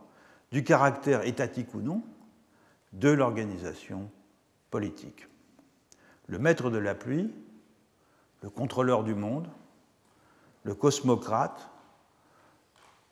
du 0.53 0.65
caractère 0.65 1.27
étatique 1.27 1.75
ou 1.75 1.81
non 1.81 2.03
de 2.93 3.11
l'organisation 3.11 4.11
politique. 4.71 5.29
Le 6.27 6.39
maître 6.39 6.71
de 6.71 6.79
la 6.79 6.95
pluie, 6.95 7.31
le 8.43 8.51
contrôleur 8.51 9.05
du 9.05 9.15
monde, 9.15 9.49
le 10.63 10.75
cosmocrate, 10.75 11.71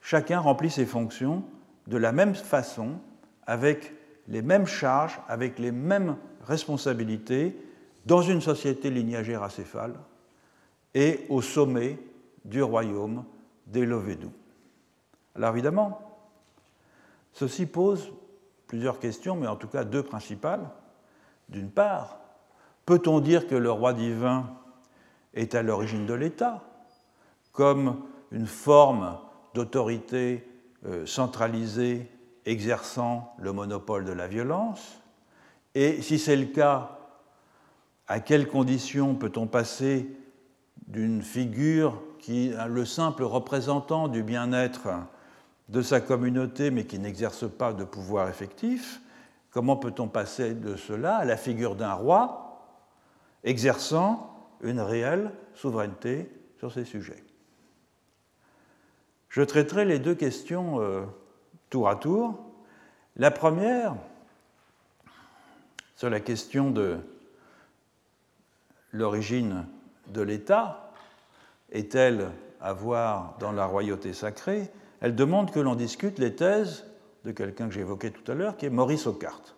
chacun 0.01 0.41
remplit 0.41 0.71
ses 0.71 0.87
fonctions 0.87 1.45
de 1.87 1.97
la 1.97 2.13
même 2.13 2.35
façon, 2.35 2.99
avec 3.47 3.93
les 4.29 4.43
mêmes 4.43 4.67
charges, 4.67 5.21
avec 5.29 5.59
les 5.59 5.73
mêmes 5.73 6.17
responsabilités, 6.47 7.57
dans 8.07 8.23
une 8.23 8.41
société 8.41 8.91
lignagère 8.91 9.43
acéphale 9.43 9.95
et 10.95 11.27
au 11.29 11.41
sommet 11.41 11.99
du 12.45 12.63
royaume 12.63 13.25
des 13.67 13.87
Lovedou. 13.87 14.33
Alors 15.35 15.51
évidemment, 15.51 16.01
ceci 17.33 17.67
pose 17.67 18.13
plusieurs 18.67 18.99
questions, 18.99 19.37
mais 19.37 19.47
en 19.47 19.57
tout 19.57 19.69
cas 19.69 19.85
deux 19.85 20.03
principales. 20.03 20.69
D'une 21.49 21.71
part, 21.71 22.21
peut-on 22.87 23.21
dire 23.21 23.47
que 23.47 23.55
le 23.55 23.71
roi 23.71 23.93
divin 23.93 24.51
est 25.35 25.55
à 25.55 25.63
l'origine 25.63 26.07
de 26.07 26.15
l'État, 26.15 26.63
comme 27.53 28.03
une 28.31 28.47
forme 28.47 29.19
d'autorité 29.55 30.49
euh, 30.87 31.07
centralisée 31.07 32.11
exerçant 32.45 33.35
le 33.39 33.53
monopole 33.53 34.05
de 34.05 34.13
la 34.13 34.27
violence? 34.27 34.99
Et 35.75 36.03
si 36.03 36.19
c'est 36.19 36.37
le 36.37 36.47
cas, 36.47 36.99
à 38.09 38.21
quelles 38.21 38.49
conditions 38.49 39.15
peut-on 39.15 39.47
passer 39.47 40.15
d'une 40.87 41.23
figure 41.23 42.03
qui 42.19 42.49
est 42.49 42.69
le 42.69 42.85
simple 42.85 43.23
représentant 43.23 44.09
du 44.09 44.23
bien-être 44.23 44.89
de 45.69 45.83
sa 45.83 46.01
communauté 46.01 46.71
mais 46.71 46.85
qui 46.85 46.99
n'exerce 46.99 47.51
pas 47.51 47.73
de 47.73 47.85
pouvoir 47.85 48.29
effectif, 48.29 49.01
comment 49.51 49.77
peut-on 49.77 50.09
passer 50.09 50.55
de 50.55 50.77
cela 50.77 51.17
à 51.17 51.25
la 51.25 51.37
figure 51.37 51.77
d'un 51.77 51.95
roi 51.95 52.65
exerçant 53.45 54.49
une 54.63 54.81
réelle 54.81 55.33
souveraineté 55.55 56.31
sur 56.59 56.73
ces 56.73 56.85
sujets? 56.85 57.23
Je 59.29 59.41
traiterai 59.41 59.87
les 59.87 59.99
deux 59.99 60.15
questions 60.15 60.81
euh, 60.81 61.05
tour 61.71 61.89
à 61.89 61.97
tour. 61.97 62.39
La 63.17 63.31
première, 63.31 63.95
sur 65.97 66.11
la 66.11 66.21
question 66.21 66.71
de 66.71 66.99
l'origine 68.93 69.67
de 70.09 70.21
l'État, 70.21 70.93
est-elle 71.71 72.31
à 72.61 72.75
voir 72.75 73.37
dans 73.39 73.53
la 73.53 73.65
royauté 73.65 74.13
sacrée? 74.13 74.71
Elle 75.03 75.17
demande 75.17 75.51
que 75.51 75.59
l'on 75.59 75.75
discute 75.75 76.21
les 76.21 76.37
thèses 76.37 76.85
de 77.25 77.33
quelqu'un 77.33 77.67
que 77.67 77.75
j'évoquais 77.75 78.11
tout 78.13 78.31
à 78.31 78.37
l'heure, 78.37 78.57
qui 78.57 78.67
est 78.67 78.71
Maurice 78.71 79.09
Ockart. 79.09 79.57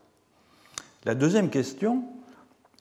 La 1.05 1.15
deuxième 1.15 1.51
question, 1.51 2.03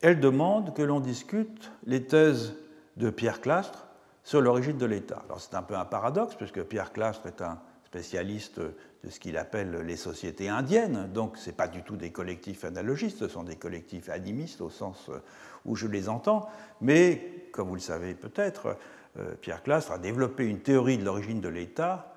elle 0.01 0.21
demande 0.21 0.73
que 0.73 0.81
l'on 0.81 1.01
discute 1.01 1.71
les 1.85 2.03
thèses 2.03 2.55
de 2.95 3.09
Pierre 3.09 3.41
Clastre 3.41 3.87
sur 4.23 4.39
l'origine 4.39 4.77
de 4.77 4.85
l'État. 4.85 5.23
Alors 5.25 5.41
c'est 5.41 5.55
un 5.55 5.61
peu 5.61 5.75
un 5.75 5.83
paradoxe, 5.83 6.35
puisque 6.35 6.63
Pierre 6.63 6.93
Clastre 6.93 7.27
est 7.27 7.41
un 7.41 7.59
spécialiste 7.83 8.61
de 8.61 9.09
ce 9.09 9.19
qu'il 9.19 9.37
appelle 9.37 9.81
les 9.85 9.97
sociétés 9.97 10.47
indiennes, 10.47 11.09
donc 11.13 11.35
ce 11.35 11.49
n'est 11.49 11.55
pas 11.55 11.67
du 11.67 11.83
tout 11.83 11.97
des 11.97 12.11
collectifs 12.11 12.63
analogistes, 12.63 13.19
ce 13.19 13.27
sont 13.27 13.43
des 13.43 13.57
collectifs 13.57 14.07
animistes 14.07 14.61
au 14.61 14.69
sens 14.69 15.11
où 15.65 15.75
je 15.75 15.87
les 15.87 16.07
entends, 16.07 16.49
mais 16.79 17.49
comme 17.51 17.67
vous 17.67 17.75
le 17.75 17.81
savez 17.81 18.13
peut-être, 18.13 18.77
euh, 19.19 19.35
Pierre 19.41 19.63
Clastre 19.63 19.91
a 19.91 19.97
développé 19.97 20.45
une 20.45 20.61
théorie 20.61 20.97
de 20.97 21.03
l'origine 21.03 21.41
de 21.41 21.49
l'État 21.49 22.09
euh, 22.09 22.12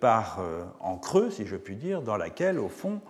par 0.00 0.38
euh, 0.40 0.64
en 0.80 0.98
creux, 0.98 1.30
si 1.30 1.46
je 1.46 1.56
puis 1.56 1.76
dire, 1.76 2.02
dans 2.02 2.16
laquelle, 2.16 2.58
au 2.58 2.68
fond, 2.68 3.00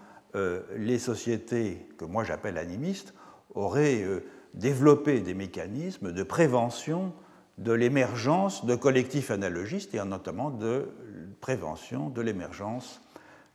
les 0.76 0.98
sociétés 0.98 1.88
que 1.96 2.04
moi 2.04 2.22
j'appelle 2.22 2.58
animistes 2.58 3.14
auraient 3.54 4.04
développé 4.52 5.20
des 5.20 5.32
mécanismes 5.32 6.12
de 6.12 6.22
prévention 6.22 7.14
de 7.56 7.72
l'émergence 7.72 8.66
de 8.66 8.74
collectifs 8.74 9.30
analogistes 9.30 9.94
et 9.94 10.04
notamment 10.04 10.50
de 10.50 10.90
prévention 11.40 12.10
de 12.10 12.20
l'émergence 12.20 13.00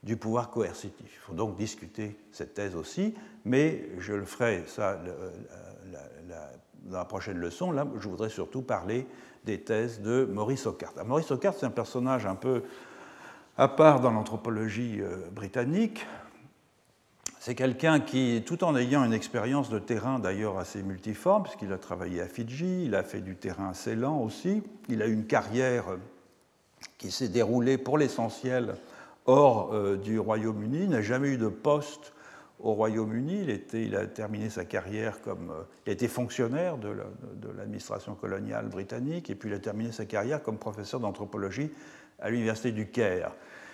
du 0.04 0.18
pouvoir 0.18 0.50
coercitif. 0.50 1.06
Il 1.06 1.20
faut 1.20 1.34
donc 1.34 1.56
discuter 1.56 2.18
cette 2.32 2.56
thèse 2.56 2.76
aussi, 2.76 3.14
mais 3.46 3.90
je 4.00 4.14
le 4.14 4.26
ferai 4.26 4.64
ça 4.66 5.00
dans 6.84 6.98
la 6.98 7.06
prochaine 7.06 7.38
leçon. 7.38 7.72
Là, 7.72 7.86
je 8.00 8.08
voudrais 8.08 8.30
surtout 8.30 8.62
parler 8.62 9.08
des 9.46 9.60
thèses 9.60 10.02
de 10.02 10.26
Maurice 10.26 10.66
Ockart. 10.66 10.94
Maurice 11.06 11.32
Ockart, 11.32 11.56
c'est 11.58 11.66
un 11.66 11.72
personnage 11.72 12.26
un 12.26 12.36
peu 12.36 12.64
à 13.58 13.68
part 13.68 14.00
dans 14.00 14.12
l'anthropologie 14.12 15.00
euh, 15.02 15.30
britannique. 15.32 16.06
C'est 17.40 17.56
quelqu'un 17.56 18.00
qui, 18.00 18.44
tout 18.46 18.64
en 18.64 18.76
ayant 18.76 19.04
une 19.04 19.14
expérience 19.14 19.70
de 19.70 19.80
terrain 19.80 20.20
d'ailleurs 20.20 20.60
assez 20.60 20.84
multiforme, 20.84 21.44
puisqu'il 21.44 21.74
a 21.74 21.78
travaillé 21.78 22.22
à 22.22 22.28
Fidji, 22.28 22.86
il 22.86 22.94
a 22.94 23.04
fait 23.04 23.22
du 23.22 23.36
terrain 23.36 23.70
assez 23.70 23.96
lent 23.96 24.20
aussi, 24.20 24.62
il 24.90 25.02
a 25.02 25.08
eu 25.08 25.14
une 25.14 25.26
carrière 25.26 25.86
qui 26.98 27.10
s'est 27.10 27.30
déroulée 27.30 27.80
pour 27.80 27.98
l'essentiel 27.98 28.76
hors 29.26 29.74
euh, 29.74 29.98
du 29.98 30.20
Royaume-Uni, 30.20 30.88
n'a 30.88 31.02
jamais 31.02 31.30
eu 31.30 31.38
de 31.38 31.48
poste 31.48 32.14
au 32.62 32.74
Royaume-Uni. 32.74 33.46
Il, 33.74 33.96
a 33.96 34.06
terminé 34.06 34.50
sa 34.50 34.66
carrière 34.66 35.22
comme. 35.22 35.52
Euh, 35.52 35.64
il 35.86 35.90
a 35.90 35.94
été 35.94 36.08
fonctionnaire 36.08 36.78
de 36.78 36.90
l'administration 37.58 38.16
coloniale 38.16 38.68
britannique 38.68 39.30
et 39.30 39.36
puis 39.36 39.50
il 39.50 39.56
a 39.56 39.60
terminé 39.60 39.92
sa 39.92 40.06
carrière 40.06 40.42
comme 40.42 40.58
professeur 40.58 41.00
d'anthropologie 41.00 41.72
à 42.20 42.30
l'université 42.30 42.72
du 42.72 42.88
Caire. 42.88 43.32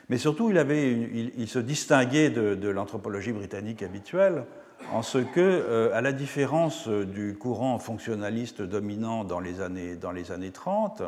Mais 0.09 0.17
surtout, 0.17 0.49
il, 0.49 1.47
se 1.47 1.59
distinguait 1.59 2.29
de, 2.29 2.69
l'anthropologie 2.69 3.33
britannique 3.33 3.83
habituelle 3.83 4.45
en 4.93 5.01
ce 5.01 5.17
que, 5.17 5.39
euh, 5.39 5.89
à 5.93 6.01
la 6.01 6.13
différence 6.13 6.87
du 6.87 7.35
courant 7.37 7.77
fonctionnaliste 7.77 8.61
dominant 8.61 9.25
dans 9.25 9.41
les 9.41 9.59
années, 9.59 9.95
dans 9.95 10.11
les 10.11 10.31
années 10.31 10.51
30, 10.51 11.03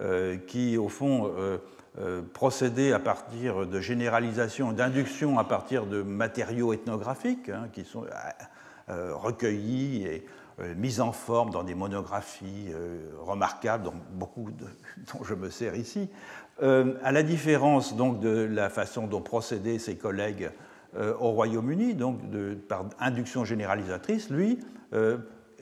euh, 0.00 0.38
qui, 0.46 0.78
au 0.78 0.88
fond, 0.88 1.30
euh, 1.36 1.58
procéder 2.32 2.92
à 2.92 2.98
partir 2.98 3.66
de 3.66 3.80
généralisation, 3.80 4.72
d'induction 4.72 5.38
à 5.38 5.44
partir 5.44 5.86
de 5.86 6.02
matériaux 6.02 6.72
ethnographiques 6.72 7.48
hein, 7.48 7.68
qui 7.72 7.84
sont 7.84 8.04
euh, 8.04 8.08
euh, 8.90 9.14
recueillis 9.14 10.04
et 10.04 10.26
mis 10.76 11.00
en 11.00 11.10
forme 11.10 11.50
dans 11.50 11.64
des 11.64 11.74
monographies 11.74 12.68
remarquables, 13.18 13.84
dont 13.84 13.94
beaucoup 14.12 14.50
dont 15.12 15.24
je 15.24 15.34
me 15.34 15.48
sers 15.48 15.74
ici, 15.74 16.10
à 16.60 17.12
la 17.12 17.22
différence 17.22 17.96
donc 17.96 18.20
de 18.20 18.44
la 18.44 18.68
façon 18.68 19.06
dont 19.06 19.22
procédaient 19.22 19.78
ses 19.78 19.96
collègues 19.96 20.50
au 20.94 21.30
Royaume-Uni, 21.30 21.94
donc 21.94 22.20
par 22.68 22.84
induction 22.98 23.46
généralisatrice, 23.46 24.28
lui 24.28 24.58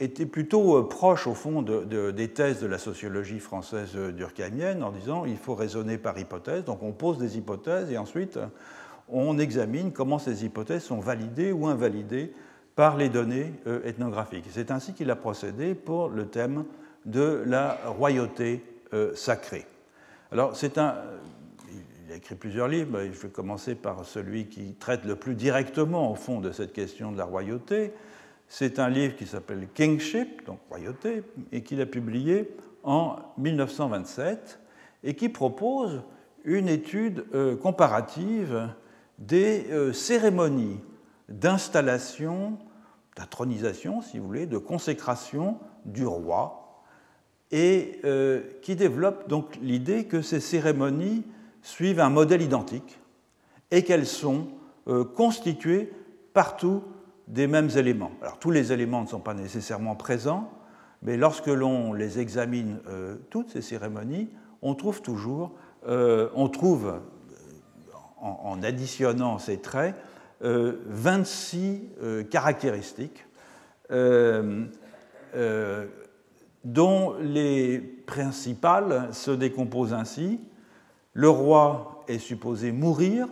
était 0.00 0.26
plutôt 0.26 0.78
euh, 0.78 0.88
proche, 0.88 1.26
au 1.26 1.34
fond, 1.34 1.62
de, 1.62 2.10
des 2.10 2.28
thèses 2.28 2.60
de 2.60 2.66
la 2.66 2.78
sociologie 2.78 3.40
française 3.40 3.90
euh, 3.96 4.12
durkheimienne 4.12 4.82
en 4.82 4.90
disant 4.90 5.24
il 5.24 5.36
faut 5.36 5.54
raisonner 5.54 5.98
par 5.98 6.18
hypothèse. 6.18 6.64
Donc 6.64 6.82
on 6.82 6.92
pose 6.92 7.18
des 7.18 7.38
hypothèses 7.38 7.90
et 7.90 7.98
ensuite 7.98 8.38
on 9.08 9.38
examine 9.38 9.92
comment 9.92 10.18
ces 10.18 10.44
hypothèses 10.44 10.84
sont 10.84 11.00
validées 11.00 11.52
ou 11.52 11.66
invalidées 11.66 12.32
par 12.76 12.96
les 12.96 13.08
données 13.08 13.52
euh, 13.66 13.80
ethnographiques. 13.84 14.44
C'est 14.50 14.70
ainsi 14.70 14.92
qu'il 14.92 15.10
a 15.10 15.16
procédé 15.16 15.74
pour 15.74 16.08
le 16.08 16.26
thème 16.26 16.64
de 17.06 17.42
la 17.46 17.78
royauté 17.86 18.64
sacrée. 19.14 19.66
Alors 20.32 20.56
c'est 20.56 20.78
un. 20.78 20.94
Il 22.06 22.12
a 22.12 22.16
écrit 22.16 22.36
plusieurs 22.36 22.68
livres, 22.68 22.98
je 23.12 23.20
vais 23.20 23.28
commencer 23.28 23.74
par 23.74 24.06
celui 24.06 24.46
qui 24.46 24.72
traite 24.74 25.04
le 25.04 25.14
plus 25.14 25.34
directement 25.34 26.10
au 26.10 26.14
fond 26.14 26.40
de 26.40 26.52
cette 26.52 26.72
question 26.72 27.12
de 27.12 27.18
la 27.18 27.26
royauté, 27.26 27.92
c'est 28.48 28.78
un 28.78 28.88
livre 28.88 29.14
qui 29.14 29.26
s'appelle 29.26 29.68
Kingship, 29.74 30.44
donc 30.46 30.58
royauté, 30.70 31.22
et 31.52 31.62
qu'il 31.62 31.80
a 31.80 31.86
publié 31.86 32.50
en 32.82 33.16
1927 33.36 34.58
et 35.04 35.14
qui 35.14 35.28
propose 35.28 36.02
une 36.44 36.68
étude 36.68 37.26
euh, 37.34 37.56
comparative 37.56 38.70
des 39.18 39.66
euh, 39.70 39.92
cérémonies 39.92 40.80
d'installation, 41.28 42.58
d'intronisation, 43.16 44.00
si 44.00 44.18
vous 44.18 44.26
voulez, 44.26 44.46
de 44.46 44.56
consécration 44.56 45.58
du 45.84 46.06
roi, 46.06 46.82
et 47.50 48.00
euh, 48.04 48.42
qui 48.62 48.76
développe 48.76 49.28
donc 49.28 49.58
l'idée 49.60 50.06
que 50.06 50.22
ces 50.22 50.40
cérémonies 50.40 51.24
suivent 51.60 52.00
un 52.00 52.10
modèle 52.10 52.40
identique 52.40 52.98
et 53.70 53.84
qu'elles 53.84 54.06
sont 54.06 54.48
constituées 55.14 55.92
partout 56.32 56.82
des 57.28 57.46
mêmes 57.46 57.70
éléments. 57.76 58.10
Alors 58.22 58.38
tous 58.38 58.50
les 58.50 58.72
éléments 58.72 59.02
ne 59.02 59.06
sont 59.06 59.20
pas 59.20 59.34
nécessairement 59.34 59.94
présents, 59.94 60.50
mais 61.02 61.16
lorsque 61.16 61.46
l'on 61.46 61.92
les 61.92 62.18
examine 62.18 62.80
euh, 62.88 63.16
toutes 63.30 63.50
ces 63.50 63.62
cérémonies, 63.62 64.28
on 64.62 64.74
trouve 64.74 65.02
toujours, 65.02 65.52
euh, 65.86 66.28
on 66.34 66.48
trouve 66.48 66.88
euh, 66.88 66.98
en, 68.20 68.62
additionnant 68.62 69.38
ces 69.38 69.58
traits 69.58 69.94
26 70.40 71.82
caractéristiques 72.30 73.26
dont 76.64 77.14
les 77.20 77.78
principales 77.78 79.08
se 79.12 79.32
décomposent 79.32 79.92
ainsi. 79.92 80.40
Le 81.12 81.28
roi 81.28 82.04
est 82.06 82.20
supposé 82.20 82.70
mourir 82.70 83.26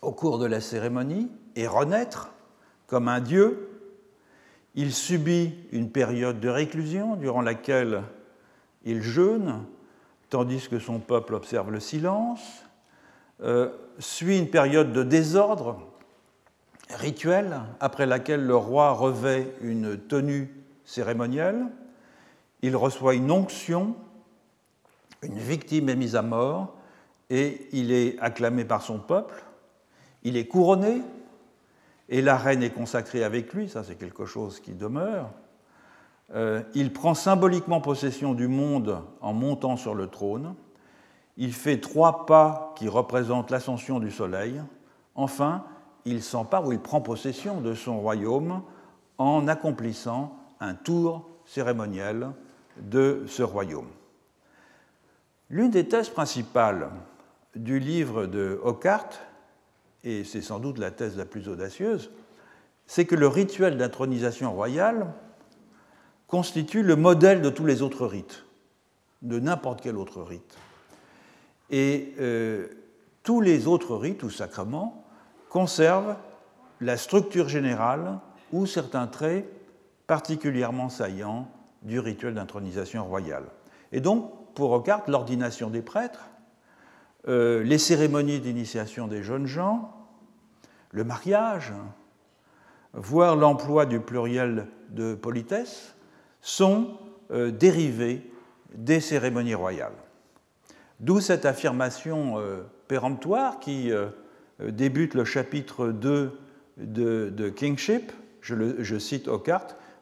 au 0.00 0.12
cours 0.12 0.38
de 0.38 0.46
la 0.46 0.60
cérémonie 0.60 1.28
et 1.56 1.66
renaître 1.66 2.30
comme 2.90 3.06
un 3.06 3.20
dieu. 3.20 3.68
Il 4.74 4.92
subit 4.92 5.54
une 5.70 5.90
période 5.90 6.40
de 6.40 6.48
réclusion 6.48 7.14
durant 7.14 7.40
laquelle 7.40 8.02
il 8.84 9.00
jeûne, 9.00 9.62
tandis 10.28 10.68
que 10.68 10.80
son 10.80 10.98
peuple 10.98 11.34
observe 11.34 11.70
le 11.70 11.80
silence, 11.80 12.64
euh, 13.42 13.70
suit 13.98 14.38
une 14.38 14.50
période 14.50 14.92
de 14.92 15.04
désordre 15.04 15.86
rituel, 16.90 17.60
après 17.78 18.06
laquelle 18.06 18.44
le 18.44 18.56
roi 18.56 18.90
revêt 18.90 19.54
une 19.62 19.96
tenue 19.96 20.52
cérémonielle, 20.84 21.66
il 22.62 22.74
reçoit 22.74 23.14
une 23.14 23.30
onction, 23.30 23.94
une 25.22 25.38
victime 25.38 25.88
est 25.88 25.96
mise 25.96 26.16
à 26.16 26.22
mort, 26.22 26.76
et 27.28 27.68
il 27.72 27.92
est 27.92 28.18
acclamé 28.18 28.64
par 28.64 28.82
son 28.82 28.98
peuple, 28.98 29.44
il 30.24 30.36
est 30.36 30.46
couronné, 30.46 31.02
et 32.10 32.20
la 32.22 32.36
reine 32.36 32.62
est 32.62 32.70
consacrée 32.70 33.24
avec 33.24 33.54
lui, 33.54 33.68
ça 33.68 33.84
c'est 33.84 33.94
quelque 33.94 34.26
chose 34.26 34.60
qui 34.60 34.72
demeure. 34.72 35.30
Euh, 36.34 36.62
il 36.74 36.92
prend 36.92 37.14
symboliquement 37.14 37.80
possession 37.80 38.34
du 38.34 38.48
monde 38.48 39.00
en 39.20 39.32
montant 39.32 39.76
sur 39.76 39.94
le 39.94 40.08
trône. 40.08 40.54
Il 41.36 41.54
fait 41.54 41.80
trois 41.80 42.26
pas 42.26 42.74
qui 42.76 42.88
représentent 42.88 43.50
l'ascension 43.50 44.00
du 44.00 44.10
soleil. 44.10 44.60
Enfin, 45.14 45.64
il 46.04 46.22
s'empare 46.22 46.66
ou 46.66 46.72
il 46.72 46.80
prend 46.80 47.00
possession 47.00 47.60
de 47.60 47.74
son 47.74 48.00
royaume 48.00 48.62
en 49.18 49.46
accomplissant 49.48 50.36
un 50.58 50.74
tour 50.74 51.28
cérémoniel 51.46 52.30
de 52.80 53.24
ce 53.26 53.42
royaume. 53.42 53.88
L'une 55.48 55.70
des 55.70 55.86
thèses 55.88 56.08
principales 56.08 56.90
du 57.54 57.78
livre 57.78 58.26
de 58.26 58.60
Hockart, 58.62 59.08
et 60.04 60.24
c'est 60.24 60.42
sans 60.42 60.58
doute 60.58 60.78
la 60.78 60.90
thèse 60.90 61.16
la 61.16 61.24
plus 61.24 61.48
audacieuse, 61.48 62.10
c'est 62.86 63.04
que 63.04 63.14
le 63.14 63.28
rituel 63.28 63.76
d'intronisation 63.76 64.52
royale 64.52 65.12
constitue 66.26 66.82
le 66.82 66.96
modèle 66.96 67.42
de 67.42 67.50
tous 67.50 67.66
les 67.66 67.82
autres 67.82 68.06
rites, 68.06 68.44
de 69.22 69.38
n'importe 69.38 69.80
quel 69.80 69.96
autre 69.96 70.22
rite. 70.22 70.56
Et 71.70 72.14
euh, 72.18 72.68
tous 73.22 73.40
les 73.40 73.66
autres 73.66 73.96
rites 73.96 74.22
ou 74.22 74.30
sacrements 74.30 75.04
conservent 75.48 76.16
la 76.80 76.96
structure 76.96 77.48
générale 77.48 78.18
ou 78.52 78.66
certains 78.66 79.06
traits 79.06 79.46
particulièrement 80.06 80.88
saillants 80.88 81.48
du 81.82 82.00
rituel 82.00 82.34
d'intronisation 82.34 83.04
royale. 83.04 83.44
Et 83.92 84.00
donc, 84.00 84.32
pour 84.54 84.72
Hockart, 84.72 85.04
l'ordination 85.08 85.70
des 85.70 85.82
prêtres, 85.82 86.29
euh, 87.28 87.62
les 87.62 87.78
cérémonies 87.78 88.40
d'initiation 88.40 89.06
des 89.06 89.22
jeunes 89.22 89.46
gens, 89.46 89.94
le 90.90 91.04
mariage, 91.04 91.72
voire 92.94 93.36
l'emploi 93.36 93.84
du 93.84 94.00
pluriel 94.00 94.66
de 94.88 95.14
politesse, 95.14 95.94
sont 96.40 96.98
euh, 97.30 97.50
dérivés 97.50 98.22
des 98.74 99.00
cérémonies 99.00 99.54
royales. 99.54 99.96
D'où 100.98 101.20
cette 101.20 101.44
affirmation 101.44 102.38
euh, 102.38 102.62
péremptoire 102.88 103.60
qui 103.60 103.92
débute 104.58 105.14
le 105.14 105.24
chapitre 105.24 105.88
2 105.88 106.38
de, 106.78 107.48
Kingship, 107.54 108.12
je, 108.40 108.98
cite 108.98 109.28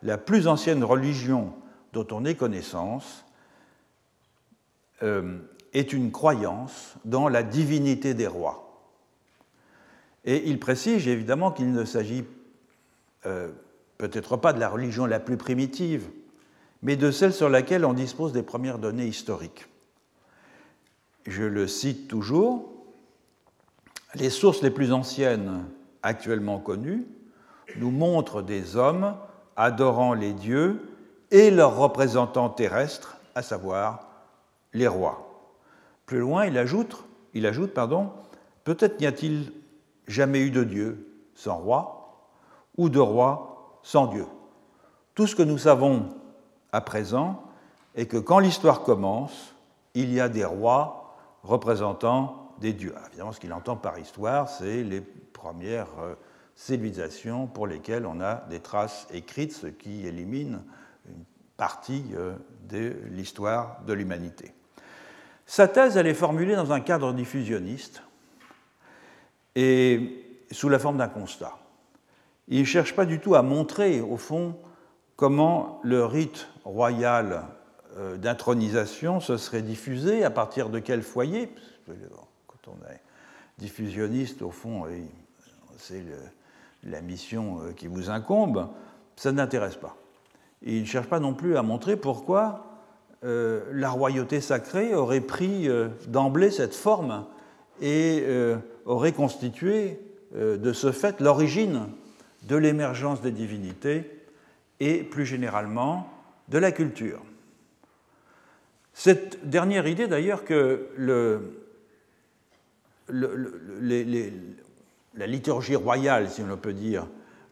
la 0.02 0.16
plus 0.16 0.46
ancienne 0.46 0.82
religion 0.82 1.52
dont 1.92 2.06
on 2.12 2.24
ait 2.24 2.34
connaissance 2.34 3.24
est 5.74 5.92
une 5.92 6.10
croyance 6.10 6.94
dans 7.04 7.28
la 7.28 7.42
divinité 7.42 8.14
des 8.14 8.26
rois. 8.26 8.68
Et 10.24 10.48
il 10.48 10.58
précise 10.58 11.06
évidemment 11.08 11.52
qu'il 11.52 11.72
ne 11.72 11.84
s'agit 11.84 12.24
euh, 13.26 13.50
peut-être 13.98 14.36
pas 14.36 14.52
de 14.52 14.60
la 14.60 14.68
religion 14.68 15.06
la 15.06 15.20
plus 15.20 15.36
primitive, 15.36 16.08
mais 16.82 16.96
de 16.96 17.10
celle 17.10 17.32
sur 17.32 17.48
laquelle 17.48 17.84
on 17.84 17.92
dispose 17.92 18.32
des 18.32 18.42
premières 18.42 18.78
données 18.78 19.06
historiques. 19.06 19.66
Je 21.26 21.44
le 21.44 21.66
cite 21.66 22.08
toujours, 22.08 22.72
les 24.14 24.30
sources 24.30 24.62
les 24.62 24.70
plus 24.70 24.92
anciennes 24.92 25.66
actuellement 26.02 26.58
connues 26.58 27.06
nous 27.76 27.90
montrent 27.90 28.42
des 28.42 28.76
hommes 28.76 29.16
adorant 29.56 30.14
les 30.14 30.32
dieux 30.32 30.80
et 31.30 31.50
leurs 31.50 31.76
représentants 31.76 32.48
terrestres, 32.48 33.18
à 33.34 33.42
savoir 33.42 34.08
les 34.72 34.86
rois. 34.86 35.27
Plus 36.08 36.20
loin, 36.20 36.46
il 36.46 36.56
ajoute, 36.56 37.04
il 37.34 37.46
ajoute 37.46 37.74
pardon, 37.74 38.10
peut-être 38.64 38.98
n'y 38.98 39.06
a-t-il 39.06 39.52
jamais 40.06 40.40
eu 40.40 40.50
de 40.50 40.64
Dieu 40.64 41.06
sans 41.34 41.58
roi, 41.58 42.32
ou 42.78 42.88
de 42.88 42.98
roi 42.98 43.78
sans 43.82 44.06
Dieu. 44.06 44.24
Tout 45.14 45.26
ce 45.26 45.36
que 45.36 45.42
nous 45.42 45.58
savons 45.58 46.08
à 46.72 46.80
présent 46.80 47.42
est 47.94 48.06
que 48.06 48.16
quand 48.16 48.38
l'histoire 48.38 48.84
commence, 48.84 49.54
il 49.92 50.10
y 50.10 50.18
a 50.18 50.30
des 50.30 50.46
rois 50.46 51.14
représentant 51.42 52.54
des 52.58 52.72
dieux. 52.72 52.94
évidemment, 53.08 53.32
ce 53.32 53.40
qu'il 53.40 53.52
entend 53.52 53.76
par 53.76 53.98
histoire, 53.98 54.48
c'est 54.48 54.82
les 54.82 55.02
premières 55.02 55.88
euh, 56.00 56.14
civilisations 56.54 57.46
pour 57.46 57.66
lesquelles 57.66 58.06
on 58.06 58.22
a 58.22 58.36
des 58.48 58.60
traces 58.60 59.06
écrites, 59.12 59.52
ce 59.52 59.66
qui 59.66 60.06
élimine 60.06 60.62
une 61.06 61.24
partie 61.58 62.04
euh, 62.14 62.34
de 62.66 62.96
l'histoire 63.10 63.82
de 63.86 63.92
l'humanité. 63.92 64.54
Sa 65.48 65.66
thèse, 65.66 65.96
elle 65.96 66.06
est 66.06 66.12
formulée 66.12 66.54
dans 66.54 66.72
un 66.72 66.80
cadre 66.80 67.14
diffusionniste 67.14 68.02
et 69.56 70.22
sous 70.50 70.68
la 70.68 70.78
forme 70.78 70.98
d'un 70.98 71.08
constat. 71.08 71.56
Il 72.48 72.60
ne 72.60 72.64
cherche 72.64 72.94
pas 72.94 73.06
du 73.06 73.18
tout 73.18 73.34
à 73.34 73.40
montrer, 73.40 74.02
au 74.02 74.18
fond, 74.18 74.58
comment 75.16 75.80
le 75.82 76.04
rite 76.04 76.48
royal 76.64 77.44
euh, 77.96 78.18
d'intronisation 78.18 79.20
se 79.20 79.38
serait 79.38 79.62
diffusé, 79.62 80.22
à 80.22 80.30
partir 80.30 80.68
de 80.68 80.80
quel 80.80 81.00
foyer. 81.00 81.50
Quand 82.46 82.68
on 82.68 82.92
est 82.92 83.00
diffusionniste, 83.56 84.42
au 84.42 84.50
fond, 84.50 84.84
c'est 85.78 86.04
la 86.84 87.00
mission 87.00 87.62
euh, 87.62 87.72
qui 87.72 87.86
vous 87.86 88.10
incombe, 88.10 88.68
ça 89.16 89.32
n'intéresse 89.32 89.76
pas. 89.76 89.96
il 90.60 90.82
ne 90.82 90.86
cherche 90.86 91.08
pas 91.08 91.20
non 91.20 91.32
plus 91.32 91.56
à 91.56 91.62
montrer 91.62 91.96
pourquoi 91.96 92.67
euh, 93.24 93.64
la 93.72 93.90
royauté 93.90 94.40
sacrée 94.40 94.94
aurait 94.94 95.20
pris 95.20 95.68
euh, 95.68 95.88
d'emblée 96.06 96.52
cette 96.52 96.74
forme 96.74 97.26
et 97.80 98.22
euh, 98.22 98.56
aurait 98.86 99.12
constitué 99.12 99.98
de 100.34 100.74
ce 100.74 100.92
fait 100.92 101.20
l'origine 101.22 101.86
de 102.42 102.54
l'émergence 102.54 103.22
des 103.22 103.30
divinités 103.30 104.04
et 104.78 105.02
plus 105.02 105.24
généralement 105.24 106.12
de 106.48 106.58
la 106.58 106.70
culture. 106.70 107.22
Cette 108.92 109.48
dernière 109.48 109.86
idée 109.86 110.06
d'ailleurs 110.06 110.44
que 110.44 110.86
la 115.14 115.26
liturgie 115.26 115.76
royale, 115.76 116.28
si 116.28 116.42
on 116.42 116.56
peut 116.58 116.74
dire, 116.74 117.06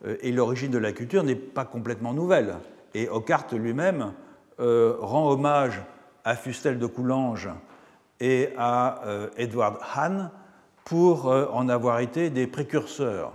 est 0.05 0.33
l'origine 0.33 0.71
de 0.71 0.77
la 0.77 0.93
culture 0.93 1.25
n'est 1.25 1.35
pas 1.35 1.65
complètement 1.65 2.13
nouvelle. 2.13 2.57
Et 2.93 3.09
Ockart 3.09 3.55
lui-même 3.55 4.13
rend 4.59 5.31
hommage 5.31 5.83
à 6.25 6.35
Fustel 6.35 6.79
de 6.79 6.87
Coulanges 6.87 7.51
et 8.21 8.51
à 8.57 9.03
euh, 9.05 9.29
Edward 9.37 9.79
Hahn 9.95 10.31
pour 10.85 11.29
euh, 11.29 11.47
en 11.53 11.69
avoir 11.69 12.01
été 12.01 12.31
des 12.31 12.47
précurseurs. 12.47 13.33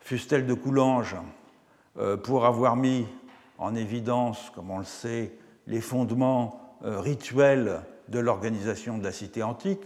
Fustel 0.00 0.46
de 0.46 0.54
Coulanges 0.54 1.16
pour 2.22 2.46
avoir 2.46 2.76
mis 2.76 3.06
en 3.58 3.74
évidence, 3.74 4.50
comme 4.54 4.70
on 4.70 4.78
le 4.78 4.84
sait, 4.84 5.32
les 5.66 5.82
fondements 5.82 6.78
rituels 6.82 7.82
de 8.08 8.18
l'organisation 8.18 8.96
de 8.96 9.04
la 9.04 9.12
cité 9.12 9.42
antique. 9.42 9.82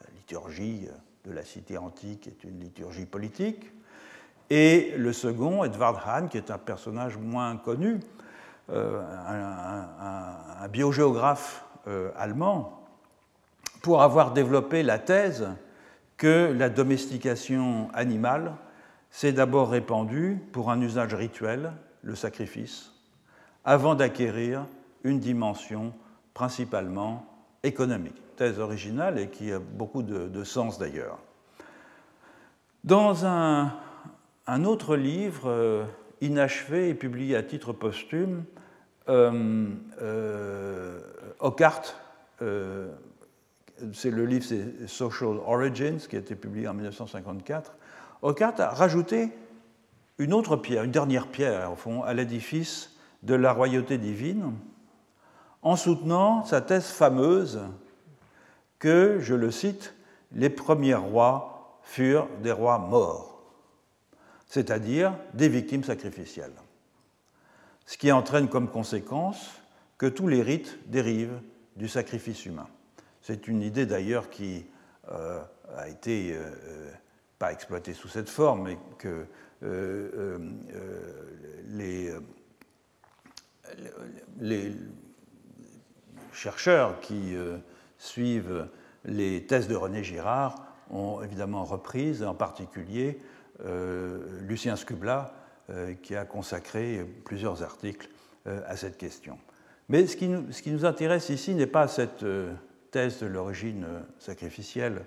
La 0.00 0.10
liturgie 0.16 0.88
de 1.24 1.32
la 1.32 1.44
cité 1.44 1.78
antique 1.78 2.26
est 2.26 2.44
une 2.44 2.58
liturgie 2.58 3.06
politique. 3.06 3.72
Et 4.50 4.94
le 4.96 5.12
second, 5.12 5.64
Edward 5.64 6.00
Hahn, 6.04 6.28
qui 6.28 6.36
est 6.36 6.50
un 6.50 6.58
personnage 6.58 7.16
moins 7.16 7.56
connu, 7.56 8.00
euh, 8.70 9.00
un, 10.60 10.68
biogéographe 10.68 11.64
euh, 11.86 12.10
allemand, 12.16 12.82
pour 13.82 14.02
avoir 14.02 14.32
développé 14.32 14.82
la 14.82 14.98
thèse 14.98 15.48
que 16.16 16.52
la 16.52 16.68
domestication 16.68 17.88
animale 17.94 18.54
s'est 19.10 19.32
d'abord 19.32 19.70
répandue 19.70 20.42
pour 20.52 20.70
un 20.70 20.80
usage 20.80 21.14
rituel, 21.14 21.72
le 22.02 22.16
sacrifice, 22.16 22.92
avant 23.64 23.94
d'acquérir 23.94 24.66
une 25.04 25.20
dimension 25.20 25.92
principalement 26.34 27.24
économique. 27.62 28.20
Thèse 28.36 28.58
originale 28.58 29.18
et 29.18 29.28
qui 29.28 29.52
a 29.52 29.58
beaucoup 29.60 30.02
de, 30.02 30.44
sens 30.44 30.78
d'ailleurs. 30.78 31.18
Dans 32.84 33.24
un, 33.24 33.72
autre 34.64 34.96
livre, 34.96 35.48
euh, 35.48 35.84
inachevé 36.20 36.88
et 36.88 36.94
publié 36.94 37.36
à 37.36 37.42
titre 37.42 37.72
posthume, 37.72 38.44
euh, 39.08 39.68
euh, 40.02 41.00
euh, 42.42 42.88
c'est 43.92 44.10
le 44.10 44.24
livre 44.26 44.44
Social 44.86 45.36
Origins, 45.46 45.98
qui 45.98 46.16
a 46.16 46.18
été 46.18 46.34
publié 46.34 46.66
en 46.68 46.74
1954. 46.74 47.76
Ockart 48.22 48.58
a 48.60 48.70
rajouté 48.70 49.30
une 50.18 50.32
autre 50.32 50.56
pierre, 50.56 50.84
une 50.84 50.90
dernière 50.90 51.28
pierre, 51.28 51.72
au 51.72 51.76
fond, 51.76 52.02
à 52.02 52.14
l'édifice 52.14 52.96
de 53.22 53.34
la 53.34 53.52
royauté 53.52 53.98
divine, 53.98 54.52
en 55.62 55.76
soutenant 55.76 56.44
sa 56.44 56.60
thèse 56.60 56.86
fameuse 56.86 57.60
que, 58.78 59.18
je 59.20 59.34
le 59.34 59.50
cite, 59.50 59.94
les 60.32 60.50
premiers 60.50 60.94
rois 60.94 61.80
furent 61.82 62.28
des 62.42 62.52
rois 62.52 62.78
morts 62.78 63.35
c'est-à-dire 64.46 65.16
des 65.34 65.48
victimes 65.48 65.84
sacrificielles. 65.84 66.52
Ce 67.84 67.96
qui 67.98 68.10
entraîne 68.10 68.48
comme 68.48 68.68
conséquence 68.68 69.60
que 69.98 70.06
tous 70.06 70.28
les 70.28 70.42
rites 70.42 70.78
dérivent 70.86 71.40
du 71.76 71.88
sacrifice 71.88 72.46
humain. 72.46 72.68
C'est 73.22 73.48
une 73.48 73.62
idée 73.62 73.86
d'ailleurs 73.86 74.30
qui 74.30 74.66
euh, 75.10 75.40
a 75.76 75.88
été 75.88 76.34
euh, 76.34 76.90
pas 77.38 77.52
exploitée 77.52 77.92
sous 77.92 78.08
cette 78.08 78.28
forme, 78.28 78.64
mais 78.64 78.78
que 78.98 79.26
euh, 79.62 80.38
les, 81.68 82.12
les, 84.38 84.72
chercheurs 86.32 87.00
qui 87.00 87.34
suivent 87.98 88.68
les 89.06 89.46
thèses 89.46 89.68
de 89.68 89.74
René 89.74 90.04
Girard 90.04 90.66
ont 90.90 91.22
évidemment 91.22 91.64
reprise, 91.64 92.22
en 92.22 92.34
particulier 92.34 93.18
Lucien 94.42 94.76
Scubla, 94.76 95.34
qui 96.02 96.14
a 96.14 96.24
consacré 96.24 97.04
plusieurs 97.24 97.62
articles 97.62 98.08
à 98.44 98.76
cette 98.76 98.98
question. 98.98 99.38
Mais 99.88 100.06
ce 100.06 100.16
qui 100.16 100.28
nous, 100.28 100.52
ce 100.52 100.62
qui 100.62 100.70
nous 100.70 100.84
intéresse 100.84 101.28
ici 101.28 101.54
n'est 101.54 101.66
pas 101.66 101.88
cette 101.88 102.24
thèse 102.90 103.20
de 103.20 103.26
l'origine 103.26 103.86
sacrificielle 104.18 105.04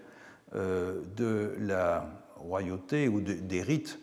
de 0.54 1.56
la 1.60 2.10
royauté 2.38 3.08
ou 3.08 3.22
des 3.22 3.62
rites, 3.62 4.00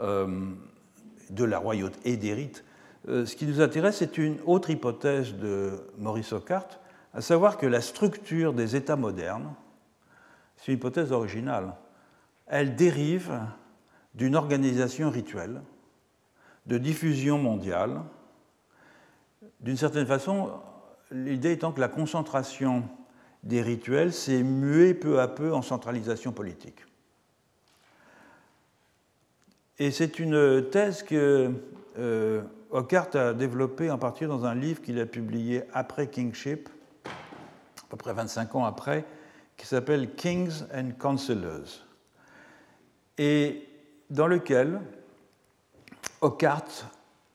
de 0.00 1.44
la 1.44 1.58
royauté 1.58 1.98
et 2.04 2.16
des 2.16 2.34
rites. 2.34 2.64
Ce 3.06 3.34
qui 3.34 3.46
nous 3.46 3.60
intéresse, 3.60 3.96
c'est 3.96 4.18
une 4.18 4.38
autre 4.46 4.70
hypothèse 4.70 5.34
de 5.34 5.72
Maurice 5.98 6.32
Ockart, 6.32 6.80
à 7.14 7.20
savoir 7.20 7.56
que 7.56 7.66
la 7.66 7.80
structure 7.80 8.52
des 8.52 8.76
États 8.76 8.96
modernes, 8.96 9.54
c'est 10.56 10.72
une 10.72 10.78
hypothèse 10.78 11.12
originale, 11.12 11.74
elle 12.46 12.76
dérive 12.76 13.32
d'une 14.14 14.36
organisation 14.36 15.10
rituelle, 15.10 15.62
de 16.66 16.78
diffusion 16.78 17.38
mondiale. 17.38 18.02
D'une 19.60 19.76
certaine 19.76 20.06
façon, 20.06 20.50
l'idée 21.10 21.52
étant 21.52 21.72
que 21.72 21.80
la 21.80 21.88
concentration 21.88 22.84
des 23.42 23.62
rituels 23.62 24.12
s'est 24.12 24.42
muée 24.42 24.94
peu 24.94 25.20
à 25.20 25.28
peu 25.28 25.54
en 25.54 25.62
centralisation 25.62 26.32
politique. 26.32 26.84
Et 29.78 29.90
c'est 29.92 30.18
une 30.18 30.68
thèse 30.70 31.04
que 31.04 31.52
euh, 31.98 32.42
a 32.72 33.34
développée 33.34 33.90
en 33.90 33.98
particulier 33.98 34.28
dans 34.28 34.44
un 34.44 34.54
livre 34.54 34.82
qu'il 34.82 34.98
a 34.98 35.06
publié 35.06 35.62
après 35.72 36.08
Kingship, 36.08 36.68
à 37.06 37.86
peu 37.88 37.96
près 37.96 38.12
25 38.12 38.56
ans 38.56 38.64
après, 38.64 39.04
qui 39.56 39.66
s'appelle 39.66 40.14
Kings 40.14 40.64
and 40.74 40.90
Counselors, 40.98 41.86
et 43.18 43.67
dans 44.10 44.26
lequel 44.26 44.80
Ockart 46.20 46.86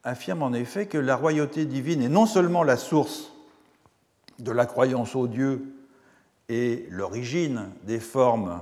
affirme 0.04 0.44
en 0.44 0.54
effet 0.54 0.88
que 0.88 0.98
la 0.98 1.16
royauté 1.16 1.66
divine 1.66 2.02
est 2.02 2.10
non 2.10 2.26
seulement 2.26 2.64
la 2.64 2.78
source 2.78 3.32
de 4.40 4.52
la 4.52 4.66
croyance 4.66 5.16
au 5.16 5.28
Dieu 5.28 5.74
et 6.50 6.86
l'origine 6.90 7.70
des 7.84 8.00
formes 8.00 8.62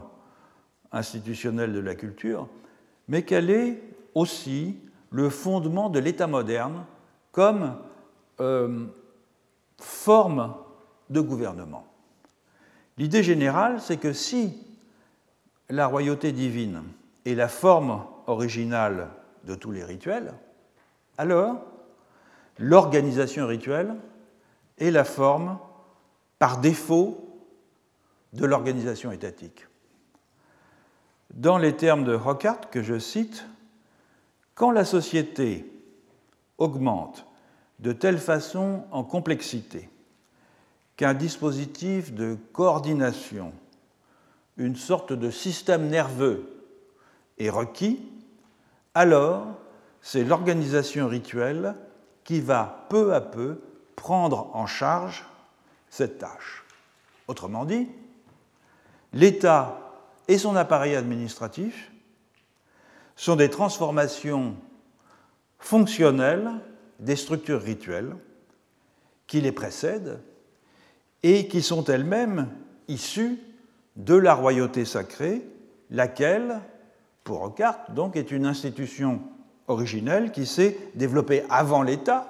institutionnelles 0.91 1.73
de 1.73 1.79
la 1.79 1.95
culture, 1.95 2.47
mais 3.07 3.23
qu'elle 3.23 3.49
est 3.49 3.81
aussi 4.13 4.77
le 5.09 5.29
fondement 5.29 5.89
de 5.89 5.99
l'État 5.99 6.27
moderne 6.27 6.85
comme 7.31 7.75
euh, 8.39 8.85
forme 9.79 10.53
de 11.09 11.21
gouvernement. 11.21 11.85
L'idée 12.97 13.23
générale, 13.23 13.81
c'est 13.81 13.97
que 13.97 14.13
si 14.13 14.57
la 15.69 15.87
royauté 15.87 16.31
divine 16.31 16.83
est 17.25 17.35
la 17.35 17.47
forme 17.47 18.05
originale 18.27 19.09
de 19.43 19.55
tous 19.55 19.71
les 19.71 19.83
rituels, 19.83 20.33
alors 21.17 21.61
l'organisation 22.57 23.47
rituelle 23.47 23.95
est 24.77 24.91
la 24.91 25.03
forme 25.03 25.59
par 26.39 26.59
défaut 26.59 27.39
de 28.33 28.45
l'organisation 28.45 29.11
étatique. 29.11 29.67
Dans 31.33 31.57
les 31.57 31.75
termes 31.75 32.03
de 32.03 32.13
Hockart 32.13 32.69
que 32.69 32.81
je 32.81 32.99
cite, 32.99 33.45
quand 34.55 34.71
la 34.71 34.85
société 34.85 35.71
augmente 36.57 37.25
de 37.79 37.91
telle 37.93 38.19
façon 38.19 38.83
en 38.91 39.03
complexité 39.03 39.89
qu'un 40.97 41.13
dispositif 41.13 42.13
de 42.13 42.37
coordination, 42.53 43.53
une 44.57 44.75
sorte 44.75 45.13
de 45.13 45.31
système 45.31 45.87
nerveux 45.87 46.60
est 47.45 47.49
requis, 47.49 47.99
alors 48.93 49.47
c'est 50.01 50.23
l'organisation 50.23 51.07
rituelle 51.07 51.75
qui 52.23 52.39
va 52.39 52.85
peu 52.89 53.13
à 53.13 53.21
peu 53.21 53.61
prendre 53.95 54.49
en 54.55 54.65
charge 54.65 55.25
cette 55.89 56.17
tâche. 56.17 56.65
Autrement 57.27 57.65
dit, 57.65 57.87
l'État 59.13 59.77
et 60.27 60.37
son 60.37 60.55
appareil 60.55 60.95
administratif 60.95 61.91
sont 63.15 63.35
des 63.35 63.49
transformations 63.49 64.55
fonctionnelles 65.59 66.51
des 66.99 67.15
structures 67.15 67.61
rituelles 67.61 68.15
qui 69.27 69.41
les 69.41 69.51
précèdent 69.51 70.21
et 71.23 71.47
qui 71.47 71.61
sont 71.61 71.83
elles-mêmes 71.85 72.49
issues 72.87 73.39
de 73.95 74.15
la 74.15 74.33
royauté 74.33 74.85
sacrée, 74.85 75.45
laquelle, 75.89 76.61
donc, 77.89 78.15
est 78.15 78.31
une 78.31 78.45
institution 78.45 79.21
originelle 79.67 80.31
qui 80.31 80.45
s'est 80.45 80.77
développée 80.95 81.43
avant 81.49 81.83
l'État, 81.83 82.27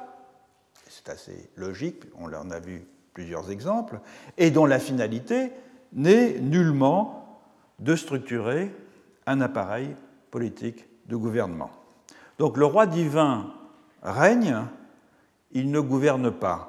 c'est 0.87 1.09
assez 1.09 1.49
logique, 1.55 2.03
on 2.19 2.31
en 2.33 2.51
a 2.51 2.59
vu 2.59 2.85
plusieurs 3.13 3.49
exemples, 3.51 3.99
et 4.37 4.51
dont 4.51 4.65
la 4.65 4.79
finalité 4.79 5.51
n'est 5.93 6.39
nullement 6.39 7.41
de 7.79 7.95
structurer 7.95 8.71
un 9.25 9.41
appareil 9.41 9.95
politique 10.29 10.85
de 11.07 11.15
gouvernement. 11.15 11.71
Donc 12.37 12.57
le 12.57 12.65
roi 12.65 12.85
divin 12.85 13.53
règne, 14.03 14.57
il 15.51 15.71
ne 15.71 15.79
gouverne 15.79 16.31
pas. 16.31 16.67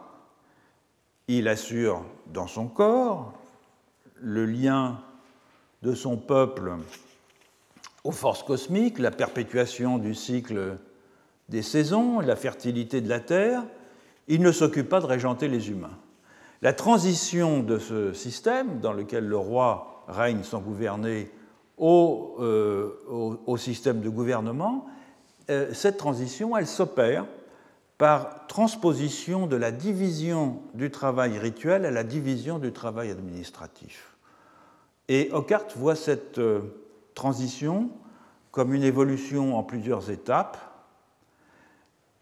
Il 1.28 1.48
assure 1.48 2.04
dans 2.26 2.46
son 2.46 2.66
corps 2.66 3.32
le 4.16 4.46
lien 4.46 5.00
de 5.82 5.94
son 5.94 6.16
peuple 6.16 6.72
aux 8.04 8.10
forces 8.10 8.42
cosmiques, 8.42 8.98
la 8.98 9.10
perpétuation 9.10 9.98
du 9.98 10.14
cycle 10.14 10.78
des 11.48 11.62
saisons, 11.62 12.20
la 12.20 12.36
fertilité 12.36 13.00
de 13.00 13.08
la 13.08 13.20
Terre. 13.20 13.64
Il 14.28 14.42
ne 14.42 14.52
s'occupe 14.52 14.88
pas 14.88 15.00
de 15.00 15.06
régenter 15.06 15.48
les 15.48 15.70
humains. 15.70 15.98
La 16.62 16.72
transition 16.72 17.62
de 17.62 17.78
ce 17.78 18.12
système, 18.12 18.80
dans 18.80 18.92
lequel 18.92 19.26
le 19.26 19.36
roi 19.36 20.04
règne 20.08 20.42
sans 20.42 20.60
gouverner, 20.60 21.30
au, 21.78 22.36
euh, 22.38 23.56
système 23.56 24.00
de 24.00 24.08
gouvernement, 24.08 24.86
euh, 25.50 25.72
cette 25.74 25.96
transition, 25.96 26.56
elle 26.56 26.66
s'opère 26.66 27.26
par 27.98 28.46
transposition 28.46 29.46
de 29.46 29.56
la 29.56 29.72
division 29.72 30.62
du 30.74 30.90
travail 30.90 31.38
rituel 31.38 31.84
à 31.84 31.90
la 31.90 32.04
division 32.04 32.58
du 32.58 32.72
travail 32.72 33.10
administratif. 33.10 34.16
Et 35.08 35.30
Ockart 35.32 35.66
voit 35.76 35.96
cette 35.96 36.38
euh, 36.38 36.60
transition 37.14 37.90
comme 38.50 38.74
une 38.74 38.82
évolution 38.82 39.56
en 39.56 39.62
plusieurs 39.62 40.10
étapes. 40.10 40.58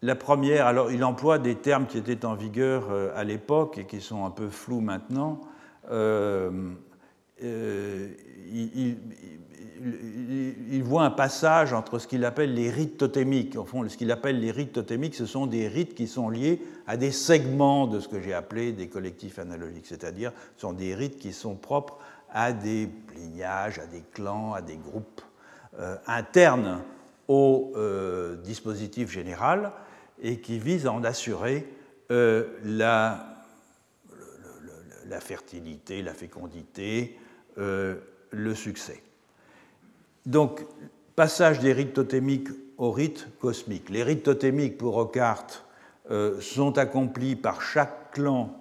La 0.01 0.15
première, 0.15 0.65
alors 0.65 0.91
il 0.91 1.03
emploie 1.03 1.37
des 1.37 1.55
termes 1.55 1.85
qui 1.85 1.97
étaient 1.97 2.25
en 2.25 2.35
vigueur 2.35 2.87
euh, 2.89 3.11
à 3.15 3.23
l'époque 3.23 3.77
et 3.77 3.85
qui 3.85 4.01
sont 4.01 4.25
un 4.25 4.31
peu 4.31 4.49
flous 4.49 4.81
maintenant. 4.81 5.41
Euh, 5.91 6.73
il, 7.43 8.97
il, 10.71 10.83
voit 10.83 11.03
un 11.03 11.11
passage 11.11 11.73
entre 11.73 11.99
ce 11.99 12.07
qu'il 12.07 12.25
appelle 12.25 12.53
les 12.53 12.69
rites 12.69 12.97
totémiques. 12.97 13.57
En 13.57 13.65
fond, 13.65 13.87
ce 13.87 13.97
qu'il 13.97 14.11
appelle 14.11 14.39
les 14.39 14.51
rites 14.51 14.73
totémiques, 14.73 15.15
ce 15.15 15.25
sont 15.25 15.47
des 15.47 15.67
rites 15.67 15.95
qui 15.95 16.07
sont 16.07 16.29
liés 16.29 16.61
à 16.87 16.97
des 16.97 17.11
segments 17.11 17.87
de 17.87 17.99
ce 17.99 18.07
que 18.07 18.19
j'ai 18.21 18.33
appelé 18.33 18.71
des 18.71 18.87
collectifs 18.87 19.39
analogiques, 19.39 19.87
c'est-à-dire 19.87 20.31
ce 20.55 20.61
sont 20.61 20.73
des 20.73 20.93
rites 20.93 21.17
qui 21.17 21.33
sont 21.33 21.55
propres 21.55 21.97
à 22.31 22.53
des 22.53 22.89
lignages, 23.15 23.79
à 23.79 23.85
des 23.85 24.03
clans, 24.13 24.53
à 24.53 24.61
des 24.61 24.77
groupes 24.77 25.21
euh, 25.79 25.95
internes 26.07 26.81
au 27.27 27.73
euh, 27.75 28.35
dispositif 28.37 29.11
général 29.11 29.71
et 30.21 30.39
qui 30.39 30.59
visent 30.59 30.87
à 30.87 30.93
en 30.93 31.03
assurer 31.03 31.67
euh, 32.11 32.47
la, 32.63 33.27
fertilité, 35.19 36.01
la 36.01 36.13
fécondité, 36.13 37.17
le 37.57 38.55
succès. 38.55 39.03
Donc, 40.25 40.65
passage 41.15 41.59
des 41.59 41.73
rites 41.73 41.93
totémiques 41.93 42.49
aux 42.77 42.91
rites 42.91 43.27
cosmiques. 43.39 43.89
Les 43.89 44.03
rites 44.03 44.23
totémiques, 44.23 44.77
pour 44.77 45.11
euh, 46.09 46.41
sont 46.41 46.77
accomplis 46.77 47.35
par 47.35 47.61
chaque 47.61 48.11
clan 48.11 48.60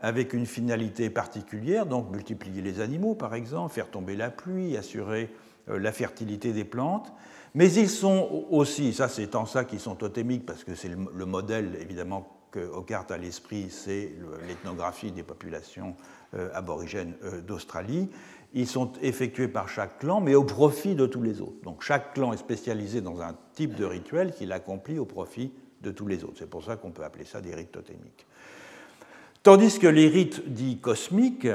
avec 0.00 0.32
une 0.32 0.46
finalité 0.46 1.10
particulière, 1.10 1.86
donc 1.86 2.10
multiplier 2.10 2.62
les 2.62 2.80
animaux, 2.80 3.14
par 3.14 3.34
exemple, 3.34 3.74
faire 3.74 3.90
tomber 3.90 4.16
la 4.16 4.30
pluie, 4.30 4.76
assurer 4.76 5.30
euh, 5.68 5.78
la 5.78 5.92
fertilité 5.92 6.52
des 6.52 6.64
plantes. 6.64 7.12
Mais 7.54 7.72
ils 7.72 7.88
sont 7.88 8.46
aussi, 8.50 8.92
ça 8.92 9.08
c'est 9.08 9.34
en 9.34 9.46
ça 9.46 9.64
qu'ils 9.64 9.80
sont 9.80 9.96
totémiques, 9.96 10.46
parce 10.46 10.64
que 10.64 10.74
c'est 10.74 10.88
le, 10.88 11.26
modèle 11.26 11.76
évidemment 11.80 12.28
que 12.50 12.60
Ockart 12.60 13.10
a 13.10 13.14
à 13.14 13.18
l'esprit, 13.18 13.68
c'est 13.70 14.12
l'ethnographie 14.46 15.10
des 15.10 15.22
populations 15.22 15.96
euh, 16.34 16.50
aborigènes 16.54 17.14
d'Australie 17.46 18.08
ils 18.54 18.66
sont 18.66 18.92
effectués 19.02 19.48
par 19.48 19.68
chaque 19.68 19.98
clan, 19.98 20.20
mais 20.20 20.34
au 20.34 20.44
profit 20.44 20.94
de 20.94 21.06
tous 21.06 21.22
les 21.22 21.40
autres. 21.40 21.60
Donc 21.64 21.82
chaque 21.82 22.14
clan 22.14 22.32
est 22.32 22.38
spécialisé 22.38 23.00
dans 23.00 23.20
un 23.20 23.36
type 23.54 23.74
de 23.74 23.84
rituel 23.84 24.32
qu'il 24.32 24.52
accomplit 24.52 24.98
au 24.98 25.04
profit 25.04 25.52
de 25.82 25.90
tous 25.90 26.06
les 26.06 26.24
autres. 26.24 26.36
C'est 26.38 26.50
pour 26.50 26.64
ça 26.64 26.76
qu'on 26.76 26.90
peut 26.90 27.04
appeler 27.04 27.24
ça 27.24 27.40
des 27.40 27.54
rites 27.54 27.72
totémiques. 27.72 28.26
Tandis 29.48 29.78
que 29.78 29.86
les 29.86 30.08
rites 30.08 30.52
dits 30.52 30.76
cosmiques 30.76 31.48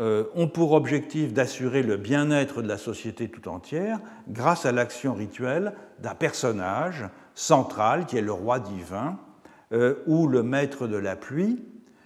ont 0.00 0.48
pour 0.48 0.72
objectif 0.72 1.34
d'assurer 1.34 1.82
le 1.82 1.98
bien-être 1.98 2.62
de 2.62 2.68
la 2.68 2.78
société 2.78 3.28
tout 3.28 3.50
entière 3.50 4.00
grâce 4.30 4.64
à 4.64 4.72
l'action 4.72 5.12
rituelle 5.12 5.74
d'un 5.98 6.14
personnage 6.14 7.04
central 7.34 8.06
qui 8.06 8.16
est 8.16 8.22
le 8.22 8.32
roi 8.32 8.60
divin 8.60 9.18
ou 10.06 10.26
le 10.26 10.42
maître 10.42 10.86
de 10.86 10.96
la 10.96 11.16
pluie, 11.16 11.62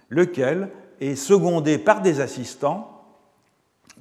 lequel 0.09 0.71
est 0.99 1.15
secondé 1.15 1.77
par 1.77 2.01
des 2.01 2.19
assistants 2.19 3.05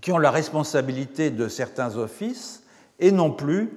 qui 0.00 0.10
ont 0.10 0.18
la 0.18 0.32
responsabilité 0.32 1.30
de 1.30 1.46
certains 1.46 1.98
offices 1.98 2.64
et 2.98 3.12
non 3.12 3.30
plus, 3.30 3.70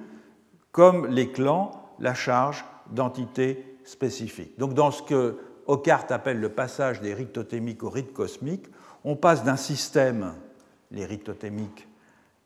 comme 0.72 1.06
les 1.06 1.30
clans, 1.30 1.70
la 2.00 2.14
charge 2.14 2.64
d'entités 2.90 3.78
spécifiques. 3.84 4.58
Donc 4.58 4.74
dans 4.74 4.90
ce 4.90 5.04
que 5.04 5.38
Ockart 5.66 6.06
appelle 6.10 6.40
le 6.40 6.48
passage 6.48 7.00
des 7.00 7.14
rites 7.14 7.32
totémiques 7.32 7.82
aux 7.82 7.90
rites 7.90 8.12
cosmiques, 8.12 8.66
on 9.04 9.16
passe 9.16 9.44
d'un 9.44 9.56
système, 9.56 10.34
les 10.90 11.06
rites 11.06 11.24
totémiques, 11.24 11.88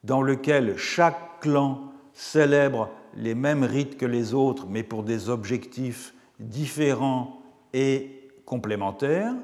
dans 0.04 0.22
lequel 0.22 0.76
chaque 0.76 1.40
clan 1.40 1.92
célèbre 2.12 2.88
les 3.14 3.34
mêmes 3.34 3.64
rites 3.64 3.96
que 3.96 4.06
les 4.06 4.34
autres, 4.34 4.66
mais 4.68 4.82
pour 4.82 5.02
des 5.02 5.28
objectifs 5.28 6.14
différents 6.38 7.42
et 7.72 8.30
complémentaires, 8.44 9.34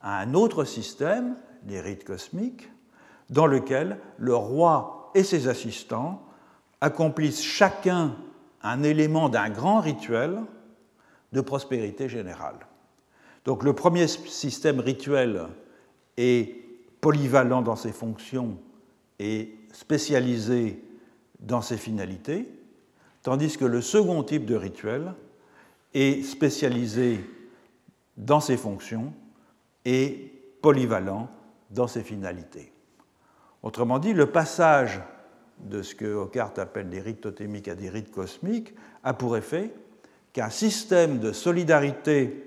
à 0.00 0.20
un 0.20 0.34
autre 0.34 0.64
système, 0.64 1.36
les 1.66 1.80
rites 1.80 2.04
cosmiques, 2.04 2.70
dans 3.30 3.46
lequel 3.46 3.98
le 4.18 4.34
roi 4.34 5.10
et 5.14 5.24
ses 5.24 5.48
assistants 5.48 6.22
accomplissent 6.80 7.42
chacun 7.42 8.16
un 8.62 8.82
élément 8.82 9.28
d'un 9.28 9.50
grand 9.50 9.80
rituel 9.80 10.38
de 11.32 11.40
prospérité 11.40 12.08
générale. 12.08 12.67
Donc 13.48 13.62
le 13.62 13.72
premier 13.72 14.06
système 14.08 14.78
rituel 14.78 15.40
est 16.18 16.54
polyvalent 17.00 17.62
dans 17.62 17.76
ses 17.76 17.92
fonctions 17.92 18.58
et 19.18 19.56
spécialisé 19.72 20.84
dans 21.40 21.62
ses 21.62 21.78
finalités, 21.78 22.46
tandis 23.22 23.56
que 23.56 23.64
le 23.64 23.80
second 23.80 24.22
type 24.22 24.44
de 24.44 24.54
rituel 24.54 25.14
est 25.94 26.22
spécialisé 26.24 27.20
dans 28.18 28.40
ses 28.40 28.58
fonctions 28.58 29.14
et 29.86 30.30
polyvalent 30.60 31.30
dans 31.70 31.86
ses 31.86 32.02
finalités. 32.02 32.70
Autrement 33.62 33.98
dit, 33.98 34.12
le 34.12 34.26
passage 34.26 35.00
de 35.58 35.80
ce 35.80 35.94
que 35.94 36.04
Ockart 36.04 36.52
appelle 36.58 36.90
des 36.90 37.00
rites 37.00 37.22
totémiques 37.22 37.68
à 37.68 37.74
des 37.74 37.88
rites 37.88 38.10
cosmiques 38.10 38.74
a 39.04 39.14
pour 39.14 39.38
effet 39.38 39.72
qu'un 40.34 40.50
système 40.50 41.18
de 41.18 41.32
solidarité 41.32 42.44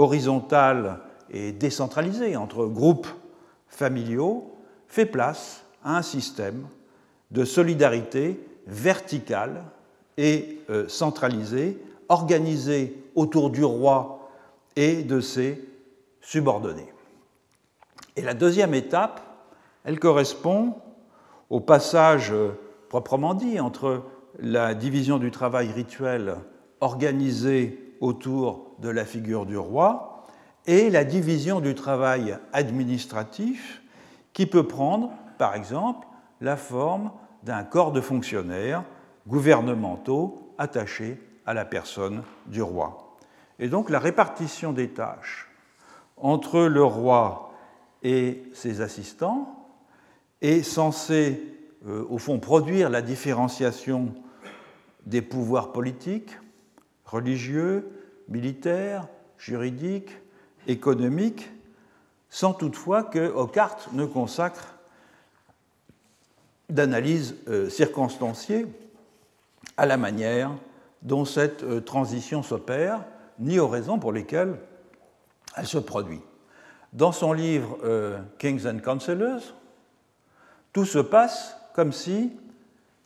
horizontale 0.00 0.98
et 1.30 1.52
décentralisé 1.52 2.36
entre 2.36 2.66
groupes 2.66 3.08
familiaux 3.68 4.52
fait 4.88 5.06
place 5.06 5.62
à 5.84 5.98
un 5.98 6.02
système 6.02 6.66
de 7.30 7.44
solidarité 7.44 8.40
verticale 8.66 9.62
et 10.16 10.58
euh, 10.70 10.88
centralisée, 10.88 11.78
organisée 12.08 13.04
autour 13.14 13.50
du 13.50 13.64
roi 13.64 14.30
et 14.74 15.02
de 15.02 15.20
ses 15.20 15.62
subordonnés. 16.20 16.92
Et 18.16 18.22
la 18.22 18.34
deuxième 18.34 18.74
étape, 18.74 19.20
elle 19.84 20.00
correspond 20.00 20.74
au 21.48 21.60
passage 21.60 22.32
euh, 22.32 22.50
proprement 22.88 23.34
dit 23.34 23.60
entre 23.60 24.02
la 24.38 24.74
division 24.74 25.18
du 25.18 25.30
travail 25.30 25.70
rituel 25.70 26.36
organisée 26.80 27.89
autour 28.00 28.72
de 28.80 28.88
la 28.88 29.04
figure 29.04 29.46
du 29.46 29.56
roi 29.56 30.26
et 30.66 30.90
la 30.90 31.04
division 31.04 31.60
du 31.60 31.74
travail 31.74 32.36
administratif 32.52 33.82
qui 34.32 34.46
peut 34.46 34.66
prendre, 34.66 35.12
par 35.38 35.54
exemple, 35.54 36.06
la 36.40 36.56
forme 36.56 37.12
d'un 37.42 37.64
corps 37.64 37.92
de 37.92 38.00
fonctionnaires 38.00 38.84
gouvernementaux 39.26 40.54
attachés 40.58 41.20
à 41.46 41.54
la 41.54 41.64
personne 41.64 42.22
du 42.46 42.62
roi. 42.62 43.16
Et 43.58 43.68
donc 43.68 43.90
la 43.90 43.98
répartition 43.98 44.72
des 44.72 44.88
tâches 44.88 45.50
entre 46.16 46.60
le 46.60 46.84
roi 46.84 47.52
et 48.02 48.42
ses 48.52 48.80
assistants 48.80 49.68
est 50.40 50.62
censée, 50.62 51.42
euh, 51.86 52.04
au 52.08 52.18
fond, 52.18 52.38
produire 52.38 52.88
la 52.88 53.02
différenciation 53.02 54.14
des 55.04 55.22
pouvoirs 55.22 55.72
politiques, 55.72 56.36
religieux, 57.10 57.90
militaires, 58.28 59.08
juridiques, 59.38 60.16
économiques, 60.66 61.50
sans 62.28 62.54
toutefois 62.54 63.02
que 63.02 63.28
Ockart 63.32 63.88
ne 63.92 64.04
consacre 64.04 64.74
d'analyse 66.68 67.36
euh, 67.48 67.68
circonstanciée 67.68 68.66
à 69.76 69.86
la 69.86 69.96
manière 69.96 70.52
dont 71.02 71.24
cette 71.24 71.64
euh, 71.64 71.80
transition 71.80 72.42
s'opère, 72.42 73.04
ni 73.38 73.58
aux 73.58 73.68
raisons 73.68 73.98
pour 73.98 74.12
lesquelles 74.12 74.56
elle 75.56 75.66
se 75.66 75.78
produit. 75.78 76.20
Dans 76.92 77.12
son 77.12 77.32
livre 77.32 77.78
euh, 77.84 78.20
Kings 78.38 78.66
and 78.66 78.78
Councillors, 78.78 79.54
tout 80.72 80.84
se 80.84 80.98
passe 80.98 81.56
comme 81.74 81.92
si 81.92 82.32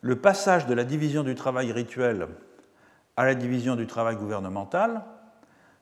le 0.01 0.17
passage 0.17 0.67
de 0.67 0.73
la 0.75 0.83
division 0.83 1.23
du 1.23 1.33
travail 1.33 1.71
rituel 1.71 2.27
à 3.17 3.25
la 3.25 3.35
division 3.35 3.75
du 3.75 3.87
travail 3.87 4.15
gouvernemental, 4.15 5.03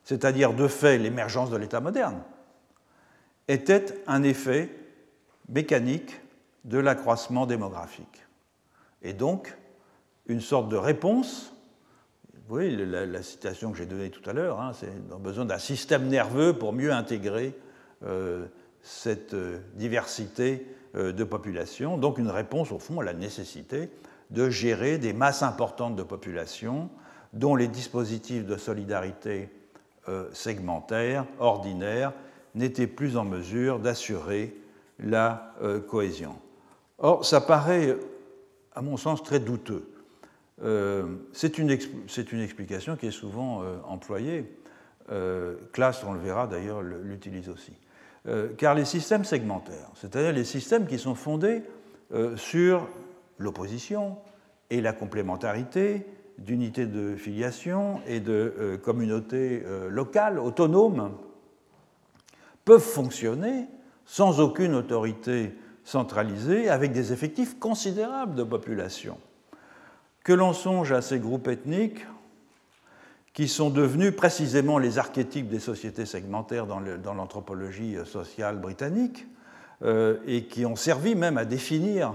c'est-à-dire 0.04 0.54
de 0.54 0.68
fait 0.68 0.98
l'émergence 0.98 1.50
de 1.50 1.58
l'État 1.58 1.80
moderne, 1.80 2.22
était 3.48 4.02
un 4.08 4.24
effet 4.24 4.70
mécanique 5.50 6.22
de 6.64 6.78
l'accroissement 6.78 7.46
démographique. 7.46 8.26
Et 9.02 9.14
donc, 9.14 9.58
une 10.28 10.42
sorte 10.42 10.70
de 10.70 10.78
réponse 10.78 11.54
oui, 12.50 12.76
la, 12.76 13.24
citation 13.24 13.72
que 13.72 13.78
j'ai 13.78 13.86
donnée 13.86 14.10
tout 14.10 14.28
à 14.30 14.34
l'heure, 14.34 14.60
hein, 14.60 14.74
c'est 14.74 14.92
besoin 15.20 15.46
d'un 15.46 15.58
système 15.58 16.08
nerveux 16.08 16.54
pour 16.54 16.74
mieux 16.74 16.92
intégrer 16.92 17.56
euh, 18.04 18.46
cette 18.82 19.34
euh, 19.34 19.60
diversité 19.76 20.68
euh, 20.96 21.14
de 21.14 21.24
population. 21.24 21.98
Donc 21.98 22.18
une 22.18 22.30
réponse 22.30 22.72
au 22.72 22.80
fond 22.80 23.00
à 23.00 23.04
la 23.04 23.14
nécessité 23.14 23.90
de 24.30 24.50
gérer 24.50 24.98
des 24.98 25.14
masses 25.14 25.42
importantes 25.42 25.96
de 25.96 26.04
population 26.04 26.90
dont 27.34 27.56
les 27.56 27.68
dispositifs 27.68 28.46
de 28.46 28.58
solidarité 28.58 29.50
segmentaires, 30.34 31.26
ordinaires, 31.40 32.14
n'étaient 32.56 32.88
plus 32.88 33.18
en 33.18 33.24
mesure 33.24 33.80
d'assurer 33.80 34.56
la 35.00 35.56
cohésion. 35.88 36.36
Or, 36.98 37.26
ça 37.26 37.42
paraît, 37.42 37.96
à 38.76 38.82
mon 38.82 38.98
sens, 38.98 39.24
très 39.24 39.40
douteux 39.40 39.94
euh, 40.62 41.04
c'est 41.34 41.58
une, 41.58 41.70
explication 41.70 42.96
qui 42.96 43.08
est 43.08 43.12
souvent 43.12 43.64
euh, 43.64 43.78
employée. 43.86 44.58
Euh, 45.12 45.56
Classe, 45.72 46.04
on 46.04 46.14
le 46.14 46.20
verra 46.20 46.48
d'ailleurs, 46.48 46.82
l'utilise 46.82 47.50
aussi. 47.50 47.74
car 48.58 48.74
les 48.74 48.86
systèmes 48.86 49.26
segmentaires, 49.26 49.90
c'est-à-dire 49.96 50.32
les 50.32 50.46
systèmes 50.46 50.88
qui 50.88 50.98
sont 50.98 51.16
fondés 51.16 51.64
sur 52.38 52.88
l'opposition 53.38 54.18
et 54.70 54.80
la 54.80 54.94
complémentarité 54.94 56.06
d'unités 56.38 56.86
de 56.86 57.16
filiation 57.16 58.02
et 58.08 58.20
de 58.20 58.80
communautés 58.84 59.64
locales, 59.90 60.40
autonomes, 60.40 61.12
peuvent 62.66 62.82
fonctionner 62.82 63.68
sans 64.06 64.40
aucune 64.40 64.76
autorité 64.76 65.54
centralisée, 65.84 66.70
avec 66.70 66.92
des 66.92 67.12
effectifs 67.14 67.60
considérables 67.60 68.36
de 68.36 68.44
population. 68.44 69.18
Que 70.24 70.34
l'on 70.34 70.54
songe 70.54 70.92
à 70.92 71.02
ces 71.02 71.20
groupes 71.20 71.48
ethniques 71.48 72.06
qui 73.34 73.48
sont 73.48 73.70
devenus 73.70 74.16
précisément 74.16 74.78
les 74.78 75.00
archétypes 75.00 75.50
des 75.50 75.60
sociétés 75.60 76.06
segmentaires 76.06 76.68
dans 76.68 77.14
l'anthropologie 77.14 77.98
sociale 78.06 78.58
britannique 78.58 79.26
euh, 79.84 80.18
et 80.28 80.46
qui 80.46 80.66
ont 80.66 80.76
servi 80.76 81.16
même 81.16 81.38
à 81.38 81.46
définir 81.46 82.14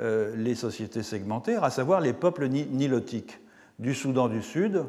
euh, 0.00 0.34
les 0.36 0.54
sociétés 0.54 1.02
segmentaires, 1.02 1.62
à 1.62 1.70
savoir 1.70 2.00
les 2.00 2.14
peuples 2.14 2.48
nilotiques 2.48 3.38
du 3.78 3.94
Soudan 3.94 4.28
du 4.28 4.42
Sud, 4.42 4.84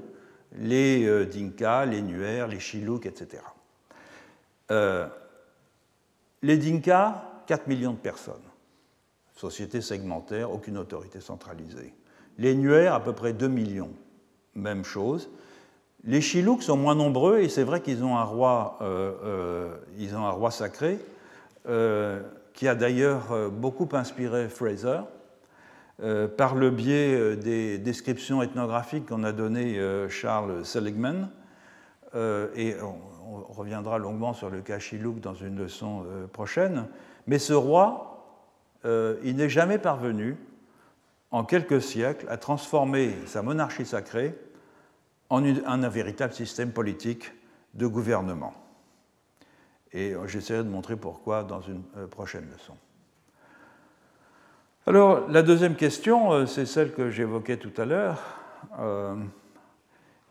les 0.58 1.06
euh, 1.06 1.26
Dinka, 1.26 1.86
les 1.86 2.02
Nuer, 2.02 2.46
les 2.50 2.60
Chilouks, 2.60 3.06
etc. 3.06 3.42
les 6.42 6.58
Dinka, 6.58 7.44
4 7.48 7.68
millions 7.68 7.94
de 7.94 7.98
personnes. 7.98 8.36
Société 9.36 9.82
segmentaire, 9.82 10.52
aucune 10.52 10.78
autorité 10.78 11.20
centralisée. 11.20 11.94
Les 12.38 12.56
Nuers, 12.56 12.94
à 12.94 13.04
peu 13.04 13.14
près 13.14 13.34
2 13.34 13.48
millions. 13.48 13.92
Même 14.56 14.86
chose. 14.86 15.30
Les 16.06 16.22
Chilouks 16.22 16.64
sont 16.64 16.78
moins 16.78 16.96
nombreux 16.96 17.40
et 17.40 17.50
c'est 17.50 17.64
vrai 17.64 17.82
qu'ils 17.82 18.04
ont 18.04 18.16
un 18.16 18.24
roi, 18.24 18.78
euh, 18.82 19.12
euh, 19.24 20.16
ont 20.16 20.26
un 20.26 20.32
roi 20.32 20.52
sacré 20.52 21.00
euh, 21.68 22.22
qui 22.54 22.68
a 22.68 22.76
d'ailleurs 22.76 23.50
beaucoup 23.52 23.90
inspiré 23.94 24.48
Fraser 24.48 25.00
par 26.38 26.56
le 26.56 26.72
biais 26.72 27.36
des 27.38 27.78
descriptions 27.78 28.42
ethnographiques 28.42 29.06
qu'on 29.08 29.24
a 29.24 29.32
données 29.32 29.80
Charles 30.10 30.66
Seligman. 30.66 31.30
et 32.14 32.76
on 32.82 33.54
reviendra 33.54 33.98
longuement 33.98 34.34
sur 34.34 34.50
le 34.50 34.62
cas 34.62 34.80
Chilouk 34.80 35.20
dans 35.20 35.34
une 35.34 35.58
leçon 35.58 36.06
prochaine. 36.34 36.88
Mais 37.28 37.40
ce 37.40 37.54
roi, 37.54 38.28
il 38.84 39.36
n'est 39.36 39.50
jamais 39.50 39.78
parvenu, 39.78 40.38
en 41.32 41.44
quelques 41.44 41.82
siècles, 41.82 42.28
à 42.30 42.38
transformer 42.38 43.16
sa 43.26 43.42
monarchie 43.42 43.86
sacrée 43.86 44.36
en, 45.30 45.44
un 45.46 45.90
véritable 45.90 46.34
système 46.34 46.72
politique 46.72 47.32
de 47.74 47.88
gouvernement. 47.88 48.54
Et 49.94 50.14
j'essaierai 50.28 50.64
de 50.64 50.70
montrer 50.70 50.98
pourquoi 50.98 51.44
dans 51.44 51.62
une 51.62 51.84
prochaine 52.10 52.50
leçon. 52.52 52.76
Alors, 54.88 55.28
la 55.30 55.42
deuxième 55.42 55.76
question, 55.76 56.32
euh, 56.32 56.46
c'est 56.46 56.68
celle 56.68 56.94
que 56.94 57.10
j'évoquais 57.10 57.58
tout 57.58 57.74
à 57.82 57.86
l'heure, 57.86 58.22
euh, 58.78 59.16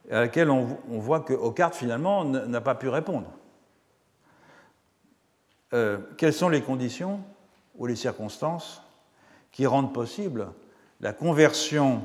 à 0.09 0.21
laquelle 0.21 0.49
on, 0.49 0.79
voit 0.91 1.19
que 1.19 1.33
Ockart, 1.33 1.75
finalement, 1.75 2.25
n'a 2.25 2.61
pas 2.61 2.77
pu 2.77 2.89
répondre. 2.89 3.27
Euh, 5.73 5.99
quelles 6.19 6.33
sont 6.33 6.49
les 6.49 6.61
conditions 6.61 7.21
ou 7.75 7.87
les 7.87 7.97
circonstances 7.97 8.81
qui 9.51 9.67
rendent 9.67 9.93
possible 9.93 10.47
la 11.01 11.13
conversion 11.13 12.03